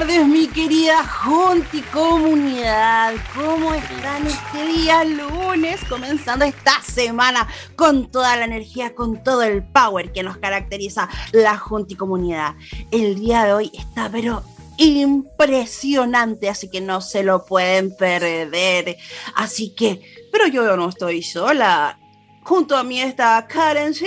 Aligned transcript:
Tardes, 0.00 0.26
mi 0.26 0.46
querida 0.46 1.04
Junti 1.04 1.82
Comunidad. 1.82 3.12
¿Cómo 3.34 3.74
están 3.74 4.26
este 4.26 4.64
día 4.64 5.04
lunes? 5.04 5.78
Comenzando 5.90 6.46
esta 6.46 6.80
semana 6.80 7.46
con 7.76 8.10
toda 8.10 8.34
la 8.38 8.46
energía, 8.46 8.94
con 8.94 9.22
todo 9.22 9.42
el 9.42 9.62
power 9.62 10.10
que 10.10 10.22
nos 10.22 10.38
caracteriza 10.38 11.06
la 11.32 11.58
Junti 11.58 11.96
Comunidad. 11.96 12.54
El 12.90 13.16
día 13.16 13.44
de 13.44 13.52
hoy 13.52 13.70
está, 13.74 14.08
pero 14.10 14.42
impresionante, 14.78 16.48
así 16.48 16.70
que 16.70 16.80
no 16.80 17.02
se 17.02 17.22
lo 17.22 17.44
pueden 17.44 17.94
perder. 17.94 18.96
Así 19.34 19.74
que, 19.74 20.00
pero 20.32 20.46
yo 20.46 20.78
no 20.78 20.88
estoy 20.88 21.22
sola. 21.22 21.98
Junto 22.42 22.74
a 22.74 22.84
mí 22.84 23.02
está 23.02 23.46
Karen 23.46 23.92
sí. 23.92 24.06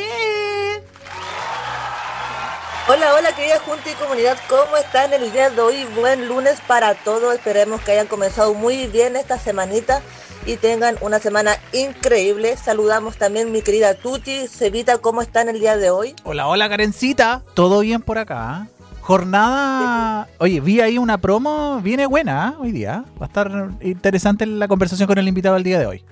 Hola, 2.85 3.15
hola 3.15 3.33
querida 3.33 3.59
Junta 3.59 3.89
y 3.89 3.93
Comunidad, 3.93 4.37
¿cómo 4.49 4.75
están 4.75 5.13
el 5.13 5.31
día 5.31 5.49
de 5.49 5.61
hoy? 5.61 5.85
Buen 5.95 6.27
lunes 6.27 6.59
para 6.67 6.93
todos, 6.95 7.33
esperemos 7.33 7.79
que 7.79 7.93
hayan 7.93 8.07
comenzado 8.07 8.53
muy 8.53 8.87
bien 8.87 9.15
esta 9.15 9.39
semanita 9.39 10.01
y 10.45 10.57
tengan 10.57 10.97
una 10.99 11.19
semana 11.19 11.55
increíble. 11.71 12.57
Saludamos 12.57 13.15
también 13.15 13.53
mi 13.53 13.61
querida 13.61 13.93
Tuti, 13.93 14.49
Cevita, 14.49 14.97
¿cómo 14.97 15.21
están 15.21 15.47
el 15.47 15.61
día 15.61 15.77
de 15.77 15.91
hoy? 15.91 16.13
Hola, 16.25 16.47
hola 16.47 16.67
Karencita, 16.67 17.41
todo 17.53 17.79
bien 17.79 18.01
por 18.01 18.17
acá. 18.17 18.67
Jornada, 18.99 20.27
oye, 20.39 20.59
vi 20.59 20.81
ahí 20.81 20.97
una 20.97 21.17
promo, 21.19 21.79
viene 21.81 22.05
buena 22.05 22.55
¿eh? 22.57 22.61
hoy 22.63 22.71
día. 22.73 23.05
Va 23.19 23.27
a 23.27 23.29
estar 23.29 23.69
interesante 23.79 24.45
la 24.45 24.67
conversación 24.67 25.07
con 25.07 25.17
el 25.17 25.27
invitado 25.29 25.55
el 25.55 25.63
día 25.63 25.79
de 25.79 25.85
hoy. 25.85 26.03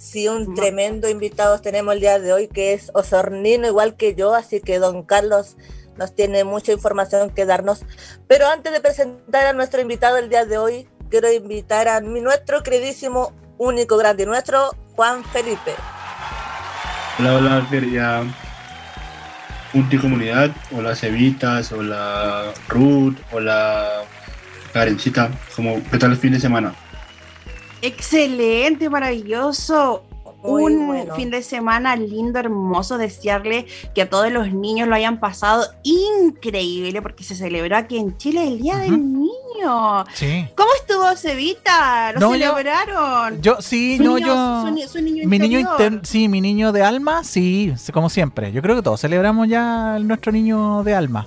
Sí, 0.00 0.28
un 0.28 0.54
tremendo 0.54 1.10
invitado 1.10 1.60
tenemos 1.60 1.92
el 1.92 2.00
día 2.00 2.18
de 2.18 2.32
hoy 2.32 2.48
que 2.48 2.72
es 2.72 2.90
Osornino, 2.94 3.66
igual 3.66 3.96
que 3.96 4.14
yo, 4.14 4.34
así 4.34 4.62
que 4.62 4.78
don 4.78 5.02
Carlos 5.02 5.58
nos 5.98 6.14
tiene 6.14 6.42
mucha 6.42 6.72
información 6.72 7.28
que 7.28 7.44
darnos. 7.44 7.82
Pero 8.26 8.48
antes 8.48 8.72
de 8.72 8.80
presentar 8.80 9.44
a 9.44 9.52
nuestro 9.52 9.82
invitado 9.82 10.16
el 10.16 10.30
día 10.30 10.46
de 10.46 10.56
hoy, 10.56 10.88
quiero 11.10 11.30
invitar 11.30 11.86
a 11.86 12.00
mi, 12.00 12.22
nuestro 12.22 12.62
queridísimo, 12.62 13.34
único, 13.58 13.98
grande, 13.98 14.24
nuestro 14.24 14.70
Juan 14.96 15.22
Felipe. 15.22 15.74
Hola, 17.18 17.34
hola, 17.34 17.66
querida 17.68 18.22
Junti 19.70 19.98
Comunidad, 19.98 20.50
hola 20.74 20.96
Cevitas, 20.96 21.72
hola 21.72 22.54
Ruth, 22.68 23.18
hola 23.32 24.04
Karencita, 24.72 25.30
¿qué 25.90 25.98
tal 25.98 26.12
el 26.12 26.16
fin 26.16 26.32
de 26.32 26.40
semana? 26.40 26.74
Excelente, 27.82 28.88
maravilloso. 28.90 30.04
un 30.42 31.06
fin 31.16 31.30
de 31.30 31.42
semana 31.42 31.96
lindo, 31.96 32.38
hermoso, 32.38 32.96
desearle 32.96 33.66
que 33.94 34.02
a 34.02 34.08
todos 34.08 34.32
los 34.32 34.52
niños 34.52 34.88
lo 34.88 34.94
hayan 34.94 35.20
pasado 35.20 35.66
increíble 35.82 37.02
porque 37.02 37.24
se 37.24 37.34
celebró 37.34 37.76
aquí 37.76 37.98
en 37.98 38.16
Chile 38.16 38.48
el 38.48 38.58
Día 38.58 38.78
del 38.78 38.92
Niño. 38.92 40.04
Sí. 40.14 40.48
¿Cómo 40.54 40.70
estuvo 40.80 41.14
Cevita? 41.16 42.12
¿Lo 42.12 42.30
celebraron? 42.30 43.42
Yo, 43.42 43.60
sí, 43.60 43.98
no, 44.00 44.16
yo. 44.16 44.64
mi 45.26 45.38
niño 45.38 45.68
sí, 46.02 46.28
mi 46.28 46.40
niño 46.40 46.72
de 46.72 46.82
alma, 46.82 47.22
sí, 47.22 47.74
como 47.92 48.08
siempre. 48.08 48.50
Yo 48.52 48.62
creo 48.62 48.76
que 48.76 48.82
todos 48.82 49.00
celebramos 49.00 49.48
ya 49.48 49.98
nuestro 49.98 50.32
niño 50.32 50.82
de 50.84 50.94
alma. 50.94 51.26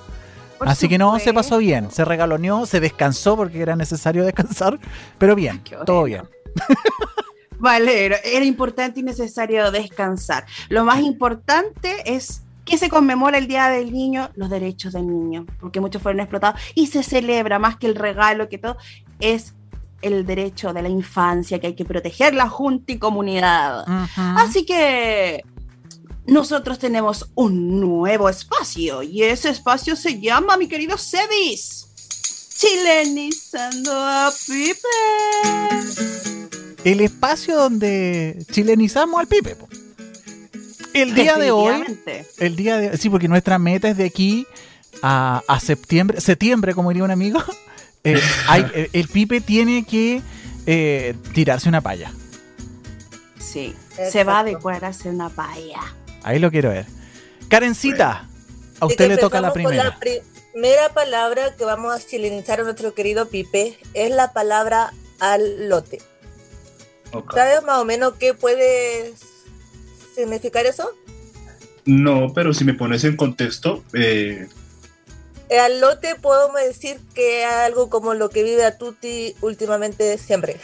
Así 0.66 0.88
que 0.88 0.98
no, 0.98 1.20
se 1.20 1.34
pasó 1.34 1.58
bien, 1.58 1.92
se 1.92 2.06
regaloneó, 2.06 2.66
se 2.66 2.80
descansó 2.80 3.36
porque 3.36 3.62
era 3.62 3.76
necesario 3.76 4.24
descansar, 4.26 4.80
pero 5.18 5.36
bien, 5.36 5.62
todo 5.86 6.04
bien. 6.04 6.24
vale, 7.60 8.06
era 8.06 8.46
importante 8.46 9.00
y 9.00 9.04
necesario 9.04 9.72
descansar. 9.72 10.46
Lo 10.70 10.86
más 10.86 11.02
importante 11.02 12.14
es 12.14 12.44
que 12.66 12.78
se 12.78 12.90
conmemora 12.90 13.38
el 13.38 13.48
Día 13.48 13.68
del 13.68 13.92
Niño, 13.92 14.30
los 14.36 14.50
derechos 14.50 14.94
del 14.94 15.08
niño, 15.08 15.46
porque 15.60 15.82
muchos 15.82 16.02
fueron 16.02 16.22
explotados 16.22 16.62
y 16.76 16.88
se 16.88 17.04
celebra 17.04 17.60
más 17.60 17.78
que 17.78 17.88
el 17.88 17.96
regalo, 17.96 18.48
que 18.48 18.58
todo, 18.58 18.78
es 19.20 19.54
el 20.02 20.26
derecho 20.26 20.74
de 20.74 20.82
la 20.82 20.90
infancia, 20.90 21.60
que 21.60 21.68
hay 21.68 21.76
que 21.76 21.86
proteger 21.86 22.34
la 22.34 22.50
junta 22.50 22.94
y 22.94 23.00
comunidad. 23.00 23.86
Así 24.16 24.66
que 24.66 25.44
nosotros 26.26 26.80
tenemos 26.80 27.32
un 27.36 27.80
nuevo 27.80 28.30
espacio 28.30 29.04
y 29.04 29.24
ese 29.24 29.50
espacio 29.50 29.96
se 29.96 30.20
llama, 30.20 30.58
mi 30.58 30.68
querido 30.68 30.98
Sebis, 30.98 31.93
Chilenizando 32.64 33.92
a 33.94 34.32
Pipe 34.48 34.88
el 36.86 37.02
espacio 37.02 37.58
donde 37.58 38.46
chilenizamos 38.52 39.20
al 39.20 39.28
Pipe. 39.28 39.58
El 40.94 41.14
día 41.14 41.36
de 41.38 41.52
hoy, 41.52 41.84
el 42.38 42.56
día 42.56 42.78
de 42.78 42.98
sí, 42.98 43.10
porque 43.10 43.28
nuestra 43.28 43.60
meta 43.60 43.90
es 43.90 43.98
de 43.98 44.06
aquí 44.06 44.48
a, 45.02 45.42
septiembre, 45.60 46.22
septiembre, 46.22 46.74
como 46.74 46.90
diría 46.90 47.04
un 47.04 47.12
amigo, 47.12 47.44
eh, 48.06 48.22
eh, 48.74 48.90
el 48.94 49.08
Pipe 49.10 49.42
tiene 49.42 49.86
que 49.86 50.22
eh, 50.66 51.16
tirarse 51.34 51.68
una 51.68 51.82
palla. 51.82 52.14
Sí, 53.40 53.76
se 54.10 54.24
va 54.24 54.38
a 54.38 54.40
adecuar 54.40 54.86
a 54.86 54.90
hacer 54.90 55.12
una 55.12 55.30
palla. 55.30 55.82
Ahí 56.24 56.40
lo 56.40 56.50
quiero 56.50 56.70
ver. 56.70 56.86
Karencita, 57.50 58.28
a 58.80 58.86
usted 58.86 59.10
le 59.10 59.18
toca 59.18 59.42
la 59.42 59.52
primera. 59.52 59.84
la 59.84 60.00
primera 60.54 60.94
palabra 60.94 61.56
que 61.56 61.66
vamos 61.66 61.94
a 61.94 62.00
chilenizar 62.00 62.62
a 62.62 62.64
nuestro 62.64 62.94
querido 62.94 63.28
Pipe 63.28 63.78
es 63.96 64.12
la 64.12 64.34
palabra 64.34 64.94
al 65.20 65.68
lote. 65.68 66.00
¿Sabes 67.34 67.64
más 67.64 67.80
o 67.80 67.86
menos 67.86 68.14
qué 68.20 68.36
puede 68.36 69.14
significar 70.16 70.66
eso? 70.66 70.92
No, 71.86 72.32
pero 72.34 72.54
si 72.54 72.64
me 72.66 72.74
pones 72.76 73.04
en 73.04 73.18
contexto... 73.18 73.84
Eh... 73.94 74.48
Al 75.50 75.82
lote 75.82 76.16
podemos 76.16 76.56
decir 76.62 77.00
que 77.14 77.44
es 77.44 77.52
algo 77.52 77.90
como 77.90 78.14
lo 78.14 78.30
que 78.30 78.44
vive 78.44 78.66
a 78.66 78.78
Tuti 78.78 79.36
últimamente 79.42 80.18
siempre. 80.18 80.58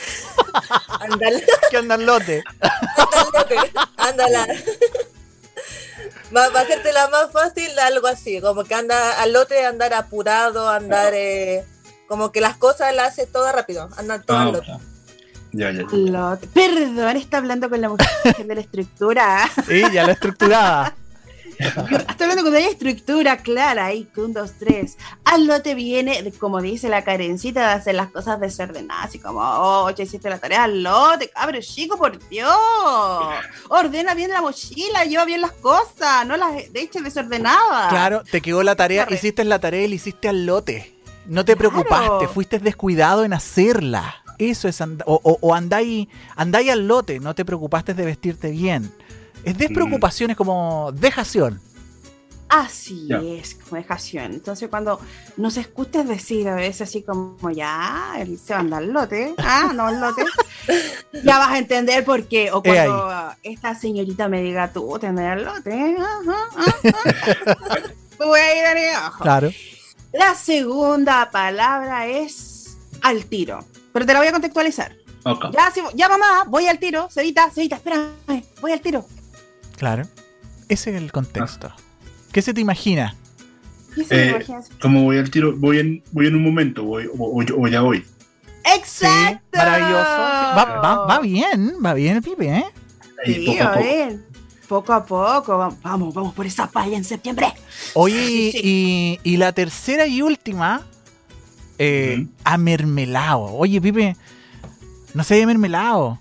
Andale. 1.00 1.44
¿Qué 1.70 1.78
anda 1.78 1.96
al 1.96 2.06
lote? 2.06 2.44
Ándala. 6.30 6.50
Va, 6.54 6.60
a 6.60 6.64
hacerte 6.64 6.94
la 6.94 7.08
más 7.10 7.32
fácil, 7.32 7.78
algo 7.80 8.08
así, 8.08 8.42
como 8.42 8.64
que 8.64 8.76
anda 8.76 9.22
al 9.22 9.34
lote, 9.34 9.66
andar 9.66 9.94
apurado, 9.94 10.70
andar, 10.70 11.14
eh, 11.14 11.66
como 12.08 12.32
que 12.32 12.42
las 12.42 12.58
cosas 12.58 12.96
las 12.96 13.10
hace 13.10 13.28
todo 13.28 13.52
rápido, 13.52 13.90
anda 13.98 14.22
todo 14.22 14.38
al 14.38 14.56
ah. 14.56 14.80
Ya, 15.52 15.72
ya, 15.72 15.84
Perdón, 16.54 17.18
está 17.18 17.38
hablando 17.38 17.70
con 17.70 17.82
la 17.82 17.90
mujer 17.90 18.08
de 18.46 18.56
la 18.56 18.62
estructura. 18.62 19.50
Sí, 19.68 19.82
ya 19.92 20.06
la 20.06 20.12
estructurada. 20.14 20.96
Está 21.60 22.24
hablando 22.24 22.44
con 22.44 22.54
la 22.54 22.60
estructura 22.60 23.38
clara, 23.38 23.88
ahí, 23.88 24.08
un, 24.16 24.34
dos, 24.34 24.54
tres. 24.58 24.98
Al 25.26 25.46
lote 25.46 25.76
viene, 25.76 26.32
como 26.40 26.62
dice 26.62 26.88
la 26.88 27.04
carencita, 27.04 27.60
de 27.68 27.74
hacer 27.74 27.96
las 27.96 28.10
cosas 28.12 28.40
desordenadas, 28.40 29.08
así 29.08 29.20
como, 29.20 29.42
oh, 29.42 29.90
ya 29.90 30.06
hiciste 30.06 30.30
la 30.30 30.40
tarea, 30.40 30.64
al 30.64 30.82
lote, 30.82 31.30
cabrón 31.30 31.62
chico, 31.62 31.98
por 31.98 32.18
Dios. 32.30 32.56
Ordena 33.68 34.14
bien 34.14 34.32
la 34.32 34.42
mochila, 34.42 35.04
lleva 35.04 35.26
bien 35.26 35.42
las 35.42 35.52
cosas, 35.52 36.26
no 36.26 36.38
las 36.38 36.72
dejes 36.72 37.04
desordenadas. 37.04 37.90
Claro, 37.90 38.24
te 38.24 38.42
quedó 38.42 38.64
la 38.64 38.76
tarea, 38.76 39.06
hiciste 39.10 39.44
la 39.44 39.60
tarea 39.60 39.84
y 39.84 39.90
la 39.90 39.96
hiciste 39.96 40.30
al 40.30 40.46
lote. 40.46 40.96
No 41.26 41.44
te 41.44 41.58
preocupaste, 41.58 42.28
fuiste 42.30 42.60
descuidado 42.60 43.26
en 43.26 43.34
hacerla. 43.34 44.16
Eso 44.38 44.70
es, 44.70 44.80
o, 44.82 45.38
o, 45.42 45.54
andáis, 45.54 46.08
andáis 46.38 46.72
al 46.72 46.88
lote, 46.88 47.20
no 47.20 47.36
te 47.36 47.44
preocupaste 47.44 47.94
de 47.94 48.06
vestirte 48.06 48.52
bien. 48.52 48.90
Es 49.44 49.58
despreocupación, 49.58 50.32
es 50.32 50.38
como 50.38 50.92
dejación. 50.94 51.62
Así 52.50 53.08
es, 53.14 53.54
como 53.54 53.78
dejación. 53.78 54.34
Entonces, 54.34 54.70
cuando 54.70 55.00
nos 55.38 55.56
escuches 55.58 56.08
decir 56.08 56.50
a 56.50 56.56
veces 56.56 56.82
así 56.90 57.04
como 57.04 57.52
ya, 57.52 58.16
él 58.18 58.40
se 58.40 58.54
va 58.54 58.60
a 58.60 58.62
andar 58.64 58.82
al 58.82 58.92
lote, 58.92 59.36
ah, 59.38 59.72
no 59.76 59.86
al 59.86 60.02
lote, 60.02 60.26
ya 61.24 61.38
vas 61.38 61.52
a 61.52 61.58
entender 61.60 62.04
por 62.04 62.24
qué. 62.24 62.52
O 62.52 62.64
cuando 62.64 63.36
esta 63.44 63.76
señorita 63.76 64.28
me 64.28 64.42
diga 64.42 64.74
tú, 64.74 64.98
te 65.00 65.06
andar 65.06 65.38
al 65.38 65.46
lote, 65.46 65.70
voy 68.18 68.40
a 68.40 68.80
ir 68.80 68.96
a 68.96 69.12
Claro. 69.22 69.52
La 70.12 70.34
segunda 70.34 71.30
palabra 71.30 72.08
es 72.08 72.78
al 73.04 73.26
tiro. 73.26 73.64
Pero 73.94 74.08
te 74.08 74.14
la 74.14 74.20
voy 74.20 74.28
a 74.28 74.32
contextualizar. 74.32 74.96
Ya, 75.54 75.72
ya 75.94 76.10
mamá, 76.10 76.46
voy 76.48 76.66
al 76.66 76.80
tiro. 76.80 77.10
Cevita, 77.12 77.52
Cevita, 77.52 77.76
espérame, 77.76 78.44
voy 78.60 78.72
al 78.72 78.82
tiro. 78.82 79.06
Claro. 79.80 80.04
Ese 80.68 80.92
es 80.92 80.98
el 80.98 81.12
contexto. 81.12 81.72
¿Qué 82.32 82.42
se 82.42 82.54
te 82.54 82.62
imagina? 82.62 83.16
¿Qué 83.96 84.04
se 84.04 84.10
te 84.10 84.24
eh, 84.24 84.30
imagina? 84.30 84.62
Como 84.82 85.04
voy 85.04 85.18
al 85.18 85.32
tiro, 85.32 85.56
voy 85.56 85.80
en, 85.80 86.04
voy 86.12 86.28
en 86.28 86.36
un 86.36 86.44
momento, 86.44 86.84
voy, 86.84 87.10
o, 87.18 87.68
ya 87.68 87.82
voy. 87.82 88.06
¡Exacto! 88.76 89.40
maravilloso. 89.54 89.94
Va, 89.96 91.06
va, 91.08 91.20
bien, 91.22 91.78
va 91.84 91.94
bien 91.94 92.18
el 92.18 92.22
pibe, 92.22 92.58
¿eh? 92.58 92.66
Sí, 93.26 93.46
poco 93.48 93.64
a 93.64 93.74
poco. 93.74 94.20
Poco 94.68 94.94
a 94.94 95.06
poco, 95.06 95.74
vamos, 95.82 96.14
vamos 96.14 96.34
por 96.36 96.46
esa 96.46 96.70
palla 96.70 96.96
en 96.96 97.04
septiembre. 97.04 97.48
Oye, 97.96 98.52
Y, 98.54 99.20
y 99.24 99.38
la 99.38 99.54
tercera 99.54 100.06
y 100.06 100.22
última 100.22 100.86
eh, 101.80 102.28
amermelado. 102.44 103.46
Oye, 103.56 103.82
Pipe, 103.82 104.16
no 105.14 105.24
sé 105.24 105.44
mermelado. 105.46 106.20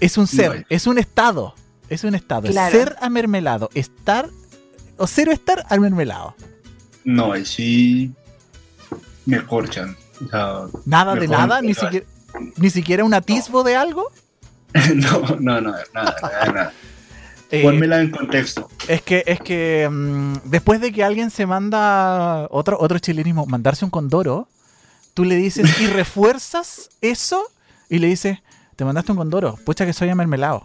Es 0.00 0.16
un 0.16 0.26
ser, 0.26 0.66
es 0.70 0.86
un 0.86 0.98
estado. 0.98 1.54
Es 1.90 2.04
un 2.04 2.14
estado. 2.14 2.50
Ser 2.50 2.96
amermelado. 3.00 3.68
Estar 3.74 4.30
o 4.96 5.06
cero 5.06 5.32
estar 5.32 5.66
amermelado. 5.68 6.34
No, 7.04 7.32
ahí 7.32 7.44
sí 7.44 8.12
me 9.26 9.44
corchan. 9.44 9.96
nada 10.84 11.14
de 11.14 11.28
nada, 11.28 11.62
ni 11.62 11.74
siquiera, 11.74 12.06
ni 12.56 12.70
siquiera 12.70 13.04
un 13.04 13.14
atisbo 13.14 13.64
de 13.64 13.76
algo. 13.76 14.10
no, 14.94 15.20
no, 15.40 15.60
no, 15.60 15.72
nada, 15.72 15.84
nada, 15.94 16.52
nada. 16.52 16.72
Eh, 17.52 17.64
Pónmela 17.64 18.00
en 18.00 18.12
contexto. 18.12 18.70
Es 18.86 19.02
que, 19.02 19.24
es 19.26 19.40
que 19.40 19.88
mm, 19.90 20.34
después 20.44 20.80
de 20.80 20.92
que 20.92 21.02
alguien 21.02 21.32
se 21.32 21.46
manda 21.46 22.46
otro, 22.48 22.78
otro 22.78 23.00
chilenismo, 23.00 23.44
mandarse 23.44 23.84
un 23.84 23.90
condoro, 23.90 24.46
tú 25.14 25.24
le 25.24 25.34
dices 25.34 25.68
y 25.80 25.88
refuerzas 25.88 26.90
eso 27.00 27.42
y 27.88 27.98
le 27.98 28.06
dices, 28.06 28.38
te 28.76 28.84
mandaste 28.84 29.10
un 29.10 29.18
condoro, 29.18 29.56
pucha 29.64 29.84
que 29.84 29.92
soy 29.92 30.14
mermelado. 30.14 30.62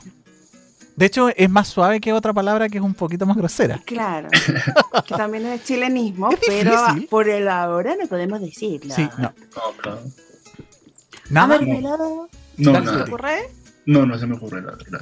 De 0.95 1.05
hecho, 1.05 1.29
es 1.35 1.49
más 1.49 1.67
suave 1.67 1.99
que 1.99 2.13
otra 2.13 2.31
palabra 2.33 2.69
que 2.69 2.77
es 2.77 2.83
un 2.83 2.93
poquito 2.93 3.25
más 3.25 3.35
grosera. 3.35 3.81
Claro, 3.85 4.29
que 5.05 5.13
también 5.13 5.45
es 5.47 5.63
chilenismo, 5.63 6.29
pero 6.47 6.73
por 7.09 7.27
el 7.27 7.49
ahora 7.49 7.95
no 7.99 8.07
podemos 8.07 8.39
decirlo. 8.39 8.95
Sí, 8.95 9.07
no. 9.17 9.33
¿Nada? 11.29 11.59
¿Mermelado? 11.59 12.29
No, 12.57 12.71
no, 12.71 12.91
¿Se 12.91 12.97
te 12.97 13.03
ocurre? 13.03 13.49
No, 13.85 14.05
no 14.05 14.17
se 14.17 14.25
me 14.25 14.35
ocurre, 14.35 14.61
la 14.61 14.71
verdad. 14.71 15.01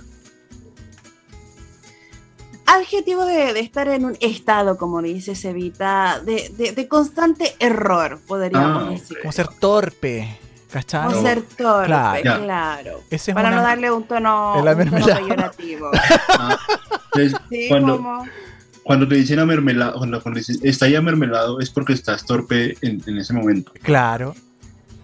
Adjetivo 2.66 3.26
de, 3.26 3.60
estar 3.60 3.88
en 3.90 4.06
un 4.06 4.18
estado, 4.20 4.78
como 4.78 5.02
dice 5.02 5.36
Sevita, 5.36 6.22
de, 6.26 6.74
de, 6.76 6.88
constante 6.88 7.56
error, 7.60 8.20
podríamos 8.26 8.88
ah, 8.88 8.90
decir. 8.90 9.18
Como 9.22 9.32
ser 9.32 9.48
torpe. 9.60 10.40
¿Cachai? 10.74 11.08
Como 11.08 11.22
ser 11.22 11.44
torpe, 11.44 12.22
claro. 12.22 13.04
Para 13.34 13.52
no 13.52 13.62
darle 13.62 13.92
un 13.92 14.04
tono, 14.06 14.56
un 14.58 14.66
tono 14.66 15.06
peyorativo. 15.06 15.92
Ah, 16.30 16.58
cuando, 17.70 18.24
cuando 18.82 19.08
te 19.08 19.16
dicen 19.16 19.38
a 19.38 19.46
mermelado, 19.46 20.00
cuando, 20.00 20.20
dicen 20.34 20.58
está 20.64 20.88
ya 20.88 21.00
mermelado, 21.00 21.60
es 21.60 21.70
porque 21.70 21.94
estás 21.94 22.26
torpe 22.26 22.76
en, 22.82 23.04
en 23.06 23.18
ese 23.20 23.34
momento. 23.34 23.72
Claro. 23.84 24.36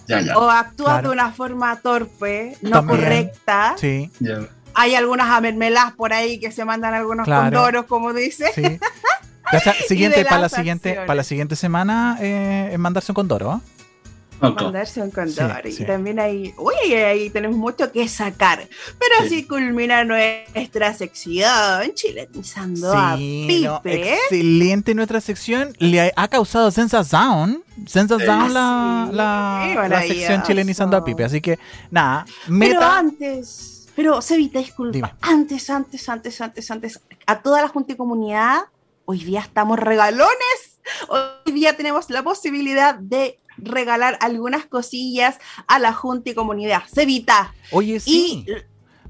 Ya, 0.08 0.22
ya. 0.22 0.38
O 0.38 0.50
actúas 0.50 1.04
de 1.04 1.10
una 1.10 1.32
forma 1.32 1.76
torpe, 1.82 2.58
no 2.62 2.84
correcta. 2.84 3.76
Sí. 3.78 4.10
Ya 4.20 4.40
hay 4.74 4.96
algunas 4.96 5.30
amermelas 5.30 5.92
por 5.94 6.14
ahí 6.14 6.40
que 6.40 6.52
se 6.52 6.64
mandan 6.64 6.94
algunos 6.94 7.28
condoros, 7.28 7.86
como 7.86 8.14
dice. 8.14 8.46
Sí. 8.56 8.64
siguiente, 9.88 10.24
para 10.24 10.42
la 10.42 10.50
siguiente, 10.50 10.94
para 10.96 11.16
la 11.16 11.24
siguiente 11.24 11.56
semana 11.56 12.18
eh, 12.22 12.76
mandarse 12.78 13.12
un 13.12 13.16
condoro. 13.16 13.56
¿eh? 13.56 13.79
Mandarse 14.40 15.02
un 15.02 15.12
condoro. 15.12 15.68
y 15.68 15.86
también 15.86 16.20
hay, 16.20 16.54
uy, 16.58 16.94
ahí 16.94 17.30
tenemos 17.30 17.58
mucho 17.58 17.92
que 17.92 18.08
sacar. 18.08 18.68
Pero 18.98 19.16
así 19.22 19.46
culmina 19.46 20.04
nuestra 20.04 20.94
sección, 20.94 21.94
chilenizando 21.94 22.92
a 22.94 23.16
Pipe. 23.16 24.14
excelente 24.14 24.96
nuestra 24.96 25.22
sección. 25.22 25.76
Le 25.80 26.12
ha, 26.16 26.28
causado 26.28 26.72
sensación, 26.72 27.64
sensación 27.86 28.54
la, 28.54 29.10
la, 29.12 29.88
la 29.88 30.02
sección 30.02 30.44
chilenizando 30.44 30.98
a 30.98 31.04
Pipe. 31.04 31.24
Así 31.24 31.42
que, 31.42 31.60
nada, 31.92 32.26
meta. 32.48 32.80
Pero 32.80 32.84
antes 32.84 33.80
pero, 34.00 34.22
Sevita, 34.22 34.60
disculpa, 34.60 35.18
antes, 35.20 35.70
antes, 35.70 36.08
antes, 36.08 36.40
antes, 36.40 36.72
antes, 36.72 37.02
a 37.26 37.42
toda 37.42 37.62
la 37.62 37.68
Junta 37.68 37.92
y 37.92 37.96
Comunidad, 37.98 38.62
hoy 39.04 39.26
día 39.26 39.42
estamos 39.42 39.78
regalones. 39.78 40.80
Hoy 41.10 41.52
día 41.52 41.76
tenemos 41.76 42.10
la 42.10 42.24
posibilidad 42.24 42.96
de 42.96 43.38
regalar 43.62 44.18
algunas 44.22 44.66
cosillas 44.66 45.40
a 45.68 45.80
la 45.80 45.94
Junta 45.94 46.30
y 46.32 46.34
Comunidad. 46.34 46.84
Sevita. 46.92 47.54
Oye, 47.72 48.00
sí 48.00 48.46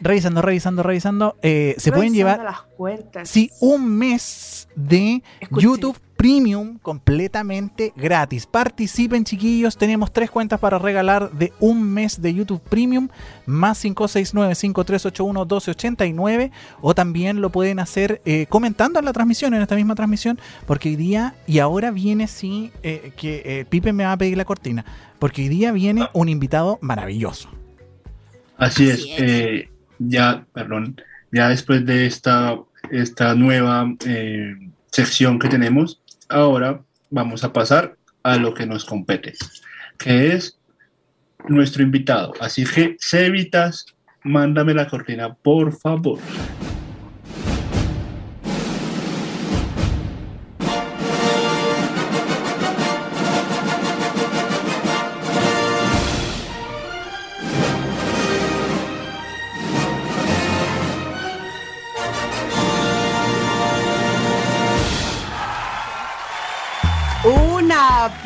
revisando, 0.00 0.42
revisando, 0.42 0.82
revisando. 0.82 1.36
Eh, 1.42 1.74
se 1.78 1.92
pueden 1.92 2.12
llevar. 2.12 2.42
Las 2.42 2.62
cuentas. 2.62 3.28
Sí, 3.28 3.50
un 3.60 3.96
mes 3.96 4.68
de 4.74 5.22
YouTube 5.50 5.98
Premium 6.16 6.78
completamente 6.78 7.92
gratis. 7.94 8.46
Participen, 8.46 9.24
chiquillos. 9.24 9.76
Tenemos 9.76 10.10
tres 10.12 10.30
cuentas 10.30 10.58
para 10.58 10.78
regalar 10.78 11.30
de 11.32 11.52
un 11.60 11.82
mes 11.82 12.22
de 12.22 12.32
YouTube 12.32 12.62
Premium, 12.62 13.10
más 13.44 13.84
569-5381-1289. 13.84 16.50
O 16.80 16.94
también 16.94 17.42
lo 17.42 17.50
pueden 17.50 17.78
hacer 17.78 18.22
eh, 18.24 18.46
comentando 18.48 18.98
en 18.98 19.04
la 19.04 19.12
transmisión, 19.12 19.52
en 19.54 19.62
esta 19.62 19.76
misma 19.76 19.94
transmisión, 19.94 20.40
porque 20.66 20.88
hoy 20.88 20.96
día, 20.96 21.34
y 21.46 21.58
ahora 21.58 21.90
viene, 21.90 22.28
sí, 22.28 22.72
eh, 22.82 23.12
que 23.16 23.42
eh, 23.44 23.66
Pipe 23.66 23.92
me 23.92 24.04
va 24.04 24.12
a 24.12 24.16
pedir 24.16 24.38
la 24.38 24.46
cortina, 24.46 24.86
porque 25.18 25.42
hoy 25.42 25.48
día 25.48 25.72
viene 25.72 26.00
ah. 26.02 26.10
un 26.14 26.30
invitado 26.30 26.78
maravilloso. 26.80 27.50
Así, 28.56 28.88
es. 28.88 29.06
ya, 29.98 30.46
perdón, 30.54 30.98
ya 31.30 31.50
después 31.50 31.84
de 31.84 32.06
esta, 32.06 32.56
esta 32.90 33.34
nueva 33.34 33.92
sección 34.90 35.38
que 35.38 35.48
tenemos, 35.48 36.00
ahora 36.28 36.82
vamos 37.10 37.44
a 37.44 37.52
pasar 37.52 37.96
a 38.22 38.36
lo 38.36 38.54
que 38.54 38.66
nos 38.66 38.84
compete, 38.84 39.34
que 39.98 40.32
es 40.32 40.58
nuestro 41.48 41.82
invitado. 41.82 42.32
Así 42.40 42.64
que, 42.64 42.96
Cevitas, 43.00 43.86
mándame 44.24 44.74
la 44.74 44.88
cortina, 44.88 45.34
por 45.34 45.72
favor. 45.72 46.18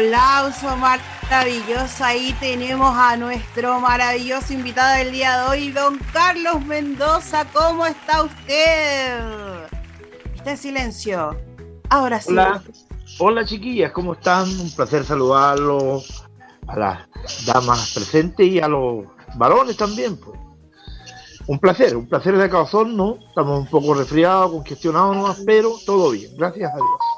Aplauso 0.00 0.66
maravilloso. 0.76 2.04
Ahí 2.04 2.34
tenemos 2.40 2.96
a 2.96 3.16
nuestro 3.16 3.80
maravilloso 3.80 4.54
invitado 4.54 4.96
del 4.98 5.12
día 5.12 5.42
de 5.42 5.48
hoy, 5.50 5.70
don 5.72 5.98
Carlos 6.12 6.64
Mendoza. 6.64 7.44
¿Cómo 7.52 7.84
está 7.84 8.22
usted? 8.22 9.20
Está 10.34 10.52
en 10.52 10.56
silencio. 10.56 11.36
Ahora 11.90 12.18
sí. 12.20 12.32
Hola, 12.32 12.62
hola 13.18 13.44
chiquillas, 13.44 13.92
¿cómo 13.92 14.14
están? 14.14 14.48
Un 14.48 14.70
placer 14.70 15.04
saludarlos 15.04 16.24
a 16.66 16.78
las 16.78 17.44
damas 17.44 17.92
presentes 17.94 18.46
y 18.46 18.58
a 18.58 18.68
los 18.68 19.04
varones 19.36 19.76
también. 19.76 20.16
Pues. 20.16 20.40
Un 21.46 21.58
placer, 21.58 21.94
un 21.94 22.08
placer 22.08 22.38
de 22.38 22.48
corazón, 22.48 22.96
¿no? 22.96 23.18
Estamos 23.28 23.60
un 23.60 23.66
poco 23.66 23.92
resfriados, 23.92 24.50
congestionados, 24.50 25.42
pero 25.44 25.74
todo 25.84 26.10
bien, 26.12 26.30
gracias 26.38 26.72
a 26.72 26.76
Dios. 26.76 27.09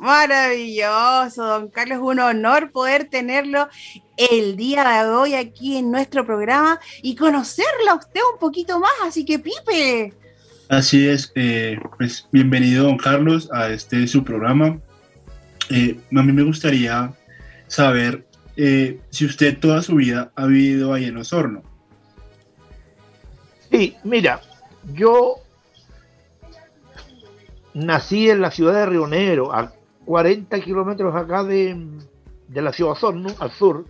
Maravilloso, 0.00 1.44
don 1.44 1.68
Carlos, 1.68 1.98
un 2.00 2.20
honor 2.20 2.72
poder 2.72 3.10
tenerlo 3.10 3.68
el 4.16 4.56
día 4.56 4.82
de 4.82 5.10
hoy 5.10 5.34
aquí 5.34 5.76
en 5.76 5.90
nuestro 5.90 6.24
programa 6.24 6.80
y 7.02 7.14
conocerlo 7.14 7.90
a 7.90 7.96
usted 7.96 8.20
un 8.32 8.38
poquito 8.38 8.80
más, 8.80 8.90
así 9.06 9.26
que 9.26 9.38
Pipe. 9.38 10.14
Así 10.70 11.06
es, 11.06 11.30
eh, 11.34 11.78
pues 11.98 12.26
bienvenido 12.32 12.84
don 12.84 12.96
Carlos 12.96 13.50
a 13.52 13.68
este 13.68 14.06
su 14.06 14.24
programa. 14.24 14.80
Eh, 15.68 16.00
a 16.16 16.22
mí 16.22 16.32
me 16.32 16.44
gustaría 16.44 17.12
saber 17.66 18.24
eh, 18.56 19.00
si 19.10 19.26
usted 19.26 19.58
toda 19.58 19.82
su 19.82 19.96
vida 19.96 20.32
ha 20.34 20.46
vivido 20.46 20.94
ahí 20.94 21.04
en 21.04 21.18
Osorno. 21.18 21.62
Sí, 23.70 23.94
mira, 24.02 24.40
yo 24.94 25.34
nací 27.74 28.30
en 28.30 28.40
la 28.40 28.50
ciudad 28.50 28.72
de 28.72 28.86
Río 28.86 29.06
Negro, 29.06 29.52
40 30.10 30.58
kilómetros 30.58 31.14
acá 31.14 31.44
de, 31.44 31.86
la 32.52 32.72
ciudad 32.72 32.94
Osorno, 32.94 33.30
al 33.38 33.52
sur, 33.52 33.84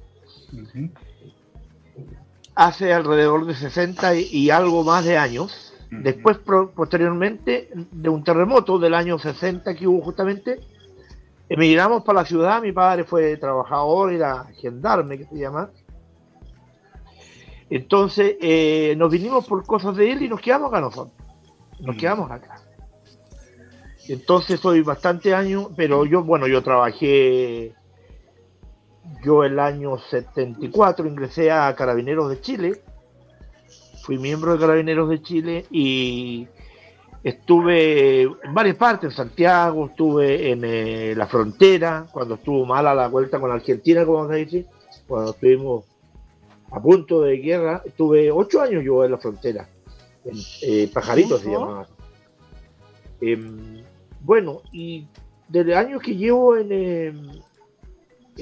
hace 2.54 2.92
alrededor 2.92 3.46
de 3.46 3.54
60 3.54 4.16
y, 4.16 4.50
algo 4.50 4.84
más 4.84 5.06
de 5.06 5.16
años. 5.16 5.72
Después, 5.90 6.36
posteriormente, 6.74 7.70
de 7.90 8.08
un 8.10 8.22
terremoto 8.22 8.78
del 8.78 8.92
año 8.92 9.18
60 9.18 9.74
que 9.74 9.88
hubo 9.88 10.02
justamente, 10.02 10.60
emigramos 11.48 12.04
para 12.04 12.20
la 12.20 12.26
ciudad. 12.26 12.60
Mi 12.60 12.72
padre 12.72 13.04
fue 13.04 13.38
trabajador, 13.38 14.12
era 14.12 14.44
gendarme, 14.60 15.16
que 15.16 15.24
se 15.24 15.38
llama. 15.38 15.70
Entonces, 17.70 18.36
eh, 18.42 18.94
nos 18.98 19.10
vinimos 19.10 19.46
por 19.46 19.64
cosas 19.64 19.96
de 19.96 20.12
él 20.12 20.20
y 20.20 20.28
nos 20.28 20.42
quedamos 20.42 20.68
acá 20.68 20.82
nosotros. 20.82 21.16
Nos 21.80 21.96
quedamos 21.96 22.30
acá. 22.30 22.60
Entonces 24.12 24.58
soy 24.58 24.82
bastante 24.82 25.36
años, 25.36 25.68
pero 25.76 26.04
yo, 26.04 26.24
bueno, 26.24 26.48
yo 26.48 26.64
trabajé, 26.64 27.74
yo 29.22 29.44
el 29.44 29.60
año 29.60 29.98
74 29.98 31.06
ingresé 31.06 31.52
a 31.52 31.72
Carabineros 31.76 32.28
de 32.28 32.40
Chile, 32.40 32.82
fui 34.02 34.18
miembro 34.18 34.52
de 34.52 34.58
Carabineros 34.58 35.08
de 35.10 35.22
Chile 35.22 35.66
y 35.70 36.48
estuve 37.22 38.22
en 38.22 38.52
varias 38.52 38.74
partes, 38.74 39.10
en 39.10 39.16
Santiago, 39.16 39.86
estuve 39.86 40.50
en 40.50 40.64
eh, 40.64 41.14
la 41.16 41.28
frontera, 41.28 42.08
cuando 42.10 42.34
estuvo 42.34 42.66
mala 42.66 42.92
la 42.92 43.06
vuelta 43.06 43.38
con 43.38 43.52
Argentina, 43.52 44.04
como 44.04 44.28
se 44.28 44.34
dice, 44.34 44.66
cuando 45.06 45.30
estuvimos 45.30 45.84
a 46.72 46.82
punto 46.82 47.20
de 47.22 47.36
guerra, 47.36 47.80
estuve 47.84 48.32
ocho 48.32 48.60
años 48.60 48.82
yo 48.82 49.04
en 49.04 49.12
la 49.12 49.18
frontera, 49.18 49.68
en 50.24 50.36
eh, 50.62 50.90
Pajarito 50.92 51.38
se 51.38 51.52
llamaba. 51.52 51.86
Em, 53.20 53.79
bueno, 54.22 54.62
y 54.72 55.06
desde 55.48 55.74
años 55.74 56.02
que 56.02 56.16
llevo 56.16 56.56
en... 56.56 56.72
Em, 56.72 57.30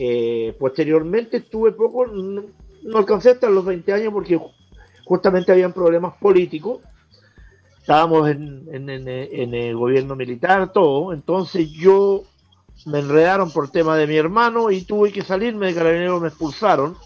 eh, 0.01 0.55
posteriormente 0.61 1.39
estuve 1.39 1.73
poco, 1.73 2.07
no, 2.07 2.45
alcancé 2.95 3.31
hasta 3.31 3.51
los 3.51 3.65
20 3.65 3.93
años 3.93 4.13
porque 4.13 4.41
justamente 5.05 5.51
habían 5.51 5.73
problemas 5.73 6.15
políticos, 6.21 6.83
estábamos 7.81 8.29
en, 8.29 8.69
el 8.69 9.77
gobierno 9.77 10.15
militar, 10.15 10.73
todo, 10.73 11.13
entonces 11.13 11.71
yo 11.71 12.23
me 12.87 13.01
enredaron 13.01 13.51
por 13.51 13.71
tema 13.71 13.97
de 13.97 14.07
mi 14.07 14.17
hermano 14.17 14.71
y 14.71 14.83
tuve 14.83 15.11
que 15.11 15.23
salirme 15.23 15.67
de 15.67 15.75
carabineros, 15.75 16.23
me 16.23 16.29
expulsaron, 16.29 16.97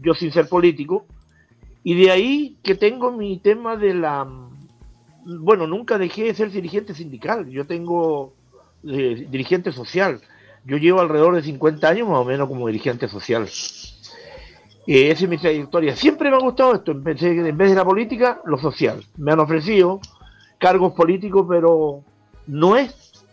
yo 0.00 0.14
sin 0.14 0.32
ser 0.32 0.48
político, 0.48 1.06
y 1.84 1.94
de 2.02 2.10
ahí 2.10 2.56
que 2.64 2.74
tengo 2.74 3.12
mi 3.12 3.38
tema 3.38 3.76
de 3.76 3.94
la 3.94 4.26
bueno, 5.24 5.66
nunca 5.66 5.98
dejé 5.98 6.24
de 6.24 6.34
ser 6.34 6.50
dirigente 6.50 6.94
sindical, 6.94 7.48
yo 7.48 7.66
tengo 7.66 8.32
eh, 8.84 9.26
dirigente 9.30 9.72
social, 9.72 10.20
yo 10.64 10.76
llevo 10.76 11.00
alrededor 11.00 11.34
de 11.34 11.42
50 11.42 11.88
años 11.88 12.08
más 12.08 12.18
o 12.18 12.24
menos 12.24 12.48
como 12.48 12.66
dirigente 12.66 13.08
social. 13.08 13.48
Eh, 14.86 15.10
esa 15.10 15.24
es 15.24 15.30
mi 15.30 15.38
trayectoria. 15.38 15.94
Siempre 15.94 16.30
me 16.30 16.36
ha 16.36 16.40
gustado 16.40 16.74
esto, 16.74 16.92
en 16.92 17.04
vez, 17.04 17.20
de, 17.20 17.74
la 17.74 17.84
política, 17.84 18.40
lo 18.44 18.58
social. 18.58 19.04
Me 19.16 19.32
han 19.32 19.40
ofrecido 19.40 20.00
cargos 20.58 20.92
políticos, 20.92 21.46
pero 21.48 22.02
no 22.46 22.76
es 22.76 23.24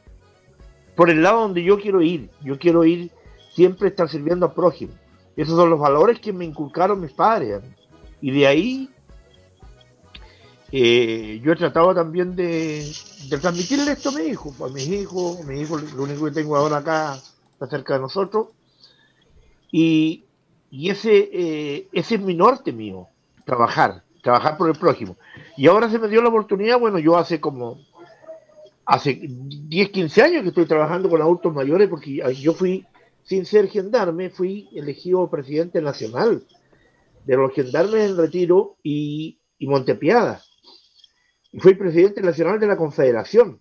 por 0.95 1.09
el 1.09 1.23
lado 1.23 1.41
donde 1.41 1.63
yo 1.63 1.79
quiero 1.79 2.01
ir. 2.01 2.29
Yo 2.43 2.59
quiero 2.59 2.85
ir 2.85 3.11
siempre 3.53 3.89
estar 3.89 4.09
sirviendo 4.09 4.45
al 4.45 4.53
prójimo. 4.53 4.93
Esos 5.35 5.55
son 5.55 5.69
los 5.69 5.79
valores 5.79 6.19
que 6.19 6.33
me 6.33 6.45
inculcaron 6.45 7.01
mis 7.01 7.13
padres. 7.13 7.61
Y 8.21 8.31
de 8.31 8.45
ahí 8.45 8.89
eh, 10.71 11.41
yo 11.43 11.53
he 11.53 11.55
tratado 11.55 11.95
también 11.95 12.35
de, 12.35 12.85
transmitirle 13.41 13.91
esto 13.93 14.09
a 14.09 14.11
mi 14.11 14.23
hijo, 14.23 14.53
a 14.63 14.69
mis 14.69 14.87
hijos, 14.87 15.43
mi 15.45 15.61
hijo, 15.61 15.77
lo 15.77 16.03
único 16.03 16.25
que 16.25 16.31
tengo 16.31 16.55
ahora 16.55 16.77
acá 16.77 17.15
está 17.53 17.67
cerca 17.67 17.95
de 17.95 18.01
nosotros, 18.01 18.49
y, 19.71 20.25
ese, 20.71 21.29
eh, 21.33 21.87
ese 21.91 22.15
es 22.15 22.21
mi 22.21 22.35
norte 22.35 22.71
mío, 22.71 23.07
trabajar, 23.45 24.03
trabajar 24.21 24.57
por 24.57 24.69
el 24.69 24.75
prójimo. 24.75 25.17
Y 25.57 25.67
ahora 25.67 25.89
se 25.89 25.97
me 25.97 26.07
dio 26.07 26.21
la 26.21 26.29
oportunidad, 26.29 26.79
bueno, 26.79 26.99
yo 26.99 27.17
hace 27.17 27.41
como, 27.41 27.79
hace 28.85 29.19
10, 29.21 29.89
15 29.89 30.21
años 30.21 30.43
que 30.43 30.49
estoy 30.49 30.65
trabajando 30.65 31.09
con 31.09 31.21
adultos 31.21 31.53
mayores, 31.53 31.89
porque 31.89 32.21
yo 32.39 32.53
fui, 32.53 32.85
sin 33.23 33.45
ser 33.45 33.69
gendarme, 33.69 34.29
fui 34.29 34.69
elegido 34.75 35.29
presidente 35.31 35.81
nacional 35.81 36.43
de 37.25 37.37
los 37.37 37.53
gendarmes 37.53 38.11
en 38.11 38.17
retiro 38.17 38.77
y, 38.83 39.39
y 39.57 39.67
Montepiada 39.67 40.43
fui 41.57 41.73
presidente 41.75 42.21
nacional 42.21 42.59
de 42.59 42.67
la 42.67 42.77
Confederación. 42.77 43.59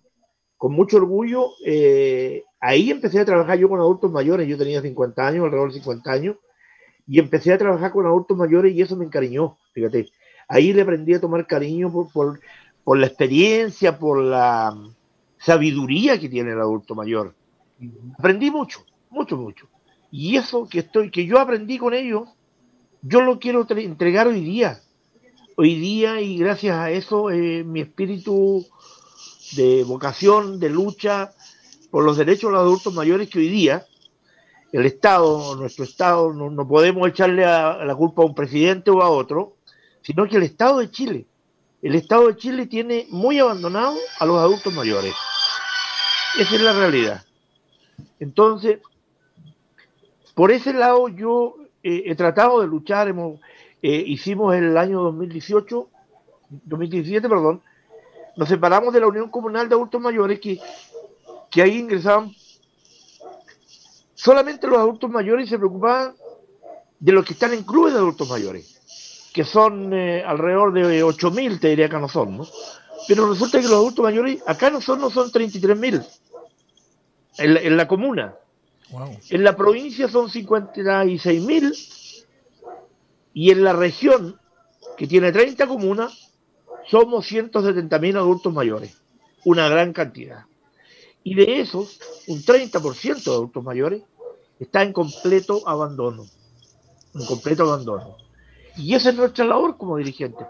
Con 0.57 0.73
mucho 0.73 0.97
orgullo, 0.97 1.51
eh, 1.65 2.43
ahí 2.59 2.91
empecé 2.91 3.19
a 3.19 3.25
trabajar 3.25 3.57
yo 3.57 3.69
con 3.69 3.79
adultos 3.79 4.11
mayores, 4.11 4.47
yo 4.47 4.57
tenía 4.57 4.81
50 4.81 5.25
años, 5.25 5.45
alrededor 5.45 5.69
de 5.69 5.79
50 5.79 6.11
años, 6.11 6.35
y 7.07 7.19
empecé 7.19 7.53
a 7.53 7.57
trabajar 7.57 7.91
con 7.91 8.05
adultos 8.05 8.37
mayores 8.37 8.75
y 8.75 8.81
eso 8.81 8.95
me 8.95 9.05
encariñó, 9.05 9.57
fíjate. 9.73 10.07
Ahí 10.47 10.73
le 10.73 10.81
aprendí 10.81 11.13
a 11.13 11.21
tomar 11.21 11.47
cariño 11.47 11.91
por, 11.91 12.11
por, 12.11 12.39
por 12.83 12.97
la 12.97 13.07
experiencia, 13.07 13.97
por 13.97 14.21
la 14.21 14.75
sabiduría 15.37 16.19
que 16.19 16.29
tiene 16.29 16.51
el 16.51 16.59
adulto 16.59 16.93
mayor. 16.93 17.33
Aprendí 18.17 18.51
mucho, 18.51 18.85
mucho, 19.09 19.37
mucho. 19.37 19.67
Y 20.11 20.35
eso 20.35 20.67
que 20.67 20.79
estoy, 20.79 21.09
que 21.09 21.25
yo 21.25 21.39
aprendí 21.39 21.77
con 21.77 21.93
ellos, 21.93 22.29
yo 23.01 23.21
lo 23.21 23.39
quiero 23.39 23.65
entregar 23.69 24.27
hoy 24.27 24.41
día 24.41 24.81
hoy 25.61 25.75
día 25.75 26.21
y 26.21 26.37
gracias 26.37 26.73
a 26.73 26.89
eso 26.89 27.29
eh, 27.31 27.65
mi 27.65 27.81
espíritu 27.81 28.65
de 29.57 29.83
vocación, 29.83 30.57
de 30.57 30.69
lucha 30.69 31.33
por 31.91 32.05
los 32.05 32.15
derechos 32.15 32.49
de 32.49 32.51
los 32.53 32.61
adultos 32.61 32.93
mayores 32.93 33.27
que 33.27 33.39
hoy 33.39 33.49
día 33.49 33.85
el 34.71 34.85
Estado, 34.85 35.57
nuestro 35.57 35.83
Estado, 35.83 36.31
no, 36.31 36.65
podemos 36.65 37.09
echarle 37.09 37.41
la 37.41 37.93
culpa 37.97 38.21
a 38.21 38.25
un 38.25 38.35
presidente 38.35 38.89
o 38.89 39.01
a 39.01 39.09
otro, 39.09 39.57
sino 40.01 40.29
que 40.29 40.37
el 40.37 40.43
Estado 40.43 40.79
de 40.79 40.91
Chile, 40.91 41.25
el 41.81 41.95
Estado 41.95 42.27
de 42.27 42.37
Chile 42.37 42.65
tiene 42.65 43.05
muy 43.09 43.37
abandonado 43.39 43.97
a 44.17 44.25
los 44.25 44.37
adultos 44.37 44.73
mayores. 44.73 45.13
Esa 46.39 46.55
es 46.55 46.61
la 46.61 46.71
realidad. 46.71 47.25
Entonces, 48.21 48.79
por 50.35 50.53
ese 50.53 50.71
lado 50.71 51.09
yo 51.09 51.55
eh, 51.83 52.03
he 52.05 52.15
tratado 52.15 52.61
de 52.61 52.67
luchar, 52.67 53.09
hemos, 53.09 53.41
eh, 53.81 54.03
hicimos 54.05 54.55
el 54.55 54.77
año 54.77 55.01
2018, 55.03 55.89
2017, 56.49 57.29
perdón, 57.29 57.61
nos 58.35 58.49
separamos 58.49 58.93
de 58.93 58.99
la 58.99 59.07
Unión 59.07 59.29
Comunal 59.29 59.69
de 59.69 59.75
Adultos 59.75 60.01
Mayores 60.01 60.39
que, 60.39 60.59
que 61.49 61.61
ahí 61.61 61.77
ingresaban 61.77 62.33
solamente 64.13 64.67
los 64.67 64.79
adultos 64.79 65.09
mayores 65.09 65.47
y 65.47 65.49
se 65.49 65.57
preocupaban 65.57 66.13
de 66.99 67.11
los 67.13 67.25
que 67.25 67.33
están 67.33 67.53
en 67.53 67.63
clubes 67.63 67.93
de 67.93 67.99
adultos 67.99 68.29
mayores, 68.29 69.29
que 69.33 69.45
son 69.45 69.93
eh, 69.93 70.23
alrededor 70.25 70.73
de 70.73 71.03
8.000, 71.03 71.59
te 71.59 71.69
diría 71.69 71.89
que 71.89 71.97
no 71.97 72.09
son, 72.09 72.37
¿no? 72.37 72.47
Pero 73.07 73.29
resulta 73.29 73.59
que 73.59 73.67
los 73.67 73.75
adultos 73.75 74.03
mayores 74.03 74.43
acá 74.45 74.69
no 74.69 74.81
son, 74.81 74.99
no 74.99 75.09
son 75.09 75.31
33.000 75.31 76.05
en, 77.37 77.57
en 77.57 77.77
la 77.77 77.87
comuna. 77.87 78.35
En 79.29 79.43
la 79.43 79.55
provincia 79.55 80.09
son 80.09 80.29
56.000 80.29 81.98
y 83.39 83.51
en 83.51 83.63
la 83.63 83.71
región, 83.71 84.37
que 84.97 85.07
tiene 85.07 85.31
30 85.31 85.65
comunas, 85.65 86.33
somos 86.89 87.31
170.000 87.31 88.17
adultos 88.17 88.53
mayores, 88.53 89.01
una 89.45 89.69
gran 89.69 89.93
cantidad. 89.93 90.43
Y 91.23 91.35
de 91.35 91.61
esos, 91.61 92.01
un 92.27 92.41
30% 92.41 93.23
de 93.23 93.31
adultos 93.31 93.63
mayores 93.63 94.01
está 94.59 94.83
en 94.83 94.91
completo 94.91 95.65
abandono, 95.65 96.25
en 97.15 97.25
completo 97.25 97.63
abandono. 97.63 98.17
Y 98.75 98.93
esa 98.93 99.11
es 99.11 99.15
nuestra 99.15 99.45
labor 99.45 99.77
como 99.77 99.95
dirigentes, 99.95 100.45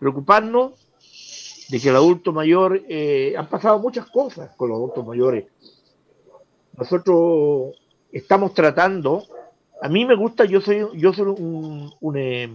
preocuparnos 0.00 0.72
de 1.68 1.78
que 1.78 1.88
el 1.88 1.94
adulto 1.94 2.32
mayor, 2.32 2.82
eh, 2.88 3.34
han 3.38 3.48
pasado 3.48 3.78
muchas 3.78 4.10
cosas 4.10 4.50
con 4.56 4.70
los 4.70 4.78
adultos 4.78 5.06
mayores. 5.06 5.44
Nosotros 6.76 7.76
estamos 8.10 8.54
tratando 8.54 9.22
a 9.82 9.88
mí 9.88 10.04
me 10.04 10.14
gusta, 10.14 10.44
yo 10.44 10.60
soy, 10.60 10.86
yo 10.94 11.12
soy 11.12 11.26
un, 11.26 12.16
eh, 12.16 12.50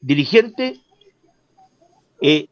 dirigente 0.00 0.80
eh, 2.20 2.48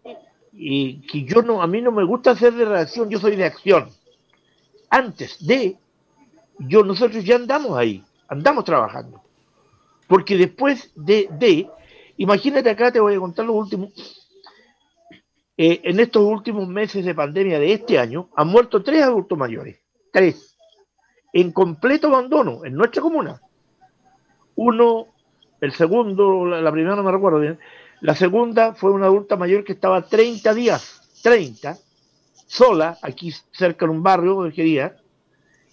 y 0.52 1.06
que 1.06 1.24
yo 1.24 1.42
no, 1.42 1.62
a 1.62 1.66
mí 1.66 1.80
no 1.80 1.92
me 1.92 2.04
gusta 2.04 2.32
hacer 2.32 2.52
de 2.54 2.64
reacción, 2.64 3.10
yo 3.10 3.18
soy 3.18 3.36
de 3.36 3.44
acción. 3.44 3.90
Antes 4.90 5.44
de, 5.46 5.76
yo, 6.58 6.82
nosotros 6.84 7.24
ya 7.24 7.36
andamos 7.36 7.76
ahí, 7.76 8.02
andamos 8.28 8.64
trabajando. 8.64 9.22
Porque 10.06 10.36
después 10.36 10.90
de, 10.94 11.28
de 11.38 11.68
imagínate 12.16 12.70
acá, 12.70 12.92
te 12.92 13.00
voy 13.00 13.14
a 13.14 13.20
contar 13.20 13.46
lo 13.46 13.54
último. 13.54 13.90
Eh, 15.56 15.80
en 15.84 16.00
estos 16.00 16.22
últimos 16.22 16.66
meses 16.66 17.04
de 17.04 17.14
pandemia 17.14 17.58
de 17.58 17.72
este 17.72 17.98
año, 17.98 18.28
han 18.36 18.48
muerto 18.48 18.82
tres 18.82 19.02
adultos 19.02 19.38
mayores, 19.38 19.78
tres, 20.12 20.56
en 21.32 21.52
completo 21.52 22.08
abandono 22.08 22.64
en 22.64 22.74
nuestra 22.74 23.02
comuna. 23.02 23.40
Uno, 24.56 25.06
el 25.60 25.72
segundo, 25.72 26.44
la, 26.46 26.72
primera 26.72 26.96
no 26.96 27.02
me 27.02 27.12
recuerdo 27.12 27.40
bien, 27.40 27.58
la 28.00 28.14
segunda 28.14 28.74
fue 28.74 28.90
una 28.90 29.06
adulta 29.06 29.36
mayor 29.36 29.64
que 29.64 29.72
estaba 29.72 30.02
30 30.02 30.54
días, 30.54 31.20
30, 31.22 31.78
sola, 32.46 32.98
aquí 33.02 33.32
cerca 33.52 33.86
de 33.86 33.92
un 33.92 34.02
barrio 34.02 34.42
de 34.42 34.92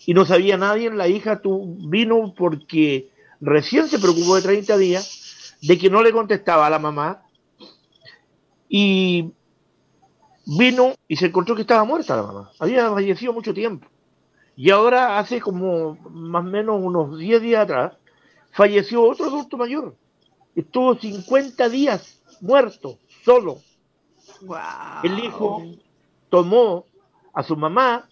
y 0.05 0.13
no 0.13 0.25
sabía 0.25 0.57
nadie, 0.57 0.89
la 0.91 1.07
hija 1.07 1.41
tu, 1.41 1.75
vino 1.89 2.33
porque 2.35 3.09
recién 3.41 3.87
se 3.87 3.99
preocupó 3.99 4.35
de 4.35 4.41
30 4.41 4.77
días, 4.77 5.57
de 5.61 5.77
que 5.77 5.89
no 5.89 6.01
le 6.01 6.13
contestaba 6.13 6.67
a 6.67 6.69
la 6.69 6.79
mamá, 6.79 7.23
y 8.69 9.33
vino 10.45 10.93
y 11.07 11.15
se 11.15 11.27
encontró 11.27 11.55
que 11.55 11.61
estaba 11.61 11.83
muerta 11.83 12.15
la 12.15 12.23
mamá, 12.23 12.51
había 12.59 12.89
fallecido 12.89 13.33
mucho 13.33 13.53
tiempo. 13.53 13.87
Y 14.55 14.71
ahora 14.71 15.19
hace 15.19 15.39
como 15.39 15.95
más 16.11 16.45
o 16.45 16.49
menos 16.49 16.81
unos 16.81 17.17
10 17.17 17.41
días 17.41 17.63
atrás, 17.63 17.93
falleció 18.51 19.03
otro 19.03 19.25
adulto 19.25 19.57
mayor. 19.57 19.95
Estuvo 20.55 20.95
50 20.95 21.69
días 21.69 22.21
muerto, 22.41 22.97
solo. 23.23 23.59
El 25.03 25.19
hijo 25.19 25.63
tomó 26.29 26.85
a 27.33 27.43
su 27.43 27.55
mamá, 27.55 28.09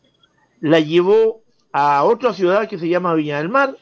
la 0.60 0.80
llevó 0.80 1.42
a 1.72 2.04
otra 2.04 2.34
ciudad 2.34 2.68
que 2.68 2.80
se 2.80 2.90
llama 2.90 3.14
Viña 3.14 3.38
del 3.38 3.50
Mar, 3.50 3.78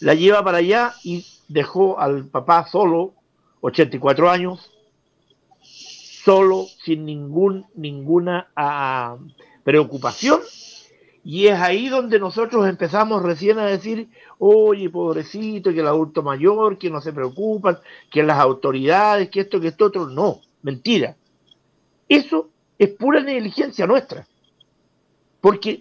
la 0.00 0.14
lleva 0.14 0.42
para 0.42 0.58
allá 0.58 0.94
y 1.04 1.26
dejó 1.48 1.98
al 1.98 2.26
papá 2.26 2.66
solo, 2.66 3.14
84 3.60 4.30
años, 4.30 4.70
solo, 6.24 6.66
sin 6.84 7.04
ningún, 7.04 7.66
ninguna 7.74 8.48
ah, 8.56 9.16
preocupación. 9.64 10.40
Y 11.24 11.46
es 11.46 11.58
ahí 11.60 11.88
donde 11.88 12.18
nosotros 12.18 12.68
empezamos 12.68 13.22
recién 13.22 13.58
a 13.58 13.66
decir, 13.66 14.08
oye, 14.38 14.90
pobrecito, 14.90 15.72
que 15.72 15.80
el 15.80 15.86
adulto 15.86 16.22
mayor, 16.22 16.78
que 16.78 16.90
no 16.90 17.00
se 17.00 17.12
preocupan, 17.12 17.78
que 18.10 18.22
las 18.22 18.38
autoridades, 18.38 19.30
que 19.30 19.40
esto, 19.40 19.60
que 19.60 19.68
esto 19.68 19.86
otro. 19.86 20.06
No, 20.08 20.40
mentira. 20.62 21.16
Eso 22.08 22.50
es 22.76 22.90
pura 22.90 23.20
negligencia 23.20 23.86
nuestra. 23.86 24.26
Porque 25.40 25.80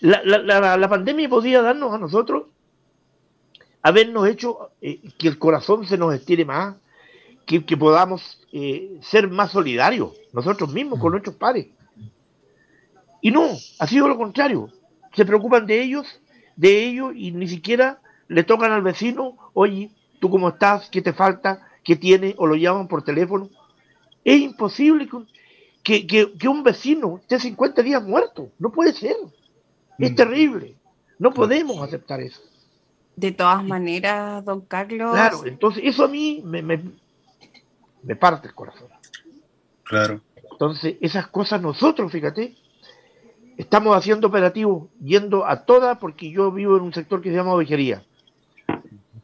la, 0.00 0.22
la, 0.24 0.76
la, 0.76 0.88
pandemia 0.88 1.28
podía 1.28 1.62
darnos 1.62 1.92
a 1.92 1.98
nosotros 1.98 2.44
habernos 3.82 4.28
hecho 4.28 4.70
eh, 4.80 5.00
que 5.18 5.28
el 5.28 5.38
corazón 5.38 5.86
se 5.86 5.98
nos 5.98 6.14
estire 6.14 6.44
más, 6.44 6.76
que, 7.46 7.60
podamos 7.76 8.40
eh, 8.52 8.98
ser 9.02 9.28
más 9.28 9.50
solidarios 9.50 10.12
nosotros 10.32 10.72
mismos 10.72 11.00
con 11.00 11.10
nuestros 11.12 11.34
padres. 11.34 11.66
Y 13.20 13.30
no, 13.30 13.48
ha 13.78 13.86
sido 13.86 14.08
lo 14.08 14.16
contrario. 14.16 14.70
Se 15.14 15.24
preocupan 15.24 15.66
de 15.66 15.82
ellos, 15.82 16.20
de 16.56 16.86
ellos, 16.86 17.12
y 17.14 17.32
ni 17.32 17.48
siquiera 17.48 18.00
le 18.28 18.44
tocan 18.44 18.72
al 18.72 18.82
vecino, 18.82 19.36
oye, 19.54 19.90
¿tú 20.20 20.30
cómo 20.30 20.50
estás? 20.50 20.88
¿Qué 20.88 21.02
te 21.02 21.12
falta? 21.12 21.66
¿Qué 21.82 21.96
tiene? 21.96 22.34
O 22.38 22.46
lo 22.46 22.54
llaman 22.54 22.88
por 22.88 23.02
teléfono. 23.02 23.48
Es 24.24 24.40
imposible 24.40 25.08
que, 25.82 26.06
que 26.06 26.48
un 26.48 26.62
vecino 26.62 27.18
esté 27.18 27.38
50 27.38 27.82
días 27.82 28.02
muerto. 28.02 28.50
No 28.58 28.70
puede 28.70 28.92
ser. 28.92 29.16
Es 30.00 30.12
mm. 30.12 30.14
terrible. 30.14 30.74
No 31.18 31.32
podemos 31.32 31.82
aceptar 31.82 32.20
eso. 32.20 32.40
De 33.14 33.32
todas 33.32 33.62
maneras, 33.62 34.42
don 34.44 34.62
Carlos. 34.62 35.12
Claro, 35.12 35.42
entonces 35.44 35.82
eso 35.84 36.04
a 36.04 36.08
mí 36.08 36.42
me, 36.42 36.62
me, 36.62 38.16
parte 38.16 38.48
el 38.48 38.54
corazón. 38.54 38.88
Claro. 39.84 40.22
Entonces, 40.50 40.96
esas 41.02 41.28
cosas 41.28 41.60
nosotros, 41.60 42.10
fíjate, 42.10 42.54
estamos 43.60 43.94
haciendo 43.94 44.28
operativos 44.28 44.88
yendo 45.02 45.46
a 45.46 45.66
todas, 45.66 45.98
porque 45.98 46.30
yo 46.30 46.50
vivo 46.50 46.78
en 46.78 46.82
un 46.82 46.94
sector 46.94 47.20
que 47.20 47.28
se 47.28 47.36
llama 47.36 47.52
ovejería. 47.52 48.02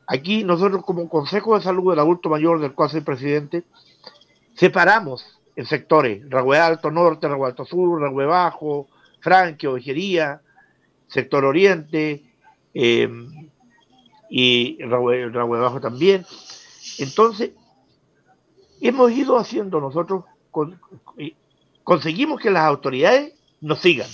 Aquí 0.07 0.45
nosotros 0.45 0.85
como 0.85 1.09
Consejo 1.09 1.57
de 1.57 1.65
Salud 1.65 1.91
del 1.91 2.01
Adulto 2.01 2.29
Mayor, 2.29 2.61
del 2.61 2.75
cual 2.75 2.91
soy 2.91 3.01
presidente, 3.01 3.65
separamos 4.55 5.25
en 5.57 5.65
sectores, 5.65 6.29
Ragüe 6.29 6.59
Alto 6.59 6.91
Norte, 6.91 7.27
Ragüe 7.27 7.47
Alto 7.47 7.65
Sur, 7.65 7.99
Ragüe 7.99 8.27
Bajo, 8.27 8.89
Franque, 9.21 9.69
Ovejería, 9.69 10.43
sector 11.07 11.47
oriente 11.47 12.23
eh, 12.75 13.09
y 14.29 14.79
Rahue, 14.83 15.31
Bajo 15.31 15.81
también. 15.81 16.27
Entonces, 16.99 17.53
hemos 18.83 19.11
ido 19.13 19.39
haciendo 19.39 19.81
nosotros, 19.81 20.25
conseguimos 21.85 22.39
que 22.39 22.51
las 22.51 22.65
autoridades 22.65 23.36
nos 23.61 23.81
sigan, 23.81 24.09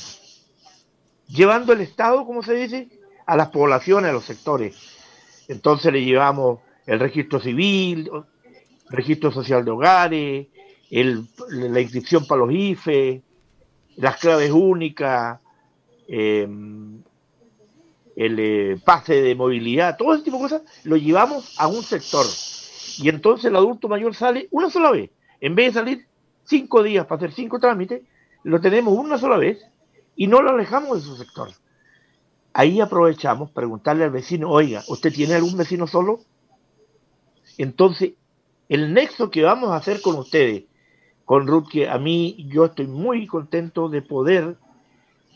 llevando 1.29 1.73
el 1.73 1.81
Estado, 1.81 2.25
como 2.27 2.43
se 2.43 2.55
dice, 2.55 2.89
a 3.27 3.37
las 3.37 3.49
poblaciones, 3.49 4.11
a 4.11 4.15
los 4.15 4.25
sectores. 4.25 4.77
Entonces 5.49 5.93
le 5.93 6.05
llevamos 6.05 6.61
el 6.87 7.01
registro 7.01 7.41
civil, 7.41 8.11
registro 8.89 9.31
social 9.33 9.65
de 9.65 9.71
hogares, 9.71 10.47
el, 10.91 11.27
la 11.49 11.81
inscripción 11.81 12.27
para 12.27 12.41
los 12.41 12.53
IFE, 12.53 13.23
las 13.97 14.17
claves 14.19 14.51
únicas, 14.51 15.39
Em, 16.15 17.03
el 18.17 18.39
eh, 18.39 18.79
pase 18.85 19.23
de 19.23 19.35
movilidad, 19.35 19.97
todo 19.97 20.13
ese 20.15 20.25
tipo 20.25 20.37
de 20.37 20.43
cosas, 20.43 20.63
lo 20.85 20.99
llevamos 20.99 21.59
a 21.59 21.69
un 21.69 21.83
sector. 21.83 22.27
Y 22.99 23.09
entonces 23.09 23.47
el 23.47 23.57
adulto 23.57 23.89
mayor 23.89 24.15
sale 24.15 24.47
una 24.51 24.69
sola 24.69 24.91
vez. 24.91 25.11
En 25.41 25.55
vez 25.55 25.69
de 25.69 25.81
salir 25.81 26.07
cinco 26.45 26.83
días 26.83 27.07
para 27.07 27.17
hacer 27.17 27.33
cinco 27.33 27.59
trámites, 27.59 28.03
lo 28.45 28.61
tenemos 28.61 28.97
una 28.97 29.19
sola 29.19 29.37
vez 29.37 29.65
y 30.17 30.27
no 30.27 30.43
lo 30.43 30.51
alejamos 30.51 30.99
de 30.99 31.09
su 31.09 31.17
sector. 31.17 31.51
Ahí 32.53 32.81
aprovechamos 32.81 33.51
preguntarle 33.51 34.05
al 34.05 34.11
vecino, 34.11 34.51
oiga, 34.51 34.83
¿usted 34.89 35.13
tiene 35.13 35.35
algún 35.35 35.57
vecino 35.57 35.87
solo? 35.87 36.21
Entonces, 37.57 38.13
el 38.69 38.93
nexo 38.93 39.31
que 39.31 39.43
vamos 39.43 39.71
a 39.71 39.77
hacer 39.77 40.01
con 40.01 40.17
ustedes, 40.17 40.65
con 41.25 41.47
Ruth, 41.47 41.69
que 41.71 41.89
a 41.89 41.99
mí 41.99 42.47
yo 42.49 42.67
estoy 42.67 42.87
muy 42.87 43.27
contento 43.27 43.89
de 43.89 44.03
poder 44.03 44.57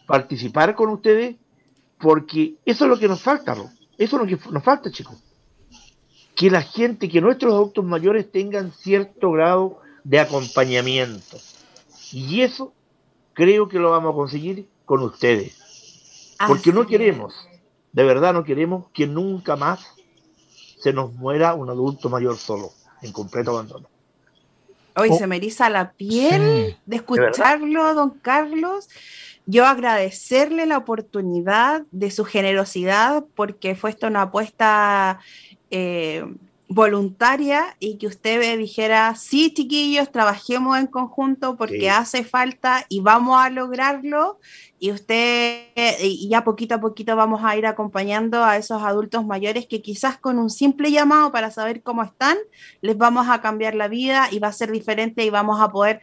participar 0.06 0.74
con 0.74 0.90
ustedes, 0.90 1.36
porque 1.98 2.56
eso 2.64 2.84
es 2.84 2.90
lo 2.90 2.98
que 2.98 3.08
nos 3.08 3.22
falta, 3.22 3.54
¿no? 3.54 3.70
Eso 3.96 4.16
es 4.16 4.22
lo 4.22 4.26
que 4.26 4.50
nos 4.50 4.62
falta, 4.62 4.90
chicos. 4.90 5.16
Que 6.34 6.50
la 6.50 6.60
gente, 6.60 7.08
que 7.08 7.22
nuestros 7.22 7.54
adultos 7.54 7.84
mayores 7.84 8.30
tengan 8.30 8.72
cierto 8.72 9.30
grado 9.30 9.80
de 10.04 10.20
acompañamiento. 10.20 11.38
Y 12.12 12.42
eso 12.42 12.74
creo 13.36 13.68
que 13.68 13.78
lo 13.78 13.90
vamos 13.90 14.12
a 14.12 14.16
conseguir 14.16 14.66
con 14.86 15.02
ustedes. 15.02 16.34
Porque 16.48 16.72
no 16.72 16.86
queremos, 16.86 17.34
de 17.92 18.02
verdad 18.02 18.32
no 18.32 18.44
queremos 18.44 18.86
que 18.92 19.06
nunca 19.06 19.56
más 19.56 19.94
se 20.78 20.92
nos 20.92 21.12
muera 21.12 21.54
un 21.54 21.68
adulto 21.70 22.08
mayor 22.08 22.36
solo, 22.36 22.72
en 23.02 23.12
completo 23.12 23.50
abandono. 23.50 23.88
Hoy 24.96 25.12
se 25.12 25.26
me 25.26 25.36
eriza 25.36 25.68
la 25.68 25.92
piel 25.92 26.78
de 26.86 26.96
escucharlo, 26.96 27.94
don 27.94 28.10
Carlos. 28.10 28.88
Yo 29.44 29.66
agradecerle 29.66 30.64
la 30.64 30.78
oportunidad 30.78 31.82
de 31.90 32.10
su 32.10 32.24
generosidad 32.24 33.24
porque 33.34 33.74
fue 33.74 33.90
esta 33.90 34.06
una 34.06 34.22
apuesta 34.22 35.20
eh, 35.70 36.24
voluntaria 36.68 37.76
y 37.78 37.96
que 37.96 38.06
usted 38.06 38.58
dijera, 38.58 39.14
sí, 39.14 39.52
chiquillos, 39.54 40.10
trabajemos 40.10 40.78
en 40.78 40.86
conjunto 40.86 41.56
porque 41.56 41.90
hace 41.90 42.24
falta 42.24 42.84
y 42.88 43.00
vamos 43.00 43.38
a 43.38 43.50
lograrlo. 43.50 44.38
Y 44.78 44.90
usted, 44.90 45.68
y 46.02 46.28
ya 46.28 46.44
poquito 46.44 46.74
a 46.74 46.80
poquito 46.80 47.16
vamos 47.16 47.40
a 47.42 47.56
ir 47.56 47.66
acompañando 47.66 48.44
a 48.44 48.56
esos 48.56 48.82
adultos 48.82 49.24
mayores 49.24 49.66
que 49.66 49.80
quizás 49.80 50.18
con 50.18 50.38
un 50.38 50.50
simple 50.50 50.90
llamado 50.90 51.32
para 51.32 51.50
saber 51.50 51.82
cómo 51.82 52.02
están, 52.02 52.36
les 52.82 52.98
vamos 52.98 53.28
a 53.28 53.40
cambiar 53.40 53.74
la 53.74 53.88
vida 53.88 54.28
y 54.30 54.38
va 54.38 54.48
a 54.48 54.52
ser 54.52 54.70
diferente 54.70 55.24
y 55.24 55.30
vamos 55.30 55.60
a 55.60 55.70
poder 55.70 56.00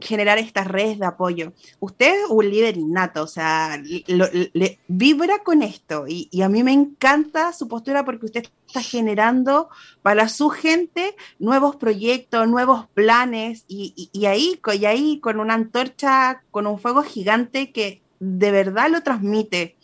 generar 0.00 0.38
estas 0.38 0.66
redes 0.66 0.98
de 0.98 1.06
apoyo. 1.06 1.52
Usted 1.78 2.24
es 2.24 2.30
un 2.30 2.48
líder 2.48 2.76
innato, 2.76 3.22
o 3.22 3.26
sea, 3.26 3.80
le, 4.06 4.78
vibra 4.88 5.38
con 5.40 5.62
esto 5.62 6.04
y, 6.08 6.28
a 6.42 6.48
mí 6.48 6.62
me 6.62 6.72
encanta 6.72 7.52
su 7.52 7.68
postura 7.68 8.04
porque 8.04 8.26
usted 8.26 8.46
está 8.70 8.82
generando 8.82 9.68
para 10.02 10.28
su 10.28 10.48
gente 10.48 11.16
nuevos 11.40 11.74
proyectos, 11.76 12.46
nuevos 12.48 12.86
planes 12.94 13.64
y, 13.66 14.10
y, 14.12 14.26
ahí, 14.26 14.60
y 14.78 14.84
ahí 14.84 15.18
con 15.20 15.40
una 15.40 15.54
antorcha, 15.54 16.44
con 16.52 16.68
un 16.68 16.78
fuego 16.78 17.02
gigante 17.02 17.72
que 17.72 18.02
de 18.20 18.50
verdad 18.52 18.88
lo 18.90 19.02
transmite. 19.02 19.76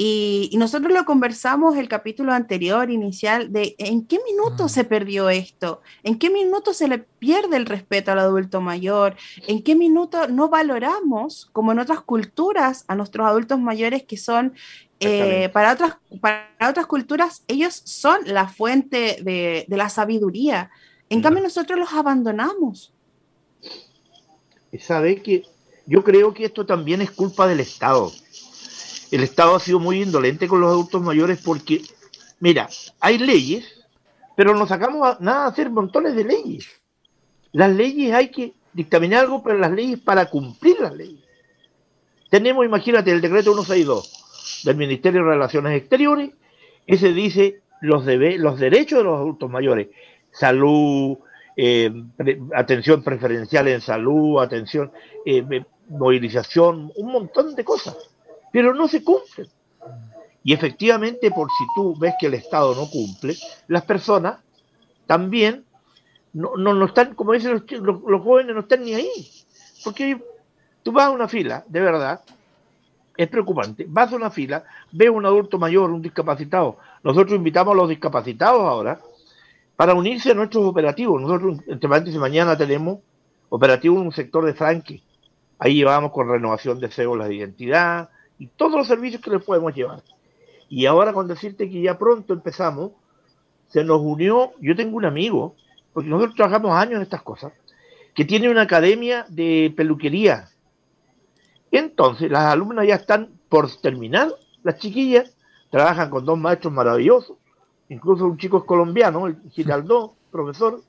Y, 0.00 0.50
nosotros 0.56 0.92
lo 0.92 1.04
conversamos 1.04 1.76
el 1.76 1.88
capítulo 1.88 2.32
anterior, 2.32 2.88
inicial, 2.88 3.52
de 3.52 3.74
en 3.78 4.06
qué 4.06 4.20
minuto 4.24 4.66
mm. 4.66 4.68
se 4.68 4.84
perdió 4.84 5.28
esto, 5.28 5.82
en 6.04 6.20
qué 6.20 6.30
minuto 6.30 6.72
se 6.72 6.86
le 6.86 6.98
pierde 6.98 7.56
el 7.56 7.66
respeto 7.66 8.12
al 8.12 8.20
adulto 8.20 8.60
mayor, 8.60 9.16
en 9.48 9.60
qué 9.62 9.74
minuto 9.74 10.28
no 10.28 10.48
valoramos, 10.48 11.48
como 11.52 11.72
en 11.72 11.80
otras 11.80 12.00
culturas, 12.00 12.84
a 12.86 12.94
nuestros 12.94 13.26
adultos 13.26 13.58
mayores 13.58 14.04
que 14.04 14.16
son, 14.16 14.54
eh, 15.00 15.48
para, 15.52 15.72
otras, 15.72 15.96
para 16.20 16.48
otras 16.68 16.86
culturas, 16.86 17.42
ellos 17.46 17.80
son 17.84 18.20
la 18.26 18.48
fuente 18.48 19.18
de, 19.22 19.64
la 19.68 19.88
sabiduría. 19.88 20.70
En 21.08 21.22
cambio, 21.22 21.42
nosotros 21.42 21.78
los 21.78 21.92
abandonamos. 21.92 22.92
¿Sabe 24.78 25.22
que 25.22 25.44
yo 25.86 26.04
creo 26.04 26.34
que 26.34 26.46
esto 26.46 26.66
también 26.66 27.00
es 27.00 27.10
culpa 27.10 27.46
del 27.46 27.60
Estado? 27.60 28.12
el 29.10 29.22
Estado 29.22 29.56
ha 29.56 29.60
sido 29.60 29.78
muy 29.78 30.02
indolente 30.02 30.46
con 30.46 30.60
los 30.60 30.68
adultos 30.68 31.00
mayores 31.00 31.40
porque, 31.42 31.80
mira, 32.40 32.68
hay 33.00 33.16
leyes, 33.16 33.64
pero 34.36 34.54
no 34.54 34.66
sacamos 34.66 35.18
nada 35.20 35.46
a 35.46 35.48
hacer 35.48 35.70
montones 35.70 36.14
de 36.14 36.24
leyes. 36.24 36.66
Las 37.52 37.70
leyes 37.74 38.12
hay 38.12 38.30
que 38.30 38.52
dictaminar 38.74 39.20
algo, 39.20 39.42
pero 39.42 39.56
las 39.56 39.72
leyes 39.72 39.98
para 39.98 40.26
cumplir 40.26 40.78
las 40.80 40.94
leyes. 40.94 41.24
Tenemos, 42.28 42.66
imagínate, 42.66 43.10
el 43.10 43.22
decreto 43.22 43.54
162 43.54 44.17
del 44.64 44.76
Ministerio 44.76 45.22
de 45.22 45.30
Relaciones 45.30 45.76
Exteriores, 45.76 46.30
ese 46.86 47.12
dice 47.12 47.60
los, 47.80 48.04
los 48.06 48.58
derechos 48.58 48.98
de 48.98 49.04
los 49.04 49.18
adultos 49.18 49.50
mayores, 49.50 49.88
salud, 50.30 51.18
eh, 51.56 51.90
atención 52.54 53.02
preferencial 53.02 53.68
en 53.68 53.80
salud, 53.80 54.40
atención, 54.40 54.92
eh, 55.24 55.44
movilización, 55.88 56.92
un 56.96 57.12
montón 57.12 57.54
de 57.54 57.64
cosas 57.64 57.96
pero 58.52 58.74
no 58.74 58.88
se 58.88 59.04
cumplen. 59.04 59.48
Y 60.42 60.52
efectivamente, 60.52 61.30
por 61.30 61.48
si 61.50 61.64
tú 61.74 61.94
ves 61.98 62.14
que 62.18 62.26
el 62.26 62.34
Estado 62.34 62.74
no 62.74 62.88
cumple, 62.88 63.36
las 63.66 63.84
personas 63.84 64.38
también 65.06 65.64
no, 66.32 66.56
no, 66.56 66.84
están, 66.84 67.14
como 67.14 67.32
dicen 67.32 67.52
los, 67.52 68.02
los, 68.02 68.22
jóvenes, 68.22 68.54
no 68.54 68.60
están 68.60 68.84
ni 68.84 68.94
ahí. 68.94 69.10
Porque 69.84 70.18
Tú 70.82 70.92
vas 70.92 71.06
a 71.06 71.10
una 71.10 71.28
fila, 71.28 71.64
de 71.68 71.80
verdad, 71.80 72.20
es 73.18 73.28
preocupante. 73.28 73.84
Vas 73.88 74.12
a 74.12 74.16
una 74.16 74.30
fila, 74.30 74.64
ves 74.92 75.10
un 75.10 75.26
adulto 75.26 75.58
mayor, 75.58 75.90
un 75.90 76.00
discapacitado. 76.00 76.78
Nosotros 77.02 77.36
invitamos 77.36 77.74
a 77.74 77.76
los 77.76 77.88
discapacitados 77.88 78.60
ahora 78.60 79.00
para 79.74 79.92
unirse 79.92 80.30
a 80.30 80.34
nuestros 80.34 80.64
operativos. 80.64 81.20
Nosotros, 81.20 81.58
entre 81.66 81.88
paréntesis, 81.88 82.18
mañana 82.20 82.56
tenemos 82.56 83.00
operativo 83.48 83.96
en 83.96 84.06
un 84.06 84.12
sector 84.12 84.46
de 84.46 84.54
franque. 84.54 85.02
Ahí 85.58 85.74
llevamos 85.74 86.12
con 86.12 86.28
renovación 86.28 86.78
de 86.78 86.88
cédulas 86.90 87.28
de 87.28 87.34
identidad 87.34 88.08
y 88.38 88.46
todos 88.46 88.74
los 88.74 88.86
servicios 88.86 89.20
que 89.20 89.30
les 89.30 89.44
podemos 89.44 89.74
llevar. 89.74 90.00
Y 90.68 90.86
ahora 90.86 91.12
con 91.12 91.26
decirte 91.26 91.68
que 91.68 91.82
ya 91.82 91.98
pronto 91.98 92.32
empezamos, 92.32 92.92
se 93.66 93.82
nos 93.82 94.00
unió, 94.00 94.52
yo 94.60 94.76
tengo 94.76 94.96
un 94.96 95.06
amigo, 95.06 95.56
porque 95.92 96.08
nosotros 96.08 96.36
trabajamos 96.36 96.70
años 96.70 96.96
en 96.96 97.02
estas 97.02 97.22
cosas, 97.22 97.52
que 98.14 98.24
tiene 98.24 98.48
una 98.48 98.62
academia 98.62 99.26
de 99.28 99.72
peluquería 99.76 100.50
entonces, 101.70 102.30
las 102.30 102.44
alumnas 102.52 102.86
ya 102.86 102.94
están 102.94 103.30
por 103.48 103.70
terminar, 103.76 104.30
las 104.62 104.78
chiquillas 104.78 105.34
trabajan 105.70 106.10
con 106.10 106.24
dos 106.24 106.38
maestros 106.38 106.72
maravillosos, 106.72 107.36
incluso 107.88 108.24
un 108.24 108.38
chico 108.38 108.58
es 108.58 108.64
colombiano, 108.64 109.26
el 109.26 109.36
Giraldo, 109.50 110.14
profesor, 110.30 110.82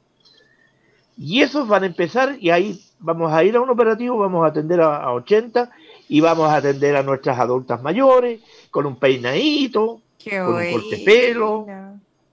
y 1.17 1.41
esos 1.41 1.67
van 1.67 1.83
a 1.83 1.87
empezar 1.87 2.37
y 2.39 2.49
ahí 2.49 2.81
vamos 2.99 3.31
a 3.33 3.43
ir 3.43 3.55
a 3.57 3.61
un 3.61 3.69
operativo, 3.69 4.17
vamos 4.17 4.43
a 4.45 4.47
atender 4.47 4.79
a, 4.79 5.11
80 5.11 5.69
y 6.07 6.21
vamos 6.21 6.49
a 6.49 6.55
atender 6.55 6.95
a 6.95 7.03
nuestras 7.03 7.37
adultas 7.37 7.81
mayores 7.81 8.39
con 8.71 8.85
un 8.85 8.95
peinadito, 8.95 10.01
con 10.23 10.55
un 10.55 10.71
corte 10.71 11.01
pelo, 11.03 11.65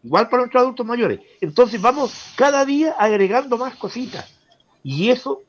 igual 0.04 0.28
para 0.28 0.42
nuestros 0.42 0.62
adultos 0.62 0.86
mayores. 0.86 1.20
Entonces 1.40 1.80
vamos 1.80 2.32
cada 2.36 2.64
día 2.64 2.94
agregando 2.96 3.58
más 3.58 3.74
cositas 3.74 4.32
y 4.84 5.10
eso 5.10 5.42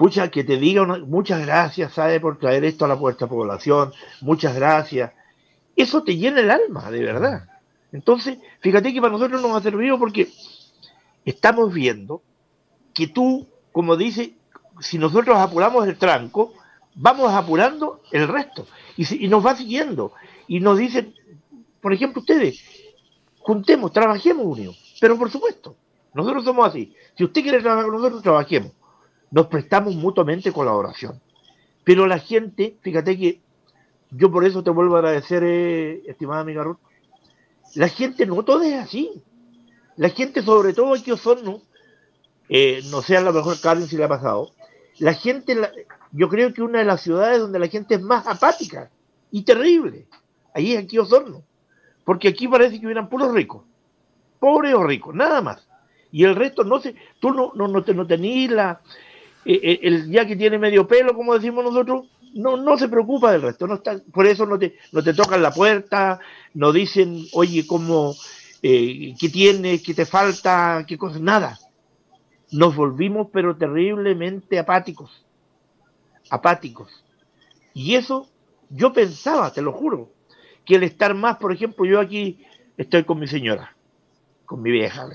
Pucha, 0.00 0.30
que 0.30 0.44
te 0.44 0.56
diga 0.56 0.86
muchas 1.00 1.44
gracias, 1.44 1.92
¿sabe? 1.92 2.20
Por 2.20 2.38
traer 2.38 2.64
esto 2.64 2.86
a 2.86 2.88
la 2.88 2.98
puerta 2.98 3.26
población, 3.26 3.92
muchas 4.22 4.54
gracias. 4.54 5.12
Eso 5.76 6.02
te 6.02 6.16
llena 6.16 6.40
el 6.40 6.50
alma, 6.50 6.90
de 6.90 7.00
verdad. 7.00 7.50
Entonces, 7.92 8.38
fíjate 8.60 8.94
que 8.94 9.00
para 9.02 9.12
nosotros 9.12 9.42
nos 9.42 9.54
ha 9.54 9.60
servido 9.60 9.98
porque 9.98 10.32
estamos 11.26 11.74
viendo 11.74 12.22
que 12.94 13.08
tú, 13.08 13.46
como 13.72 13.94
dice, 13.94 14.32
si 14.80 14.96
nosotros 14.96 15.36
apuramos 15.36 15.86
el 15.86 15.98
tranco, 15.98 16.54
vamos 16.94 17.30
apurando 17.34 18.00
el 18.10 18.26
resto. 18.26 18.66
Y, 18.96 19.26
y 19.26 19.28
nos 19.28 19.44
va 19.44 19.54
siguiendo. 19.54 20.14
Y 20.48 20.60
nos 20.60 20.78
dicen, 20.78 21.14
por 21.82 21.92
ejemplo, 21.92 22.20
ustedes, 22.20 22.64
juntemos, 23.40 23.92
trabajemos 23.92 24.46
unidos. 24.46 24.96
Pero 24.98 25.18
por 25.18 25.30
supuesto, 25.30 25.76
nosotros 26.14 26.42
somos 26.42 26.66
así. 26.66 26.94
Si 27.18 27.24
usted 27.24 27.42
quiere 27.42 27.60
trabajar 27.60 27.84
con 27.84 27.96
nosotros, 27.96 28.22
trabajemos 28.22 28.72
nos 29.30 29.46
prestamos 29.46 29.94
mutuamente 29.94 30.52
colaboración. 30.52 31.20
Pero 31.84 32.06
la 32.06 32.18
gente, 32.18 32.76
fíjate 32.82 33.16
que 33.18 33.40
yo 34.10 34.30
por 34.30 34.44
eso 34.44 34.62
te 34.62 34.70
vuelvo 34.70 34.96
a 34.96 34.98
agradecer, 34.98 35.42
eh, 35.44 36.02
estimada 36.06 36.40
amiga 36.40 36.64
Ruth, 36.64 36.78
la 37.74 37.88
gente 37.88 38.26
no 38.26 38.42
todo 38.44 38.62
es 38.62 38.74
así. 38.74 39.22
La 39.96 40.08
gente, 40.08 40.42
sobre 40.42 40.72
todo 40.72 40.94
aquí 40.94 41.12
Osorno, 41.12 41.62
eh, 42.48 42.80
no 42.90 43.02
sé 43.02 43.16
a 43.16 43.20
lo 43.20 43.32
mejor 43.32 43.60
Karen 43.60 43.86
si 43.86 43.96
le 43.96 44.04
ha 44.04 44.08
pasado, 44.08 44.50
la 44.98 45.14
gente, 45.14 45.56
yo 46.12 46.28
creo 46.28 46.52
que 46.52 46.62
una 46.62 46.80
de 46.80 46.84
las 46.84 47.02
ciudades 47.02 47.38
donde 47.38 47.58
la 47.58 47.68
gente 47.68 47.94
es 47.94 48.02
más 48.02 48.26
apática 48.26 48.90
y 49.30 49.42
terrible, 49.42 50.06
ahí 50.54 50.72
es 50.72 50.82
aquí 50.82 50.98
Osorno, 50.98 51.42
porque 52.04 52.28
aquí 52.28 52.48
parece 52.48 52.80
que 52.80 52.86
hubieran 52.86 53.08
puros 53.08 53.32
ricos, 53.32 53.62
pobres 54.38 54.74
o 54.74 54.82
ricos, 54.82 55.14
nada 55.14 55.40
más. 55.40 55.66
Y 56.12 56.24
el 56.24 56.34
resto 56.34 56.64
no 56.64 56.80
sé, 56.80 56.96
tú 57.20 57.30
no, 57.32 57.52
no, 57.54 57.68
no, 57.68 57.80
no 57.80 58.06
tenés 58.06 58.50
la, 58.50 58.80
eh, 59.52 59.60
eh, 59.64 59.80
el 59.82 60.08
ya 60.12 60.26
que 60.26 60.36
tiene 60.36 60.58
medio 60.58 60.86
pelo, 60.86 61.12
como 61.12 61.34
decimos 61.34 61.64
nosotros, 61.64 62.06
no, 62.34 62.56
no 62.56 62.78
se 62.78 62.88
preocupa 62.88 63.32
del 63.32 63.42
resto, 63.42 63.66
no 63.66 63.74
está, 63.74 64.00
por 64.12 64.24
eso 64.26 64.46
no 64.46 64.60
te, 64.60 64.76
no 64.92 65.02
te 65.02 65.12
tocan 65.12 65.42
la 65.42 65.50
puerta, 65.50 66.20
no 66.54 66.72
dicen, 66.72 67.24
oye, 67.32 67.66
¿cómo, 67.66 68.14
eh, 68.62 69.12
qué 69.18 69.28
tienes, 69.28 69.82
qué 69.82 69.92
te 69.92 70.06
falta, 70.06 70.84
qué 70.86 70.96
cosa, 70.96 71.18
nada. 71.18 71.58
Nos 72.52 72.76
volvimos 72.76 73.26
pero 73.32 73.56
terriblemente 73.56 74.60
apáticos, 74.60 75.26
apáticos. 76.30 77.04
Y 77.74 77.96
eso 77.96 78.28
yo 78.68 78.92
pensaba, 78.92 79.52
te 79.52 79.62
lo 79.62 79.72
juro, 79.72 80.12
que 80.64 80.76
el 80.76 80.84
estar 80.84 81.12
más, 81.14 81.38
por 81.38 81.52
ejemplo, 81.52 81.84
yo 81.84 81.98
aquí 81.98 82.44
estoy 82.76 83.02
con 83.02 83.18
mi 83.18 83.26
señora, 83.26 83.76
con 84.46 84.62
mi 84.62 84.70
vieja, 84.70 85.08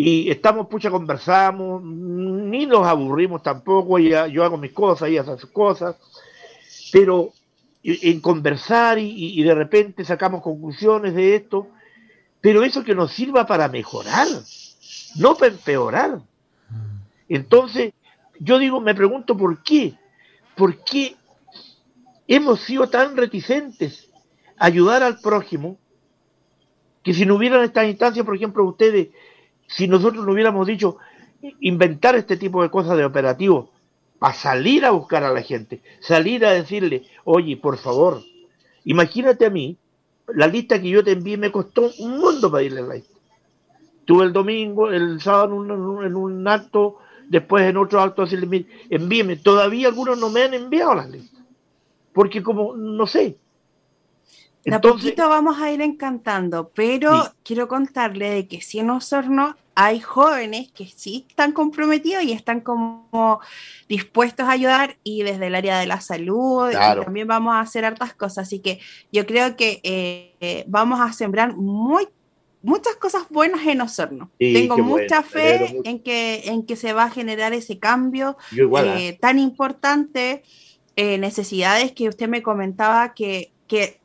y 0.00 0.30
estamos, 0.30 0.68
pucha, 0.68 0.92
conversamos, 0.92 1.82
ni 1.82 2.66
nos 2.66 2.86
aburrimos 2.86 3.42
tampoco, 3.42 3.98
yo 3.98 4.44
hago 4.44 4.56
mis 4.56 4.70
cosas, 4.70 5.08
ella 5.08 5.22
hace 5.22 5.38
sus 5.38 5.50
cosas, 5.50 5.96
pero 6.92 7.32
en 7.82 8.20
conversar 8.20 9.00
y, 9.00 9.42
de 9.42 9.54
repente 9.56 10.04
sacamos 10.04 10.40
conclusiones 10.40 11.16
de 11.16 11.34
esto, 11.34 11.66
pero 12.40 12.62
eso 12.62 12.84
que 12.84 12.94
nos 12.94 13.10
sirva 13.10 13.44
para 13.44 13.66
mejorar, 13.66 14.28
no 15.16 15.34
para 15.34 15.50
empeorar. 15.50 16.20
Entonces, 17.28 17.92
yo 18.38 18.60
digo, 18.60 18.80
me 18.80 18.94
pregunto 18.94 19.36
por 19.36 19.64
qué, 19.64 19.94
por 20.54 20.76
qué 20.84 21.16
hemos 22.28 22.60
sido 22.60 22.88
tan 22.88 23.16
reticentes 23.16 24.08
a 24.58 24.66
ayudar 24.66 25.02
al 25.02 25.18
prójimo, 25.18 25.76
que 27.02 27.12
si 27.14 27.26
no 27.26 27.34
hubieran 27.34 27.64
estas 27.64 27.88
instancias, 27.88 28.24
por 28.24 28.36
ejemplo, 28.36 28.64
ustedes 28.64 29.08
si 29.68 29.86
nosotros 29.86 30.24
no 30.24 30.32
hubiéramos 30.32 30.66
dicho 30.66 30.96
inventar 31.60 32.16
este 32.16 32.36
tipo 32.36 32.62
de 32.62 32.70
cosas 32.70 32.96
de 32.96 33.04
operativo 33.04 33.70
para 34.18 34.34
salir 34.34 34.84
a 34.84 34.90
buscar 34.90 35.22
a 35.22 35.32
la 35.32 35.42
gente, 35.42 35.80
salir 36.00 36.44
a 36.44 36.50
decirle, 36.50 37.04
oye, 37.24 37.56
por 37.56 37.78
favor, 37.78 38.20
imagínate 38.84 39.46
a 39.46 39.50
mí, 39.50 39.76
la 40.26 40.46
lista 40.46 40.80
que 40.80 40.88
yo 40.88 41.04
te 41.04 41.12
envié 41.12 41.36
me 41.36 41.52
costó 41.52 41.90
un 42.00 42.18
mundo 42.18 42.50
para 42.50 42.64
irle 42.64 42.82
la 42.82 42.94
lista. 42.94 43.16
Tuve 44.04 44.24
el 44.24 44.32
domingo, 44.32 44.90
el 44.90 45.20
sábado 45.20 45.62
en 46.02 46.16
un, 46.16 46.48
acto, 46.48 46.96
después 47.28 47.64
en 47.64 47.76
otro 47.76 48.00
acto 48.00 48.22
decirle, 48.22 48.66
envíeme. 48.88 49.36
Todavía 49.36 49.88
algunos 49.88 50.18
no 50.18 50.30
me 50.30 50.42
han 50.42 50.54
enviado 50.54 50.94
las 50.94 51.10
listas. 51.10 51.42
Porque 52.12 52.42
como, 52.42 52.74
no 52.74 53.06
sé, 53.06 53.36
de 54.70 54.76
a 54.76 54.80
poquito 54.80 55.28
vamos 55.28 55.60
a 55.60 55.70
ir 55.70 55.80
encantando, 55.80 56.70
pero 56.74 57.32
quiero 57.42 57.68
contarle 57.68 58.30
de 58.30 58.48
que 58.48 58.60
si 58.60 58.78
en 58.78 58.90
Osorno 58.90 59.56
hay 59.80 60.00
jóvenes 60.00 60.72
que 60.72 60.86
sí 60.86 61.24
están 61.28 61.52
comprometidos 61.52 62.24
y 62.24 62.32
están 62.32 62.62
como 62.62 63.40
dispuestos 63.88 64.48
a 64.48 64.50
ayudar 64.50 64.96
y 65.04 65.22
desde 65.22 65.46
el 65.46 65.54
área 65.54 65.78
de 65.78 65.86
la 65.86 66.00
salud 66.00 66.72
también 66.72 67.28
vamos 67.28 67.54
a 67.54 67.60
hacer 67.60 67.84
hartas 67.84 68.12
cosas. 68.12 68.48
Así 68.48 68.58
que 68.58 68.80
yo 69.12 69.24
creo 69.24 69.56
que 69.56 69.80
eh, 69.84 70.64
vamos 70.66 70.98
a 70.98 71.12
sembrar 71.12 71.56
muy, 71.56 72.08
muchas 72.60 72.96
cosas 72.96 73.28
buenas 73.30 73.64
en 73.68 73.80
Osorno. 73.80 74.32
Tengo 74.36 74.78
mucha 74.78 75.22
fe 75.22 75.80
en 75.84 76.00
que, 76.00 76.42
en 76.46 76.66
que 76.66 76.74
se 76.74 76.92
va 76.92 77.04
a 77.04 77.10
generar 77.10 77.52
ese 77.52 77.78
cambio 77.78 78.36
eh, 78.50 79.12
¿ah? 79.14 79.18
tan 79.20 79.38
importante. 79.38 80.42
Eh, 80.96 81.18
necesidades 81.18 81.92
que 81.92 82.08
usted 82.08 82.26
me 82.26 82.42
comentaba 82.42 83.14
que, 83.14 83.52
que 83.68 84.00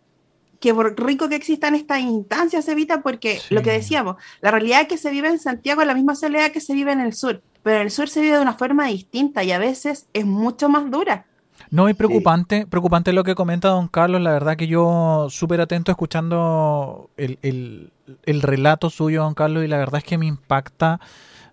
que 0.63 0.71
rico 0.95 1.27
que 1.27 1.35
existan 1.35 1.75
estas 1.75 1.99
instancias, 1.99 2.65
Evita, 2.69 3.01
porque 3.01 3.41
lo 3.49 3.61
que 3.61 3.71
decíamos, 3.71 4.15
la 4.39 4.49
realidad 4.49 4.83
es 4.83 4.87
que 4.87 4.97
se 4.97 5.11
vive 5.11 5.27
en 5.27 5.37
Santiago 5.37 5.81
es 5.81 5.87
la 5.87 5.93
misma 5.93 6.15
soledad 6.15 6.53
que 6.53 6.61
se 6.61 6.73
vive 6.73 6.93
en 6.93 7.01
el 7.01 7.13
sur, 7.13 7.41
pero 7.63 7.75
en 7.75 7.81
el 7.81 7.91
sur 7.91 8.07
se 8.07 8.21
vive 8.21 8.37
de 8.37 8.41
una 8.41 8.53
forma 8.53 8.87
distinta 8.87 9.43
y 9.43 9.51
a 9.51 9.59
veces 9.59 10.07
es 10.13 10.25
mucho 10.25 10.69
más 10.69 10.89
dura. 10.89 11.25
No, 11.69 11.89
es 11.89 11.97
preocupante, 11.97 12.65
preocupante 12.65 13.11
lo 13.11 13.25
que 13.25 13.35
comenta 13.35 13.67
don 13.67 13.89
Carlos, 13.89 14.21
la 14.21 14.31
verdad 14.31 14.55
que 14.55 14.67
yo 14.67 15.27
súper 15.29 15.59
atento 15.59 15.91
escuchando 15.91 17.09
el, 17.17 17.39
el, 17.41 17.91
el 18.25 18.41
relato 18.41 18.89
suyo, 18.89 19.23
don 19.23 19.33
Carlos, 19.33 19.65
y 19.65 19.67
la 19.67 19.77
verdad 19.77 19.97
es 19.97 20.05
que 20.05 20.17
me 20.17 20.27
impacta 20.27 21.01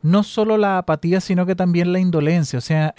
no 0.03 0.23
solo 0.23 0.57
la 0.57 0.79
apatía, 0.79 1.21
sino 1.21 1.45
que 1.45 1.55
también 1.55 1.93
la 1.93 2.01
indolencia. 2.01 2.59
O 2.59 2.63
sea, 2.63 2.95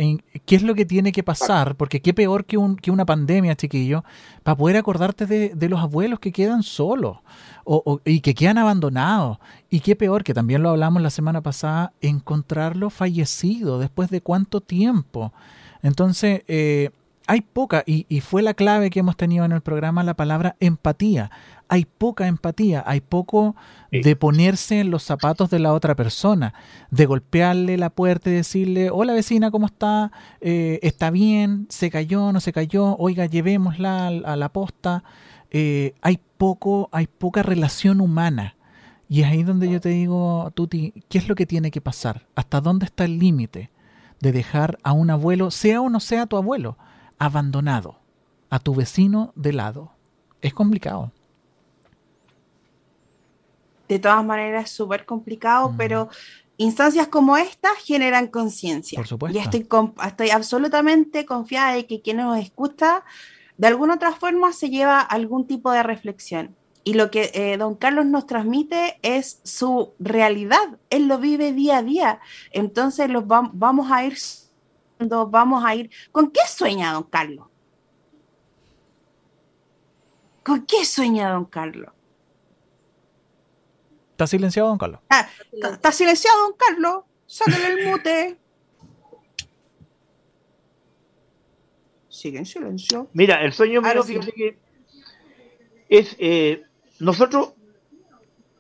¿qué 0.45 0.55
es 0.55 0.61
lo 0.61 0.75
que 0.75 0.85
tiene 0.85 1.11
que 1.11 1.23
pasar? 1.23 1.75
Porque 1.75 2.01
qué 2.01 2.13
peor 2.13 2.45
que, 2.45 2.57
un, 2.57 2.75
que 2.75 2.91
una 2.91 3.05
pandemia, 3.05 3.55
chiquillo, 3.55 4.03
para 4.43 4.55
poder 4.55 4.77
acordarte 4.77 5.25
de, 5.25 5.69
los 5.69 5.79
abuelos 5.79 6.19
que 6.19 6.31
quedan 6.31 6.63
solos 6.63 7.17
o, 7.63 7.99
y 8.05 8.21
que 8.21 8.35
quedan 8.35 8.57
abandonados. 8.57 9.39
Y 9.69 9.79
qué 9.79 9.95
peor, 9.95 10.23
que 10.23 10.33
también 10.33 10.61
lo 10.61 10.69
hablamos 10.69 11.01
la 11.01 11.09
semana 11.09 11.41
pasada, 11.41 11.93
encontrarlo 12.01 12.89
fallecido 12.89 13.79
después 13.79 14.09
de 14.09 14.21
cuánto 14.21 14.61
tiempo. 14.61 15.33
Entonces, 15.81 16.43
eh, 16.47 16.91
hay 17.25 17.41
poca, 17.41 17.83
y, 17.85 18.05
y, 18.09 18.19
fue 18.19 18.41
la 18.41 18.53
clave 18.53 18.89
que 18.89 18.99
hemos 18.99 19.15
tenido 19.15 19.45
en 19.45 19.53
el 19.53 19.61
programa, 19.61 20.03
la 20.03 20.15
palabra 20.15 20.55
empatía 20.59 21.31
hay 21.71 21.85
poca 21.85 22.27
empatía, 22.27 22.83
hay 22.85 22.99
poco 22.99 23.55
de 23.91 24.15
ponerse 24.17 24.81
en 24.81 24.91
los 24.91 25.03
zapatos 25.03 25.49
de 25.49 25.59
la 25.59 25.71
otra 25.71 25.95
persona, 25.95 26.53
de 26.89 27.05
golpearle 27.05 27.77
la 27.77 27.89
puerta 27.89 28.29
y 28.29 28.33
decirle, 28.33 28.89
hola 28.91 29.13
vecina, 29.13 29.51
¿cómo 29.51 29.67
está? 29.67 30.11
Eh, 30.41 30.79
¿Está 30.83 31.11
bien? 31.11 31.67
¿Se 31.69 31.89
cayó? 31.89 32.33
¿No 32.33 32.41
se 32.41 32.51
cayó? 32.51 32.97
Oiga, 32.97 33.25
llevémosla 33.25 34.07
a, 34.07 34.35
la 34.35 34.49
posta. 34.49 35.05
Eh, 35.49 35.93
hay 36.01 36.19
poco, 36.37 36.89
hay 36.91 37.07
poca 37.07 37.41
relación 37.41 38.01
humana. 38.01 38.57
Y 39.07 39.21
es 39.21 39.27
ahí 39.27 39.43
donde 39.43 39.69
yo 39.69 39.79
te 39.79 39.89
digo, 39.89 40.51
Tuti, 40.53 41.05
¿qué 41.07 41.19
es 41.19 41.29
lo 41.29 41.35
que 41.35 41.45
tiene 41.45 41.71
que 41.71 41.79
pasar? 41.79 42.27
¿Hasta 42.35 42.59
dónde 42.59 42.85
está 42.85 43.05
el 43.05 43.17
límite? 43.17 43.71
de 44.19 44.31
dejar 44.31 44.77
a 44.83 44.91
un 44.93 45.09
abuelo, 45.09 45.49
sea 45.49 45.81
o 45.81 45.89
no 45.89 45.99
sea 45.99 46.27
tu 46.27 46.37
abuelo, 46.37 46.77
abandonado, 47.17 47.99
a 48.49 48.59
tu 48.59 48.75
vecino 48.75 49.33
de 49.35 49.53
lado. 49.53 49.93
Es 50.41 50.53
complicado. 50.53 51.11
De 53.91 53.99
todas 53.99 54.23
maneras, 54.23 54.63
es 54.63 54.71
súper 54.71 55.05
complicado, 55.05 55.71
mm. 55.71 55.75
pero 55.75 56.07
instancias 56.55 57.09
como 57.09 57.35
esta 57.35 57.67
generan 57.83 58.27
conciencia. 58.27 58.95
Por 58.95 59.05
supuesto. 59.05 59.37
Y 59.37 59.41
estoy, 59.41 59.67
estoy 60.07 60.29
absolutamente 60.29 61.25
confiada 61.25 61.73
de 61.73 61.85
que 61.87 62.01
quien 62.01 62.15
nos 62.15 62.39
escucha, 62.39 63.03
de 63.57 63.67
alguna 63.67 63.95
otra 63.95 64.13
forma, 64.13 64.53
se 64.53 64.69
lleva 64.69 65.01
algún 65.01 65.45
tipo 65.45 65.73
de 65.73 65.83
reflexión. 65.83 66.55
Y 66.85 66.93
lo 66.93 67.11
que 67.11 67.31
eh, 67.33 67.57
don 67.57 67.75
Carlos 67.75 68.05
nos 68.05 68.27
transmite 68.27 68.97
es 69.01 69.41
su 69.43 69.91
realidad. 69.99 70.79
Él 70.89 71.09
lo 71.09 71.17
vive 71.17 71.51
día 71.51 71.79
a 71.79 71.83
día. 71.83 72.21
Entonces 72.51 73.09
los 73.09 73.27
vamos 73.27 73.91
a 73.91 74.05
ir, 74.05 74.17
vamos 74.99 75.65
a 75.65 75.75
ir. 75.75 75.89
¿Con 76.13 76.31
qué 76.31 76.39
sueña 76.47 76.93
don 76.93 77.03
Carlos? 77.03 77.47
¿Con 80.45 80.65
qué 80.65 80.85
sueña 80.85 81.33
don 81.33 81.43
Carlos? 81.43 81.91
¿Está 84.21 84.27
silenciado 84.27 84.69
don 84.69 84.77
Carlos? 84.77 84.99
Ah, 85.09 85.27
está 85.51 85.91
silenciado 85.91 86.37
don 86.43 86.53
Carlos. 86.55 87.05
Sáquenle 87.25 87.67
el 87.69 87.89
mute. 87.89 88.37
Sigue 92.07 92.37
en 92.37 92.45
silencio. 92.45 93.07
Mira, 93.13 93.43
el 93.43 93.51
sueño 93.51 93.81
mío, 93.81 94.03
fíjate 94.03 94.31
que 94.31 94.59
es 95.89 96.15
eh, 96.19 96.61
nosotros 96.99 97.53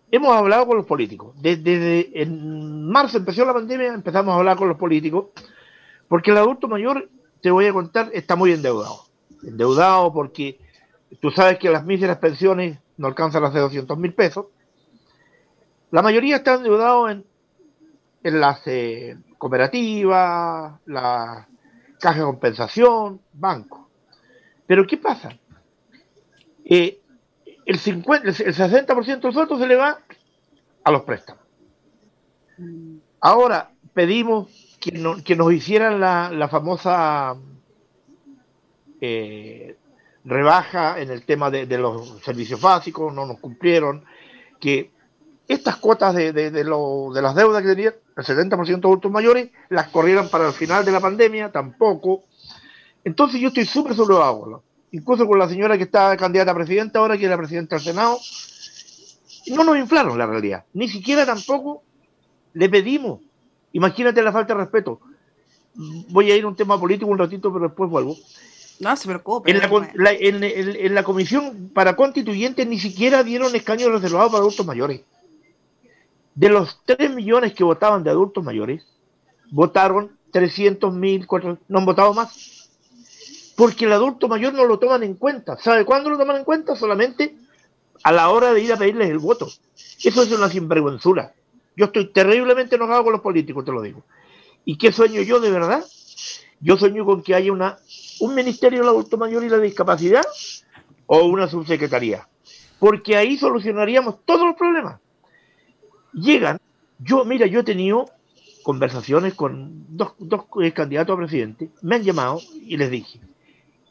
hemos 0.09 0.35
hablado 0.35 0.65
con 0.65 0.77
los 0.77 0.87
políticos. 0.87 1.35
Desde, 1.39 2.09
en 2.19 2.89
marzo 2.89 3.19
empezó 3.19 3.45
la 3.45 3.53
pandemia, 3.53 3.93
empezamos 3.93 4.33
a 4.33 4.37
hablar 4.37 4.57
con 4.57 4.67
los 4.67 4.79
políticos, 4.79 5.27
porque 6.07 6.31
el 6.31 6.37
adulto 6.37 6.67
mayor, 6.67 7.07
te 7.39 7.51
voy 7.51 7.67
a 7.67 7.73
contar, 7.73 8.09
está 8.13 8.35
muy 8.35 8.51
endeudado. 8.51 9.03
Endeudado 9.43 10.11
porque 10.11 10.59
tú 11.19 11.29
sabes 11.29 11.59
que 11.59 11.69
las 11.69 11.85
míseras 11.85 12.17
pensiones 12.17 12.79
no 12.97 13.05
alcanzan 13.05 13.43
las 13.43 13.53
de 13.53 13.59
200 13.59 13.95
mil 13.99 14.15
pesos. 14.15 14.47
La 15.91 16.01
mayoría 16.01 16.37
está 16.37 16.55
endeudado 16.55 17.09
en, 17.09 17.25
en 18.23 18.39
las 18.39 18.61
eh, 18.65 19.17
cooperativas, 19.37 20.79
la 20.85 21.47
caja 21.99 22.19
de 22.19 22.25
compensación, 22.25 23.21
banco. 23.33 23.89
Pero 24.65 24.87
¿qué 24.87 24.97
pasa? 24.97 25.37
Eh, 26.63 27.01
el, 27.65 27.77
50, 27.77 28.29
el 28.29 28.35
60% 28.35 29.19
del 29.21 29.33
sueldo 29.33 29.57
se 29.57 29.67
le 29.67 29.75
va 29.75 29.99
a 30.83 30.91
los 30.91 31.01
préstamos. 31.01 31.43
Ahora 33.19 33.71
pedimos 33.93 34.77
que, 34.79 34.91
nos 34.91 35.53
hicieran 35.53 35.99
la, 35.99 36.47
famosa 36.49 37.35
eh, 38.99 39.75
rebaja 40.23 40.99
en 40.99 41.11
el 41.11 41.25
tema 41.25 41.51
de, 41.51 41.65
los 41.77 42.19
servicios 42.21 42.61
básicos, 42.61 43.13
no 43.13 43.25
nos 43.25 43.39
cumplieron, 43.39 44.05
que 44.59 44.91
estas 45.47 45.75
cuotas 45.77 46.15
de, 46.15 46.31
de, 46.31 46.51
de 46.51 46.63
las 46.63 47.35
deudas 47.35 47.61
que 47.61 47.69
tenían, 47.69 47.93
el 48.15 48.23
70% 48.23 48.65
de 48.65 48.73
adultos 48.73 49.11
mayores, 49.11 49.49
las 49.69 49.89
corrieran 49.89 50.29
para 50.29 50.47
el 50.47 50.53
final 50.53 50.85
de 50.85 50.91
la 50.91 50.99
pandemia, 50.99 51.51
tampoco. 51.51 52.23
Entonces 53.03 53.41
yo 53.41 53.49
estoy 53.49 53.65
súper 53.65 53.93
agua 54.21 54.61
incluso 54.91 55.25
con 55.25 55.39
la 55.39 55.47
señora 55.47 55.77
que 55.77 55.83
está 55.83 56.15
candidata 56.17 56.51
a 56.51 56.55
presidenta 56.55 56.99
ahora, 56.99 57.17
que 57.17 57.23
es 57.23 57.29
la 57.29 57.37
presidenta 57.37 57.75
del 57.75 57.83
Senado, 57.83 58.17
no 59.47 59.63
nos 59.63 59.77
inflaron 59.77 60.17
la 60.17 60.27
realidad. 60.27 60.65
Ni 60.73 60.87
siquiera 60.87 61.25
tampoco 61.25 61.83
le 62.53 62.69
pedimos. 62.69 63.21
Imagínate 63.73 64.21
la 64.21 64.31
falta 64.31 64.53
de 64.53 64.59
respeto. 64.61 64.99
Voy 66.09 66.31
a 66.31 66.35
ir 66.35 66.43
a 66.43 66.47
un 66.47 66.55
tema 66.55 66.79
político 66.79 67.09
un 67.09 67.17
ratito, 67.17 67.51
pero 67.51 67.67
después 67.67 67.89
vuelvo. 67.89 68.15
No 68.81 68.95
se 68.95 69.07
preocupe. 69.07 69.51
En 69.51 69.59
la, 69.95 70.11
en, 70.11 70.95
la 70.95 71.03
comisión 71.03 71.71
para 71.73 71.95
constituyentes 71.95 72.67
ni 72.67 72.79
siquiera 72.79 73.23
dieron 73.23 73.55
escaños 73.55 73.91
reservados 73.91 74.31
para 74.31 74.41
adultos 74.41 74.65
mayores. 74.65 75.01
De 76.35 76.49
los 76.49 76.79
3 76.85 77.13
millones 77.13 77.53
que 77.53 77.63
votaban 77.63 78.03
de 78.03 78.09
adultos 78.09 78.43
mayores, 78.43 78.85
votaron 79.51 80.17
300 80.31 80.93
mil, 80.93 81.27
no 81.67 81.79
han 81.79 81.85
votado 81.85 82.13
más 82.13 82.61
porque 83.61 83.85
el 83.85 83.93
adulto 83.93 84.27
mayor 84.27 84.55
no 84.55 84.65
lo 84.65 84.79
toman 84.79 85.03
en 85.03 85.13
cuenta. 85.13 85.55
¿Sabe 85.57 85.85
cuándo 85.85 86.09
lo 86.09 86.17
toman 86.17 86.37
en 86.37 86.43
cuenta? 86.43 86.75
Solamente 86.75 87.35
a 88.01 88.11
la 88.11 88.29
hora 88.29 88.53
de 88.53 88.61
ir 88.61 88.73
a 88.73 88.77
pedirles 88.77 89.07
el 89.11 89.19
voto. 89.19 89.47
Eso 90.03 90.23
es 90.23 90.31
una 90.31 90.49
sinvergüenzura. 90.49 91.33
Yo 91.75 91.85
estoy 91.85 92.07
terriblemente 92.07 92.75
enojado 92.75 93.03
con 93.03 93.13
los 93.13 93.21
políticos, 93.21 93.63
te 93.63 93.71
lo 93.71 93.83
digo. 93.83 94.01
¿Y 94.65 94.79
qué 94.79 94.91
sueño 94.91 95.21
yo 95.21 95.39
de 95.39 95.51
verdad? 95.51 95.85
Yo 96.59 96.75
sueño 96.75 97.05
con 97.05 97.21
que 97.21 97.35
haya 97.35 97.51
una, 97.51 97.77
un 98.19 98.33
ministerio 98.33 98.79
del 98.79 98.89
adulto 98.89 99.17
mayor 99.17 99.43
y 99.43 99.49
la 99.49 99.59
discapacidad 99.59 100.25
o 101.05 101.25
una 101.25 101.47
subsecretaría. 101.47 102.27
Porque 102.79 103.15
ahí 103.15 103.37
solucionaríamos 103.37 104.25
todos 104.25 104.45
los 104.45 104.55
problemas. 104.55 104.99
Llegan, 106.13 106.59
yo, 106.99 107.25
mira, 107.25 107.47
yo 107.47 107.61
he 107.61 107.63
tenido 107.63 108.05
conversaciones 108.63 109.33
con 109.33 109.85
dos, 109.89 110.13
dos 110.19 110.45
candidatos 110.73 111.13
a 111.13 111.17
presidente, 111.17 111.69
me 111.81 111.95
han 111.95 112.03
llamado 112.03 112.39
y 112.53 112.77
les 112.77 112.91
dije, 112.91 113.19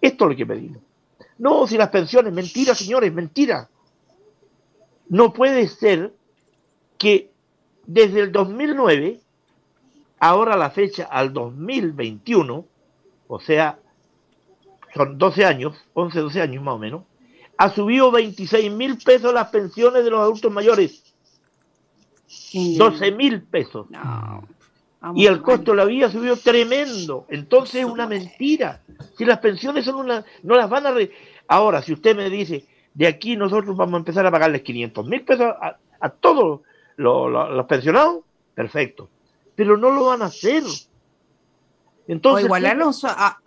esto 0.00 0.24
es 0.24 0.30
lo 0.30 0.36
que 0.36 0.46
pedimos. 0.46 0.82
No, 1.38 1.66
si 1.66 1.76
las 1.76 1.88
pensiones, 1.88 2.32
mentira, 2.32 2.74
señores, 2.74 3.12
mentira. 3.12 3.68
No 5.08 5.32
puede 5.32 5.66
ser 5.68 6.12
que 6.98 7.30
desde 7.86 8.20
el 8.20 8.32
2009, 8.32 9.20
ahora 10.18 10.56
la 10.56 10.70
fecha 10.70 11.04
al 11.04 11.32
2021, 11.32 12.64
o 13.26 13.40
sea, 13.40 13.78
son 14.94 15.18
12 15.18 15.44
años, 15.44 15.76
11, 15.94 16.20
12 16.20 16.42
años 16.42 16.62
más 16.62 16.74
o 16.74 16.78
menos, 16.78 17.02
ha 17.56 17.70
subido 17.70 18.10
26 18.10 18.70
mil 18.72 18.98
pesos 18.98 19.32
las 19.32 19.48
pensiones 19.48 20.04
de 20.04 20.10
los 20.10 20.20
adultos 20.20 20.52
mayores. 20.52 20.99
12 22.52 23.12
mil 23.12 23.42
pesos. 23.42 23.90
No 23.90 24.44
y 25.14 25.26
el 25.26 25.40
costo 25.40 25.70
de 25.70 25.78
la 25.78 25.84
vida 25.84 26.10
subió 26.10 26.36
tremendo. 26.36 27.26
Entonces 27.28 27.76
es 27.76 27.84
una 27.86 28.06
mentira. 28.06 28.82
Si 29.16 29.24
las 29.24 29.38
pensiones 29.38 29.84
son 29.84 29.96
una, 29.96 30.24
no 30.42 30.56
las 30.56 30.68
van 30.68 30.86
a... 30.86 30.94
Ahora, 31.48 31.82
si 31.82 31.92
usted 31.92 32.16
me 32.16 32.28
dice, 32.28 32.66
de 32.94 33.06
aquí 33.06 33.36
nosotros 33.36 33.76
vamos 33.76 33.94
a 33.94 33.98
empezar 33.98 34.26
a 34.26 34.30
pagarles 34.30 34.62
500 34.62 35.06
mil 35.06 35.24
pesos 35.24 35.54
a, 36.00 36.08
todos 36.10 36.60
los, 36.96 37.66
pensionados, 37.66 38.24
perfecto. 38.54 39.08
Pero 39.54 39.76
no 39.76 39.90
lo 39.90 40.06
van 40.06 40.22
a 40.22 40.26
hacer. 40.26 40.62
Entonces, 42.06 42.44
o 42.44 42.46
igualarlo, 42.46 42.90
a, 43.04 43.38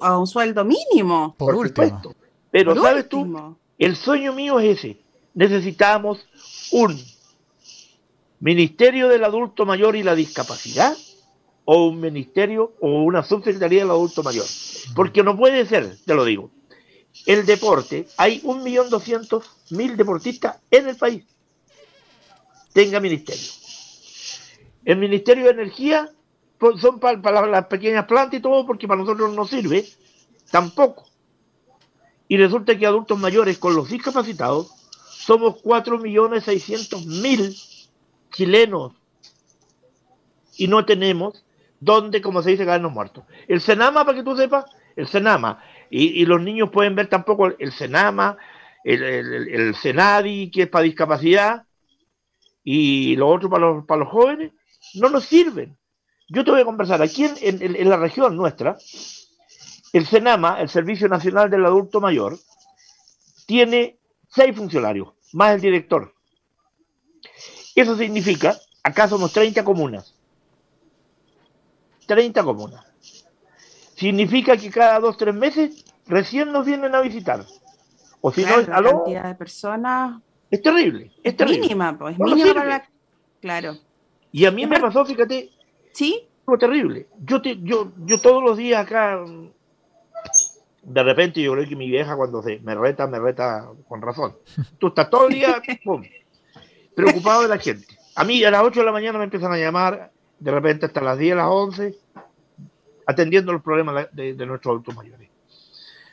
a 0.00 0.18
un 0.18 0.26
sueldo 0.26 0.64
mínimo. 0.64 1.34
Por, 1.36 1.54
último. 1.54 2.14
Pero 2.50 2.80
sabes 2.80 3.08
tú, 3.08 3.56
el 3.78 3.96
sueño 3.96 4.32
mío 4.32 4.58
es 4.58 4.78
ese. 4.78 4.98
Necesitamos 5.34 6.26
un 6.72 6.96
Ministerio 8.40 9.08
del 9.08 9.24
Adulto 9.24 9.64
Mayor 9.64 9.96
y 9.96 10.02
la 10.02 10.14
Discapacidad 10.14 10.96
o 11.66 11.86
un 11.86 12.00
ministerio 12.00 12.74
o 12.80 13.02
una 13.02 13.22
subsecretaría 13.24 13.80
del 13.80 13.90
adulto 13.90 14.22
mayor. 14.22 14.46
Porque 14.94 15.22
no 15.22 15.36
puede 15.36 15.66
ser, 15.66 15.96
te 16.06 16.14
lo 16.14 16.24
digo. 16.24 16.50
El 17.26 17.44
deporte, 17.44 18.06
hay 18.16 18.40
un 18.44 18.62
millón 18.62 18.88
doscientos 18.88 19.44
mil 19.70 19.96
deportistas 19.96 20.58
en 20.70 20.88
el 20.88 20.96
país. 20.96 21.24
Tenga 22.72 23.00
ministerio. 23.00 23.48
El 24.84 24.98
Ministerio 24.98 25.46
de 25.46 25.50
Energía 25.50 26.08
pues, 26.58 26.80
son 26.80 27.00
para, 27.00 27.46
las 27.46 27.66
pequeñas 27.66 28.06
plantas 28.06 28.38
y 28.38 28.42
todo, 28.42 28.64
porque 28.64 28.86
para 28.86 29.00
nosotros 29.00 29.34
no 29.34 29.44
sirve. 29.46 29.84
Tampoco. 30.52 31.08
Y 32.28 32.36
resulta 32.36 32.78
que 32.78 32.86
adultos 32.86 33.18
mayores 33.18 33.58
con 33.58 33.74
los 33.74 33.88
discapacitados 33.88 34.70
somos 35.10 35.56
cuatro 35.60 35.98
millones 35.98 36.44
seiscientos 36.44 37.04
mil 37.06 37.56
chilenos 38.30 38.92
y 40.56 40.68
no 40.68 40.84
tenemos 40.84 41.44
donde, 41.80 42.22
como 42.22 42.42
se 42.42 42.50
dice, 42.50 42.64
caernos 42.64 42.92
muertos. 42.92 43.24
El 43.48 43.60
Senama, 43.60 44.04
para 44.04 44.16
que 44.16 44.24
tú 44.24 44.36
sepas, 44.36 44.64
el 44.96 45.06
Senama, 45.06 45.62
y, 45.90 46.24
los 46.24 46.40
niños 46.40 46.70
pueden 46.70 46.94
ver 46.94 47.08
tampoco 47.08 47.46
el 47.46 47.72
Senama, 47.72 48.36
el, 48.82 49.02
el, 49.02 49.74
Senadi, 49.74 50.50
que 50.50 50.62
es 50.62 50.68
para 50.68 50.84
discapacidad, 50.84 51.64
y 52.64 53.14
lo 53.16 53.28
otro 53.28 53.48
para 53.48 53.66
los, 53.66 53.84
para 53.84 54.00
los 54.00 54.08
jóvenes, 54.08 54.52
no 54.94 55.08
nos 55.10 55.24
sirven. 55.24 55.76
Yo 56.28 56.44
te 56.44 56.50
voy 56.50 56.62
a 56.62 56.64
conversar, 56.64 57.02
aquí 57.02 57.24
en, 57.24 57.62
en 57.62 57.88
la 57.88 57.96
región 57.96 58.36
nuestra, 58.36 58.76
el 59.92 60.06
Senama, 60.06 60.60
el 60.60 60.68
Servicio 60.68 61.08
Nacional 61.08 61.50
del 61.50 61.64
Adulto 61.64 62.00
Mayor, 62.00 62.36
tiene 63.46 63.98
seis 64.28 64.56
funcionarios, 64.56 65.08
más 65.32 65.54
el 65.54 65.60
director. 65.60 66.12
Eso 67.76 67.96
significa, 67.96 68.56
acá 68.82 69.06
somos 69.06 69.32
30 69.32 69.62
comunas. 69.62 70.14
30 72.06 72.42
comunas. 72.42 72.84
Significa 73.94 74.56
que 74.56 74.70
cada 74.70 74.98
dos, 74.98 75.16
tres 75.16 75.34
meses 75.34 75.84
recién 76.06 76.52
nos 76.52 76.66
vienen 76.66 76.94
a 76.94 77.00
visitar. 77.00 77.44
O 78.20 78.32
si 78.32 78.44
no, 78.44 78.56
la 78.62 78.82
cantidad 78.82 79.24
de 79.24 79.34
personas 79.34 80.20
es 80.50 80.62
terrible, 80.62 81.12
es, 81.22 81.36
terrible. 81.36 81.60
Mínima, 81.60 81.98
pues, 81.98 82.18
mínima 82.18 82.54
para 82.54 82.68
la... 82.68 82.88
Claro. 83.40 83.76
Y 84.32 84.46
a 84.46 84.50
mí 84.50 84.66
me 84.66 84.80
pasó, 84.80 85.04
fíjate, 85.04 85.50
¿Sí? 85.96 86.28
Algo 86.46 86.58
terrible. 86.58 87.06
Yo, 87.24 87.40
te, 87.40 87.58
yo, 87.62 87.92
yo 88.04 88.20
todos 88.20 88.42
los 88.42 88.58
días 88.58 88.84
acá, 88.84 89.18
de 90.82 91.02
repente 91.02 91.40
yo 91.40 91.52
creo 91.52 91.66
que 91.66 91.74
mi 91.74 91.88
vieja 91.88 92.14
cuando 92.16 92.42
se 92.42 92.58
me 92.60 92.74
reta, 92.74 93.06
me 93.06 93.18
reta 93.18 93.68
con 93.88 94.02
razón. 94.02 94.36
Tú 94.78 94.88
estás 94.88 95.08
todo 95.08 95.28
el 95.28 95.34
día 95.34 95.62
preocupado 96.96 97.42
de 97.42 97.48
la 97.48 97.58
gente. 97.58 97.86
A 98.16 98.24
mí 98.24 98.42
a 98.42 98.50
las 98.50 98.62
8 98.62 98.80
de 98.80 98.86
la 98.86 98.92
mañana 98.92 99.18
me 99.18 99.24
empiezan 99.24 99.52
a 99.52 99.58
llamar, 99.58 100.10
de 100.40 100.50
repente 100.50 100.86
hasta 100.86 101.02
las 101.02 101.18
10, 101.18 101.36
las 101.36 101.46
11, 101.46 101.94
atendiendo 103.06 103.52
los 103.52 103.62
problemas 103.62 104.08
de, 104.12 104.34
nuestros 104.46 104.72
adultos 104.72 104.96
mayores. 104.96 105.28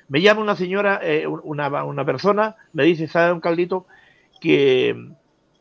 Me 0.09 0.21
llama 0.21 0.41
una 0.41 0.57
señora, 0.57 0.99
eh, 1.01 1.25
una, 1.25 1.83
una, 1.85 2.05
persona, 2.05 2.57
me 2.73 2.83
dice, 2.83 3.07
¿sabe, 3.07 3.31
un 3.31 3.39
caldito? 3.39 3.87
Que 4.41 4.93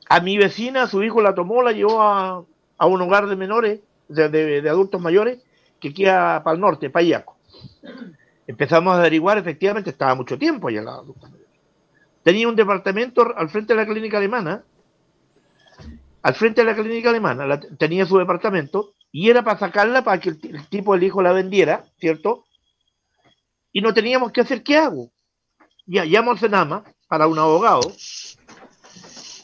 a 0.08 0.20
mi 0.20 0.36
vecina, 0.36 0.88
su 0.88 1.02
hijo 1.04 1.22
la 1.22 1.34
tomó, 1.34 1.62
la 1.62 1.70
llevó 1.70 2.02
a, 2.02 2.44
a 2.76 2.86
un 2.86 3.00
hogar 3.00 3.28
de 3.28 3.36
menores, 3.36 3.80
de, 4.08 4.28
de, 4.28 4.68
adultos 4.68 5.00
mayores, 5.00 5.38
que 5.78 5.94
queda 5.94 6.42
para 6.42 6.54
el 6.54 6.60
norte, 6.60 6.90
para 6.90 7.04
Iaco. 7.04 7.36
Empezamos 8.48 8.92
a 8.92 8.98
averiguar, 8.98 9.38
efectivamente, 9.38 9.90
estaba 9.90 10.16
mucho 10.16 10.36
tiempo 10.36 10.66
allá 10.66 10.82
la 10.82 11.00
Tenía 12.24 12.48
un 12.48 12.56
departamento 12.56 13.32
al 13.36 13.48
frente 13.48 13.72
de 13.72 13.80
la 13.80 13.86
clínica 13.86 14.18
alemana, 14.18 14.64
al 16.22 16.34
frente 16.34 16.62
de 16.62 16.66
la 16.66 16.74
clínica 16.74 17.10
alemana, 17.10 17.60
tenía 17.78 18.06
su 18.06 18.18
departamento, 18.18 18.94
y 19.10 19.28
era 19.28 19.42
para 19.42 19.58
sacarla 19.58 20.02
para 20.02 20.20
que 20.20 20.30
el, 20.30 20.68
tipo 20.68 20.94
del 20.94 21.02
hijo 21.02 21.22
la 21.22 21.32
vendiera, 21.32 21.84
¿cierto? 21.98 22.44
Y 23.72 23.80
no 23.80 23.92
teníamos 23.92 24.32
que 24.32 24.40
hacer, 24.40 24.62
¿qué 24.62 24.76
hago? 24.76 25.10
Ya, 25.86 26.04
llamo 26.04 26.30
al 26.30 26.38
Senama 26.38 26.84
para 27.08 27.26
un 27.26 27.38
abogado, 27.38 27.92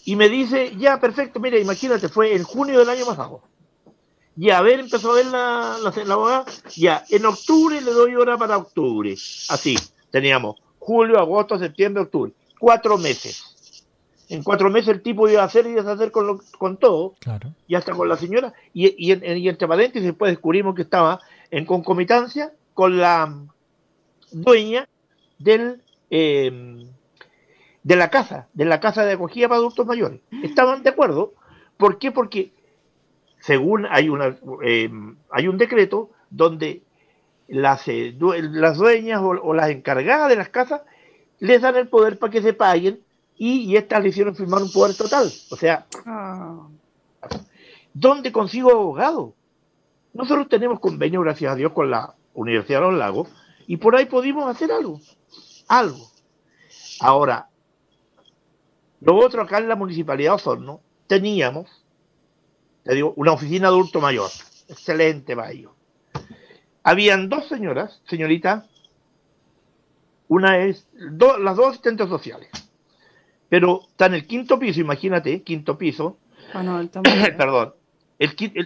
y 0.04 0.16
me 0.16 0.30
dice, 0.30 0.74
ya, 0.78 0.98
perfecto, 0.98 1.38
mira, 1.38 1.58
imagínate, 1.58 2.08
fue 2.08 2.34
en 2.34 2.42
junio 2.42 2.78
del 2.78 2.88
año 2.88 3.04
pasado. 3.04 3.42
Ya, 4.36 4.58
a 4.58 4.62
ver, 4.62 4.80
empezó 4.80 5.10
a 5.10 5.16
ver 5.16 5.26
la, 5.26 5.76
la, 5.82 6.14
abogada. 6.14 6.46
Ya, 6.76 7.04
en 7.10 7.26
octubre 7.26 7.80
le 7.80 7.90
doy 7.90 8.14
hora 8.14 8.38
para 8.38 8.56
octubre. 8.56 9.12
Así, 9.50 9.76
teníamos 10.10 10.56
julio, 10.78 11.18
agosto, 11.18 11.58
septiembre, 11.58 12.04
octubre. 12.04 12.32
Cuatro 12.58 12.96
meses. 12.96 13.57
En 14.28 14.42
cuatro 14.42 14.70
meses 14.70 14.88
el 14.88 15.02
tipo 15.02 15.28
iba 15.28 15.42
a 15.42 15.46
hacer 15.46 15.66
y 15.66 15.72
deshacer 15.72 16.10
con, 16.10 16.40
con 16.58 16.76
todo. 16.76 17.14
Claro. 17.20 17.54
Y 17.66 17.74
hasta 17.74 17.92
con 17.92 18.08
la 18.08 18.16
señora. 18.16 18.52
Y, 18.74 18.94
y, 18.98 19.12
en, 19.12 19.38
y 19.38 19.48
entre 19.48 19.66
paréntesis 19.68 20.06
después 20.06 20.32
descubrimos 20.32 20.74
que 20.74 20.82
estaba 20.82 21.20
en 21.50 21.64
concomitancia 21.64 22.52
con 22.74 22.98
la 22.98 23.34
dueña 24.32 24.88
del... 25.38 25.82
Eh, 26.10 26.86
de 27.88 27.96
la 27.96 28.10
casa, 28.10 28.48
de 28.52 28.66
la 28.66 28.80
casa 28.80 29.06
de 29.06 29.14
acogida 29.14 29.48
para 29.48 29.60
adultos 29.60 29.86
mayores. 29.86 30.20
Estaban 30.42 30.82
de 30.82 30.90
acuerdo. 30.90 31.32
¿Por 31.78 31.98
qué? 31.98 32.12
Porque 32.12 32.52
según 33.40 33.86
hay, 33.88 34.10
una, 34.10 34.36
eh, 34.62 34.90
hay 35.30 35.48
un 35.48 35.56
decreto 35.56 36.10
donde 36.28 36.82
las, 37.46 37.88
eh, 37.88 38.14
las 38.18 38.76
dueñas 38.76 39.22
o, 39.22 39.54
las 39.54 39.70
encargadas 39.70 40.28
de 40.28 40.36
las 40.36 40.50
casas 40.50 40.82
les 41.38 41.62
dan 41.62 41.76
el 41.76 41.88
poder 41.88 42.18
para 42.18 42.30
que 42.30 42.42
se 42.42 42.52
paguen 42.52 43.00
y, 43.38 43.76
estas 43.76 44.02
le 44.02 44.08
hicieron 44.08 44.34
firmar 44.34 44.62
un 44.62 44.72
poder 44.72 44.96
total. 44.96 45.30
O 45.50 45.56
sea. 45.56 45.86
¿dónde 47.94 48.32
consigo 48.32 48.70
abogado? 48.70 49.34
Nosotros 50.12 50.48
tenemos 50.48 50.80
convenio, 50.80 51.20
gracias 51.20 51.52
a 51.52 51.56
Dios, 51.56 51.72
con 51.72 51.90
la 51.90 52.14
Universidad 52.34 52.80
de 52.80 52.86
los 52.86 52.94
Lagos 52.94 53.28
y 53.66 53.76
por 53.76 53.96
ahí 53.96 54.06
pudimos 54.06 54.48
hacer 54.48 54.72
algo. 54.72 55.00
Algo. 55.68 56.10
Ahora, 57.00 57.48
lo 59.00 59.16
otro 59.16 59.42
acá 59.42 59.58
en 59.58 59.68
la 59.68 59.76
Municipalidad 59.76 60.32
de 60.32 60.36
Osorno 60.36 60.80
teníamos, 61.06 61.84
te 62.84 62.94
digo, 62.94 63.12
una 63.16 63.32
oficina 63.32 63.68
de 63.68 63.74
adulto 63.74 64.00
mayor. 64.00 64.30
Excelente 64.68 65.34
para 65.36 65.52
Habían 66.82 67.28
dos 67.28 67.48
señoras, 67.48 68.00
señorita, 68.08 68.66
una 70.28 70.58
es, 70.58 70.86
las 70.94 71.56
dos 71.56 71.68
asistentes 71.68 72.08
sociales, 72.08 72.50
pero 73.48 73.82
está 73.90 74.06
en 74.06 74.14
el 74.14 74.26
quinto 74.26 74.58
piso, 74.58 74.80
imagínate, 74.80 75.42
quinto 75.42 75.78
piso. 75.78 76.18
Ah, 76.52 76.62
no, 76.62 76.86
Perdón. 77.36 77.74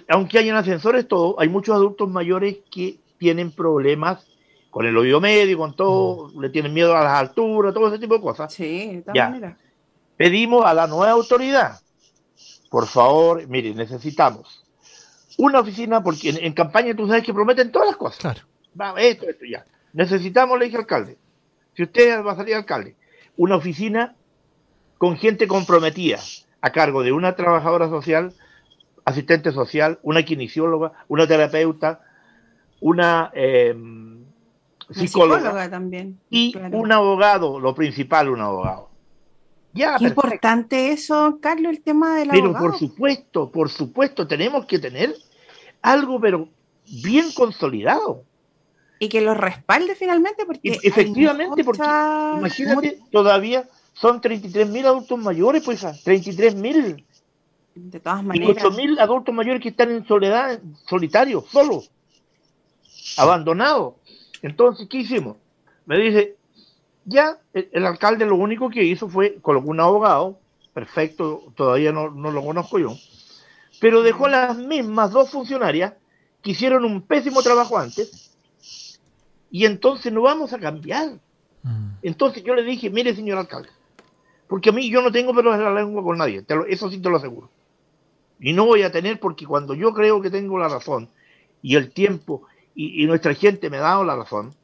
aunque 0.09 0.38
hayan 0.38 0.57
ascensores, 0.57 1.09
todo, 1.09 1.37
hay 1.38 1.49
muchos 1.49 1.75
adultos 1.75 2.09
mayores 2.09 2.59
que 2.71 2.99
tienen 3.18 3.53
problemas 3.53 4.27
con 4.71 4.87
el 4.87 4.97
oído 4.97 5.21
medio, 5.21 5.59
con 5.59 5.77
todo, 5.77 6.29
mm. 6.29 6.40
le 6.40 6.51
tienen 6.51 6.73
miedo 6.73 6.97
a 6.97 7.05
las 7.05 7.12
alturas, 7.12 7.75
todo 7.75 7.88
ese 7.88 7.99
tipo 7.99 8.14
de 8.14 8.21
cosas. 8.21 8.53
Sí, 8.53 9.03
de 9.05 9.12
maneras 9.14 9.57
pedimos 10.23 10.64
a 10.64 10.73
la 10.73 10.87
nueva 10.87 11.11
autoridad, 11.11 11.81
por 12.71 12.87
favor, 12.87 13.45
mire, 13.49 13.75
necesitamos 13.75 14.64
una 15.37 15.59
oficina, 15.59 16.01
porque 16.01 16.31
en, 16.31 16.53
campaña 16.53 16.95
tú 16.95 17.09
sabes 17.09 17.25
que 17.25 17.35
prometen 17.35 17.73
todas 17.73 17.88
las 17.88 17.97
cosas. 17.97 18.18
Claro. 18.18 18.40
Va, 18.81 18.95
esto, 19.01 19.29
esto, 19.29 19.45
ya. 19.45 19.64
Necesitamos, 19.92 20.59
le 20.61 20.66
dije 20.66 20.77
al 20.77 20.83
alcalde, 20.83 21.18
si 21.75 21.83
usted 21.83 22.23
va 22.25 22.33
a 22.33 22.37
salir 22.37 22.55
alcalde, 22.55 22.95
una 23.37 23.57
oficina 23.57 24.14
con 25.03 25.17
gente 25.17 25.49
comprometida 25.49 26.21
a 26.61 26.71
cargo 26.71 27.03
de 27.03 27.11
una 27.11 27.35
trabajadora 27.35 27.88
social, 27.88 28.33
asistente 29.05 29.51
social, 29.51 29.99
una 30.05 30.23
kinesióloga, 30.23 30.93
una 31.09 31.27
terapeuta, 31.27 32.03
una 32.79 33.33
em, 33.35 34.25
psicóloga, 34.91 35.69
también. 35.69 36.21
Y 36.31 36.57
un 36.71 36.93
abogado, 36.93 37.59
lo 37.59 37.75
principal, 37.75 38.29
un 38.29 38.43
abogado. 38.43 38.91
Qué 39.75 40.05
importante 40.05 40.93
eso, 40.93 41.41
Carlos, 41.43 41.73
el 41.73 41.83
tema 41.83 42.19
de 42.19 42.27
la 42.27 42.35
Pero 42.35 42.53
por 42.53 42.79
supuesto, 42.79 43.51
por 43.51 43.71
supuesto, 43.71 44.29
tenemos 44.29 44.67
que 44.67 44.79
tener 44.79 45.17
algo, 45.83 46.21
pero 46.21 46.49
bien 47.03 47.33
consolidado. 47.33 48.23
Y 49.01 49.09
que 49.09 49.21
lo 49.21 49.35
respalde 49.35 49.97
finalmente, 49.97 50.47
porque. 50.47 50.79
efectivamente, 50.81 51.65
porque 51.65 51.83
imagínate, 52.38 53.01
todavía 53.11 53.69
son 53.92 54.20
33.000 54.20 54.87
adultos 54.87 55.18
mayores, 55.18 55.62
pues, 55.64 55.83
33.000. 55.85 57.05
De 57.74 58.00
todas 58.00 58.24
maneras. 58.24 58.57
Y 58.62 58.66
8.000 58.66 59.00
adultos 59.00 59.35
mayores 59.35 59.62
que 59.62 59.70
están 59.70 59.90
en 59.90 60.07
soledad, 60.07 60.61
solitarios, 60.87 61.44
solos, 61.50 61.90
abandonados. 63.16 63.94
Entonces, 64.42 64.88
¿qué 64.88 64.98
hicimos? 64.98 65.37
Me 65.87 65.98
dice, 65.98 66.37
ya 67.05 67.38
el, 67.52 67.87
alcalde 67.87 68.26
lo 68.26 68.37
único 68.37 68.70
que 68.70 68.85
hizo 68.85 69.09
fue 69.09 69.38
colocó 69.40 69.70
un 69.70 69.81
abogado, 69.81 70.38
perfecto, 70.72 71.52
todavía 71.57 71.92
no, 71.92 72.09
lo 72.09 72.44
conozco 72.44 72.78
yo, 72.78 72.96
pero 73.81 74.02
dejó 74.02 74.28
las 74.28 74.57
mismas 74.57 75.11
dos 75.11 75.31
funcionarias 75.31 75.94
que 76.43 76.53
hicieron 76.53 76.84
un 76.84 77.03
pésimo 77.03 77.43
trabajo 77.43 77.78
antes 77.78 78.32
y 79.51 79.64
entonces 79.66 80.12
no 80.12 80.22
vamos 80.22 80.53
a 80.53 80.59
cambiar. 80.59 81.18
Entonces 82.03 82.43
yo 82.43 82.55
le 82.57 82.64
dije, 82.64 82.90
mire 82.90 83.14
señor 83.14 83.38
alcalde, 83.38 83.68
porque 84.53 84.68
a 84.68 84.72
mí 84.74 84.90
yo 84.90 85.00
no 85.00 85.11
tengo 85.11 85.32
pelos 85.32 85.55
en 85.55 85.64
la 85.64 85.72
lengua 85.72 86.03
con 86.03 86.18
nadie, 86.18 86.44
eso 86.68 86.90
sí 86.90 86.98
te 86.98 87.09
lo 87.09 87.16
aseguro. 87.16 87.48
Y 88.38 88.53
no 88.53 88.66
voy 88.66 88.82
a 88.82 88.92
tener 88.92 89.18
porque 89.18 89.46
cuando 89.46 89.72
yo 89.72 89.94
creo 89.94 90.20
que 90.20 90.28
tengo 90.28 90.59
la 90.59 90.68
razón 90.68 91.09
y 91.62 91.74
el 91.74 91.90
tiempo 91.90 92.42
y, 92.74 93.03
y 93.03 93.07
nuestra 93.07 93.32
gente 93.32 93.70
me 93.70 93.78
ha 93.78 93.80
dado 93.80 94.05
la 94.05 94.14
razón, 94.14 94.55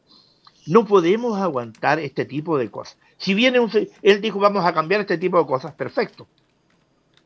no 0.66 0.84
podemos 0.84 1.40
aguantar 1.40 2.00
este 2.00 2.26
tipo 2.26 2.58
de 2.58 2.70
cosas. 2.70 2.98
Si 3.16 3.32
viene 3.32 3.60
un, 3.60 3.70
él 4.02 4.20
dijo 4.20 4.38
vamos 4.38 4.62
a 4.66 4.74
cambiar 4.74 5.00
este 5.00 5.16
tipo 5.16 5.38
de 5.38 5.46
cosas, 5.46 5.72
perfecto. 5.72 6.26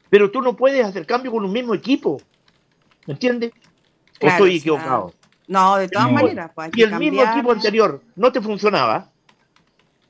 Pero 0.08 0.30
tú 0.30 0.40
no 0.40 0.54
puedes 0.54 0.86
hacer 0.86 1.04
cambio 1.04 1.32
con 1.32 1.44
un 1.44 1.52
mismo 1.52 1.74
equipo. 1.74 2.18
¿Me 3.08 3.14
entiendes? 3.14 3.50
¿O 4.20 4.28
estoy 4.28 4.58
equivocado? 4.58 5.12
No, 5.48 5.78
de 5.78 5.88
todas 5.88 6.12
maneras. 6.12 6.52
Pues, 6.54 6.70
y 6.76 6.82
el 6.82 6.96
mismo 6.96 7.24
equipo 7.24 7.50
anterior 7.50 8.00
no 8.14 8.30
te 8.30 8.40
funcionaba, 8.40 9.10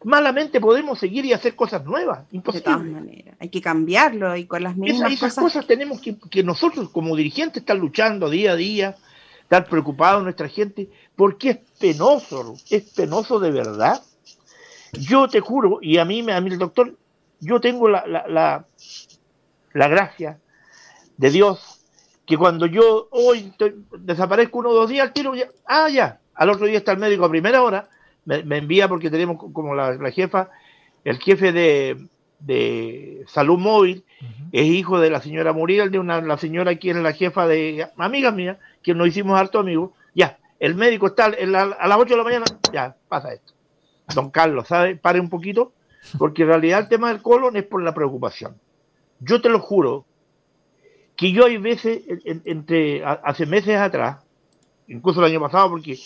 malamente 0.05 0.61
podemos 0.61 0.99
seguir 0.99 1.25
y 1.25 1.33
hacer 1.33 1.55
cosas 1.55 1.85
nuevas. 1.85 2.25
Imposible. 2.33 2.71
De 2.71 2.77
todas 2.77 2.87
maneras. 2.87 3.37
Hay 3.39 3.49
que 3.49 3.61
cambiarlo 3.61 4.37
y 4.37 4.47
con 4.47 4.63
las 4.63 4.77
mismas 4.77 5.13
esas 5.13 5.35
cosas... 5.35 5.67
tenemos 5.67 6.01
que, 6.01 6.17
que 6.31 6.43
nosotros 6.43 6.91
como 6.91 7.17
dirigentes 7.17 7.63
estar 7.63 7.77
luchando 7.77 8.29
día 8.31 8.53
a 8.53 8.57
día 8.57 8.97
estar 9.53 9.69
preocupado 9.69 10.23
nuestra 10.23 10.49
gente, 10.49 10.89
porque 11.15 11.51
es 11.51 11.59
penoso, 11.79 12.55
es 12.71 12.85
penoso 12.93 13.39
de 13.39 13.51
verdad. 13.51 14.03
Yo 14.93 15.29
te 15.29 15.41
juro, 15.41 15.79
y 15.83 15.99
a 15.99 16.07
mí, 16.07 16.25
a 16.31 16.41
mí 16.41 16.51
el 16.51 16.59
doctor, 16.59 16.97
yo 17.39 17.61
tengo 17.61 17.87
la, 17.87 18.07
la, 18.07 18.67
la, 19.75 19.89
gracia 19.89 20.39
de 21.19 21.31
Dios, 21.31 21.85
que 22.25 22.39
cuando 22.39 22.65
yo 22.65 23.09
hoy 23.11 23.53
desaparezco 23.99 24.61
uno 24.61 24.71
o 24.71 24.75
dos 24.75 24.89
días, 24.89 25.09
al 25.09 25.13
tiro, 25.13 25.35
ya, 25.35 25.49
ah, 25.67 25.91
ya, 25.91 26.21
al 26.35 26.49
otro 26.49 26.65
día 26.65 26.79
está 26.79 26.93
el 26.93 26.99
médico 26.99 27.27
a 27.27 27.29
primera 27.29 27.63
hora, 27.63 27.91
me, 28.25 28.57
envía 28.57 28.89
porque 28.89 29.11
tenemos 29.11 29.39
como 29.53 29.75
la, 29.75 30.11
jefa, 30.11 30.51
el 31.05 31.19
jefe 31.19 31.53
de, 31.53 32.07
de 32.41 33.25
salud 33.27 33.59
móvil, 33.59 34.05
es 34.53 34.67
hijo 34.67 35.01
de 35.01 35.11
la 35.11 35.21
señora 35.21 35.53
Muriel, 35.53 35.91
de 35.91 35.99
una, 35.99 36.21
la 36.21 36.39
señora 36.39 36.77
que 36.77 36.91
es 36.91 36.97
la 36.97 37.13
jefa 37.13 37.47
de 37.47 37.89
amigas 37.97 38.35
mías, 38.35 38.59
que 38.83 38.95
nos 38.95 39.09
hicimos 39.09 39.39
harto 39.39 39.59
amigos, 39.59 39.91
ya, 40.15 40.39
el 40.59 40.75
médico 40.75 41.09
está 41.09 41.25
a 41.27 41.89
las 41.89 41.99
8 41.99 42.15
de 42.15 42.17
la 42.17 42.25
mañana, 42.25 42.45
ya, 42.73 42.95
pasa 43.09 43.33
esto. 43.33 43.53
Don 44.15 44.31
Carlos, 44.31 44.69
¿sabe? 44.69 44.97
Pare 44.97 45.19
un 45.19 45.29
poquito, 45.29 45.73
porque 46.19 46.43
en 46.43 46.49
realidad 46.49 46.81
el 46.81 46.89
tema 46.89 47.09
del 47.09 47.23
colon 47.23 47.57
es 47.57 47.65
por 47.65 47.83
la 47.83 47.95
preocupación. 47.95 48.57
Yo 49.21 49.41
te 49.41 49.49
lo 49.49 49.59
juro, 49.59 50.05
que 51.17 51.33
yo 51.33 51.47
hay 51.47 51.57
veces, 51.57 52.03
entre 52.25 53.05
hace 53.05 53.47
meses 53.47 53.77
atrás, 53.77 54.22
incluso 54.93 55.21
el 55.21 55.31
año 55.31 55.41
pasado, 55.41 55.71
porque 55.71 55.99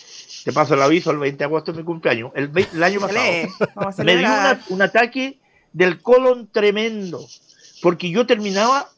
te 0.45 0.53
paso 0.53 0.75
el 0.75 0.83
aviso, 0.83 1.11
el 1.11 1.19
20 1.19 1.37
de 1.37 1.45
agosto 1.45 1.71
es 1.73 1.77
mi 1.77 1.85
cumpleaños, 1.85 2.31
el, 2.35 2.51
el 2.55 2.83
año 2.83 3.01
pasado, 3.01 4.05
me 4.05 4.17
dio 4.17 4.29
un 4.69 4.83
ataque 4.83 5.39
del 5.73 6.01
colon 6.01 6.49
tremendo, 6.51 7.21
porque 7.83 8.11
yo 8.11 8.27
terminaba, 8.27 8.89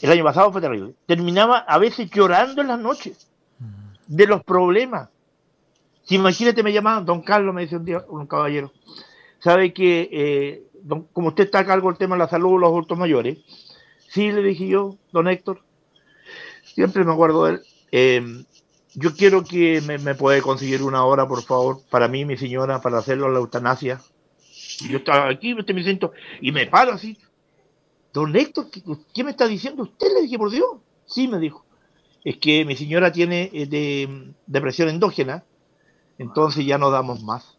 el 0.00 0.12
año 0.12 0.24
pasado 0.24 0.52
fue 0.52 0.60
terrible, 0.60 0.94
terminaba 1.06 1.58
a 1.58 1.78
veces 1.78 2.10
llorando 2.10 2.62
en 2.62 2.68
las 2.68 2.78
noches 2.78 3.28
de 4.06 4.26
los 4.26 4.42
problemas. 4.44 5.08
Si 6.04 6.16
imagínate, 6.16 6.62
me 6.62 6.72
llamaban, 6.72 7.04
don 7.04 7.22
Carlos, 7.22 7.54
me 7.54 7.62
dice 7.62 7.76
un 7.76 7.84
día 7.84 8.04
un 8.08 8.26
caballero, 8.26 8.72
sabe 9.40 9.72
que, 9.72 10.08
eh, 10.12 10.62
como 11.12 11.28
usted 11.28 11.44
está 11.44 11.60
a 11.60 11.66
cargo 11.66 11.88
del 11.88 11.98
tema 11.98 12.14
de 12.14 12.20
la 12.20 12.28
salud 12.28 12.52
de 12.52 12.60
los 12.60 12.70
adultos 12.70 12.98
mayores, 12.98 13.38
sí, 14.08 14.32
le 14.32 14.42
dije 14.42 14.68
yo, 14.68 14.96
don 15.12 15.28
Héctor, 15.28 15.62
siempre 16.62 17.04
me 17.04 17.12
acuerdo 17.12 17.44
de 17.44 17.52
él, 17.52 17.62
em, 17.90 18.44
yo 18.94 19.14
quiero 19.14 19.44
que 19.44 19.80
me, 19.80 20.14
puede 20.14 20.42
conseguir 20.42 20.82
una 20.82 21.04
hora, 21.04 21.26
por 21.28 21.42
favor, 21.42 21.80
para 21.90 22.08
mí, 22.08 22.24
mi 22.24 22.36
señora, 22.36 22.80
para 22.80 22.98
hacerlo 22.98 23.26
a 23.26 23.30
la 23.30 23.38
eutanasia. 23.38 24.00
Yo 24.88 24.98
estaba 24.98 25.28
aquí, 25.28 25.54
me 25.54 25.82
siento, 25.82 26.12
y 26.40 26.52
me 26.52 26.66
paro 26.66 26.92
así. 26.92 27.16
Don 28.12 28.34
Héctor, 28.34 28.68
¿qué, 29.14 29.24
me 29.24 29.30
está 29.30 29.46
diciendo 29.46 29.84
usted? 29.84 30.08
Le 30.14 30.22
dije, 30.22 30.38
por 30.38 30.50
Dios. 30.50 30.66
Sí, 31.06 31.28
me 31.28 31.38
dijo. 31.38 31.64
Es 32.24 32.36
que 32.38 32.64
mi 32.64 32.76
señora 32.76 33.12
tiene 33.12 33.50
eh, 33.52 33.66
de, 33.66 34.32
depresión 34.46 34.88
endógena, 34.88 35.44
entonces 36.18 36.66
ya 36.66 36.76
no 36.76 36.90
damos 36.90 37.22
más. 37.22 37.56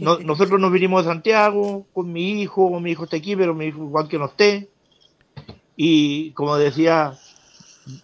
nosotros 0.00 0.60
nos 0.60 0.72
vinimos 0.72 1.04
de 1.04 1.10
Santiago 1.10 1.86
con 1.92 2.12
mi 2.12 2.42
hijo, 2.42 2.78
mi 2.80 2.90
hijo 2.90 3.04
está 3.04 3.16
aquí, 3.16 3.36
pero 3.36 3.54
mi 3.54 3.66
hijo 3.66 3.84
igual 3.84 4.08
que 4.08 4.18
no 4.18 4.26
esté. 4.26 4.68
Y 5.76 6.32
como 6.32 6.56
decía 6.56 7.18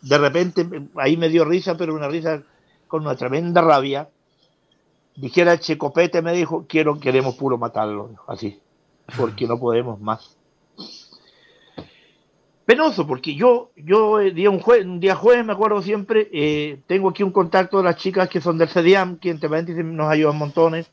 de 0.03 0.19
repente, 0.19 0.67
ahí 0.97 1.17
me 1.17 1.29
dio 1.29 1.45
risa, 1.45 1.77
pero 1.77 1.95
una 1.95 2.09
risa 2.09 2.43
con 2.89 3.03
una 3.03 3.17
tremenda 3.17 3.61
rabia. 3.61 4.09
Dijera 5.15 5.59
Checopete, 5.59 6.23
me 6.23 6.33
dijo, 6.33 6.67
quiero, 6.69 7.01
queremos 7.01 7.37
puro 7.37 7.57
matarlo, 7.57 8.11
así, 8.27 8.61
porque 9.17 9.47
no 9.47 9.59
podemos 9.59 10.01
más. 10.01 10.37
Penoso, 12.67 13.07
porque 13.07 13.35
yo, 13.35 13.71
yo 13.77 14.19
eh, 14.19 14.33
día 14.33 14.51
un, 14.51 14.61
un 14.67 15.01
día 15.01 15.15
jueves, 15.15 15.47
me 15.47 15.53
acuerdo 15.53 15.81
siempre, 15.83 16.29
eh, 16.33 16.81
tengo 16.89 17.11
aquí 17.11 17.23
un 17.23 17.31
contacto 17.31 17.79
de 17.79 17.85
las 17.85 17.97
chicas 17.97 18.29
que 18.29 18.41
son 18.41 18.59
del 18.59 18.69
CEDIAM, 18.69 19.19
que 19.19 19.31
entre 19.31 19.49
paréntesis 19.49 19.85
nos 19.85 20.11
ayudan 20.11 20.37
montones. 20.37 20.91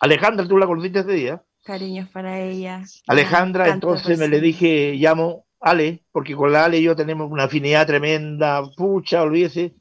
Alejandra, 0.00 0.48
tú 0.48 0.58
la 0.58 0.66
conociste 0.66 0.98
ese 0.98 1.12
día. 1.12 1.42
Cariños 1.64 2.08
para 2.08 2.40
ella. 2.40 2.82
Alejandra, 3.06 3.68
entonces 3.68 4.18
me 4.18 4.26
le 4.26 4.40
dije, 4.40 4.94
llamo 4.96 5.44
Ale, 5.60 6.04
porque 6.10 6.34
con 6.34 6.52
la 6.52 6.64
Ale 6.64 6.78
y 6.78 6.82
yo 6.82 6.96
tenemos 6.96 7.30
una 7.30 7.44
afinidad 7.44 7.86
tremenda, 7.86 8.62
pucha, 8.76 9.22
olvídese, 9.22 9.74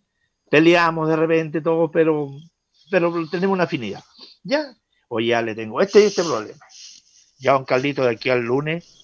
peleamos 0.50 1.08
de 1.08 1.16
repente 1.16 1.62
todo, 1.62 1.90
pero, 1.90 2.32
pero 2.92 3.14
tenemos 3.30 3.54
una 3.54 3.64
afinidad. 3.64 4.04
Ya, 4.44 4.76
oye, 5.08 5.34
Ale, 5.34 5.56
tengo 5.56 5.82
este 5.82 6.02
y 6.02 6.08
este 6.08 6.24
problema. 6.24 6.60
Ya 7.40 7.56
un 7.56 7.64
caldito 7.64 8.04
de 8.04 8.12
aquí 8.12 8.30
al 8.30 8.42
lunes, 8.42 9.00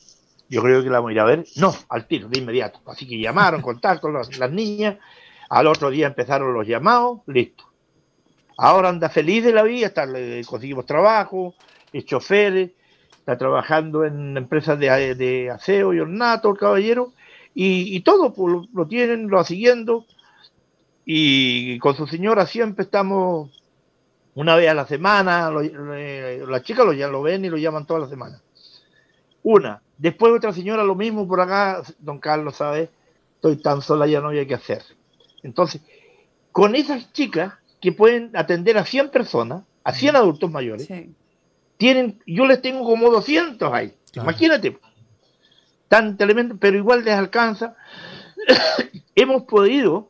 yo 0.49 0.61
creo 0.61 0.84
que 0.84 0.89
la 0.89 0.97
vamos 0.97 1.09
a 1.09 1.13
ir 1.13 1.19
a 1.21 1.26
ver. 1.26 1.45
No, 1.55 1.73
al 1.89 2.07
tiro, 2.07 2.28
de 2.28 2.39
inmediato. 2.39 2.82
Así 2.88 3.07
que 3.07 3.19
llamaron, 3.19 3.61
contacto 3.63 4.09
las, 4.09 4.38
las 4.38 4.51
niñas, 4.51 4.97
al 5.49 5.67
otro 5.67 5.89
día 5.89 6.07
empezaron 6.07 6.53
los 6.53 6.67
llamados, 6.67 7.21
listo. 7.28 7.63
Ahora 8.57 8.89
anda 8.89 9.09
feliz 9.09 9.43
de 9.43 9.53
la 9.53 9.63
vida, 9.63 9.88
está, 9.88 10.07
conseguimos 10.45 10.86
trabajo, 10.86 11.55
es 11.91 12.05
chofer, 12.05 12.73
está 13.26 13.39
trabajando 13.39 14.05
en 14.05 14.38
empresas 14.38 14.78
de, 14.78 15.15
de 15.15 15.49
aseo 15.49 15.95
y 15.95 15.99
ornato, 15.99 16.51
el 16.51 16.59
caballero, 16.59 17.11
y, 17.55 17.99
todo 18.01 18.32
pues, 18.32 18.67
lo, 18.71 18.86
tienen, 18.86 19.30
lo 19.30 19.43
siguiendo, 19.43 20.05
y 21.05 21.80
con 21.80 21.95
su 21.95 22.05
señora 22.05 22.45
siempre 22.45 22.84
estamos 22.84 23.63
una 24.36 24.55
vez 24.55 24.69
a 24.69 24.76
la 24.76 24.86
semana, 24.86 25.49
las 25.49 26.61
chicas 26.61 26.86
lo, 26.86 26.93
ya 26.93 27.07
lo 27.07 27.23
ven 27.23 27.45
y 27.45 27.49
lo 27.49 27.57
llaman 27.57 27.88
toda 27.88 28.01
la 28.01 28.09
semana. 28.09 28.39
Una, 29.41 29.82
después 29.97 30.32
otra 30.32 30.53
señora 30.53 30.84
lo 30.84 30.93
mismo 30.93 31.28
por 31.28 31.41
acá, 31.41 31.82
don 31.97 32.19
Carlos, 32.19 32.57
¿sabe? 32.57 32.89
Estoy 33.36 33.55
tan 33.55 33.82
sola, 33.82 34.05
ya 34.05 34.21
no 34.21 34.30
hay 34.30 34.45
que 34.45 34.53
hacer. 34.53 34.84
Entonces, 35.41 35.82
con 36.51 36.76
esas 36.76 37.11
chicas 37.11 37.53
que 37.82 37.91
pueden 37.91 38.30
atender 38.36 38.78
a 38.78 38.86
100 38.86 39.09
personas, 39.09 39.63
a 39.84 39.93
100 39.93 40.15
adultos 40.15 40.51
mayores, 40.51 40.88
tienen, 41.78 42.21
yo 42.26 42.45
les 42.45 42.61
tengo 42.61 42.84
como 42.86 43.09
200 43.09 43.73
ahí. 43.73 43.93
Imagínate. 44.13 44.78
Tanto 45.88 46.23
elemento, 46.23 46.55
pero 46.59 46.78
igual 46.78 47.03
les 47.03 47.13
alcanza. 47.13 47.76
Hemos 49.15 49.43
podido 49.43 50.09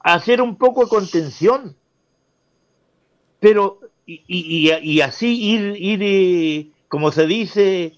hacer 0.00 0.40
un 0.40 0.56
poco 0.56 0.84
de 0.84 0.88
contención. 0.88 1.76
Pero, 3.40 3.80
y, 4.06 5.00
así 5.00 5.40
ir, 5.40 5.76
ir 5.76 6.00
eh, 6.02 6.70
como 6.88 7.12
se 7.12 7.26
dice, 7.26 7.92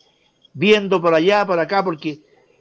viendo 0.53 1.01
por 1.01 1.15
allá, 1.15 1.47
por 1.47 1.59
acá, 1.59 1.85
porque 1.85 2.21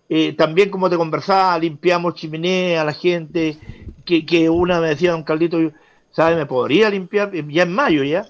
eh, 0.10 0.34
también 0.34 0.70
como 0.70 0.90
te 0.90 0.98
conversaba, 0.98 1.58
limpiamos 1.58 2.16
chimenea 2.16 2.82
a 2.82 2.86
la 2.86 2.94
gente, 2.94 3.58
que, 4.06 4.26
que 4.26 4.50
una 4.50 4.80
me 4.80 4.90
decía, 4.90 5.12
don 5.12 5.24
Caldito, 5.24 5.60
¿sabe? 6.12 6.36
¿Me 6.36 6.46
podría 6.46 6.90
limpiar? 6.90 7.32
Ya 7.48 7.64
en 7.64 7.74
mayo 7.74 8.04
ya. 8.04 8.30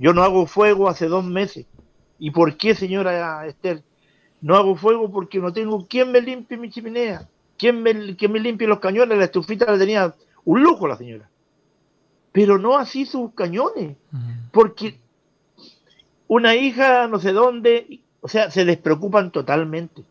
Yo 0.00 0.14
no 0.14 0.22
hago 0.22 0.46
fuego 0.46 0.88
hace 0.88 1.08
dos 1.08 1.26
meses. 1.26 1.66
¿Y 2.18 2.30
por 2.30 2.56
qué, 2.56 2.74
señora 2.74 3.46
Esther? 3.46 3.82
No 4.40 4.56
hago 4.56 4.74
fuego 4.74 5.12
porque 5.12 5.38
no 5.38 5.52
tengo 5.52 5.86
quien 5.86 6.10
me 6.10 6.22
limpie 6.22 6.56
mi 6.56 6.70
chimenea. 6.70 7.28
¿Quién 7.58 7.82
me, 7.82 7.92
me 7.92 8.40
limpie 8.40 8.66
los 8.66 8.80
cañones? 8.80 9.18
La 9.18 9.24
estufita 9.24 9.70
la 9.70 9.78
tenía 9.78 10.14
un 10.46 10.62
lujo 10.62 10.88
la 10.88 10.96
señora. 10.96 11.28
Pero 12.32 12.56
no 12.56 12.78
así 12.78 13.04
sus 13.04 13.34
cañones. 13.34 13.98
Porque 14.52 14.98
una 16.28 16.56
hija, 16.56 17.06
no 17.06 17.18
sé 17.18 17.32
dónde, 17.32 18.00
o 18.22 18.28
sea, 18.28 18.50
se 18.50 18.64
despreocupan 18.64 19.30
totalmente. 19.30 20.02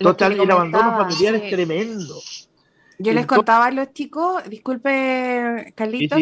Total, 0.00 0.32
el 0.32 0.50
abandono 0.50 0.96
familiar 0.96 1.36
es 1.36 1.50
tremendo. 1.50 2.16
Yo 2.98 3.12
les 3.12 3.26
contaba 3.26 3.66
a 3.66 3.70
los 3.70 3.92
chicos, 3.92 4.42
disculpe, 4.48 5.72
Carlito, 5.76 6.16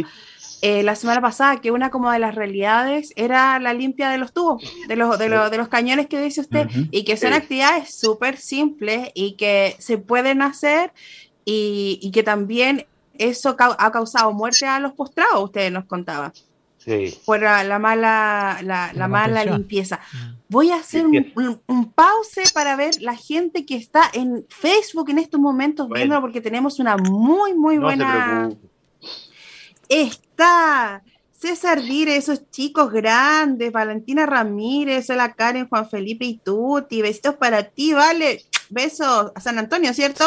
eh, 0.62 0.82
la 0.82 0.96
semana 0.96 1.20
pasada 1.20 1.60
que 1.60 1.70
una 1.70 1.90
como 1.90 2.10
de 2.10 2.18
las 2.18 2.34
realidades 2.34 3.12
era 3.16 3.58
la 3.58 3.74
limpia 3.74 4.10
de 4.10 4.18
los 4.18 4.32
tubos, 4.32 4.62
de 4.88 4.96
los, 4.96 5.18
de, 5.18 5.28
los, 5.28 5.50
de 5.50 5.58
los 5.58 5.68
cañones 5.68 6.06
que 6.06 6.20
dice 6.20 6.40
usted, 6.40 6.68
y 6.90 7.04
que 7.04 7.16
son 7.16 7.32
actividades 7.32 7.94
súper 7.94 8.36
simples 8.38 9.10
y 9.14 9.32
que 9.32 9.76
se 9.78 9.98
pueden 9.98 10.42
hacer 10.42 10.92
y, 11.44 11.98
y 12.02 12.10
que 12.10 12.22
también 12.22 12.86
eso 13.18 13.56
ha 13.58 13.92
causado 13.92 14.32
muerte 14.32 14.66
a 14.66 14.80
los 14.80 14.92
postrados, 14.92 15.44
usted 15.44 15.70
nos 15.70 15.84
contaba. 15.84 16.32
Sí. 16.78 17.18
Por 17.24 17.40
la, 17.40 17.78
mala, 17.80 18.60
la, 18.62 19.08
mala 19.08 19.44
limpieza. 19.44 19.98
Mm. 20.12 20.34
Voy 20.48 20.70
a 20.70 20.76
hacer 20.76 21.04
un, 21.04 21.60
un, 21.66 21.92
pause 21.92 22.52
para 22.54 22.76
ver 22.76 23.02
la 23.02 23.16
gente 23.16 23.66
que 23.66 23.74
está 23.74 24.08
en 24.12 24.46
Facebook 24.48 25.10
en 25.10 25.18
estos 25.18 25.40
momentos 25.40 25.88
viendo 25.88 26.20
porque 26.20 26.40
tenemos 26.40 26.78
una 26.78 26.96
muy, 26.96 27.54
muy 27.54 27.78
buena 27.78 28.50
está 29.88 31.02
César 31.32 31.82
Dire, 31.82 32.16
esos 32.16 32.50
chicos 32.50 32.90
grandes, 32.90 33.70
Valentina 33.70 34.26
Ramírez, 34.26 35.10
hola 35.10 35.34
Karen, 35.34 35.68
Juan 35.68 35.88
Felipe 35.88 36.24
y 36.24 36.38
Tuti, 36.38 37.02
besitos 37.02 37.34
para 37.34 37.62
ti, 37.64 37.92
vale, 37.92 38.44
besos 38.70 39.32
a 39.34 39.40
San 39.40 39.58
Antonio, 39.58 39.92
¿cierto? 39.92 40.24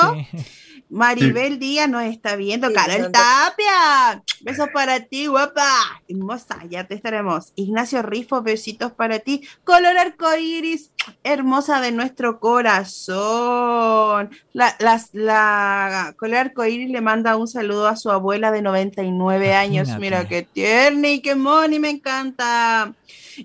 Maribel 0.90 1.60
Díaz 1.60 1.88
nos 1.88 2.04
está 2.04 2.36
viendo. 2.36 2.74
Carol 2.74 3.12
Tapia, 3.12 4.24
besos 4.42 4.70
para 4.74 5.02
ti, 5.02 5.28
guapa. 5.28 6.02
Hermosa, 6.08 6.60
ya 6.68 6.86
te 6.86 6.96
estaremos. 6.96 7.54
Ignacio 7.56 8.02
Rifo, 8.02 8.42
besitos 8.42 8.92
para 8.92 9.20
ti. 9.20 9.48
Color 9.64 9.98
arcoíris, 9.98 10.92
hermosa 11.24 11.80
de 11.80 11.92
nuestro 11.92 12.40
corazón. 12.40 14.32
La, 14.52 14.76
la 15.14 16.16
color 16.18 16.38
arcoíris 16.38 16.90
le 16.90 17.02
manda 17.02 17.38
un 17.38 17.48
saludo 17.48 17.88
a 17.88 17.96
su 17.96 18.10
abuela 18.10 18.52
de 18.52 18.64
99 18.64 19.54
años. 19.54 19.90
Mira 20.00 20.28
qué 20.28 20.42
tierna 20.42 21.10
y 21.10 21.22
qué 21.22 21.36
moni, 21.36 21.80
me 21.80 21.92
encanta. 21.92 22.96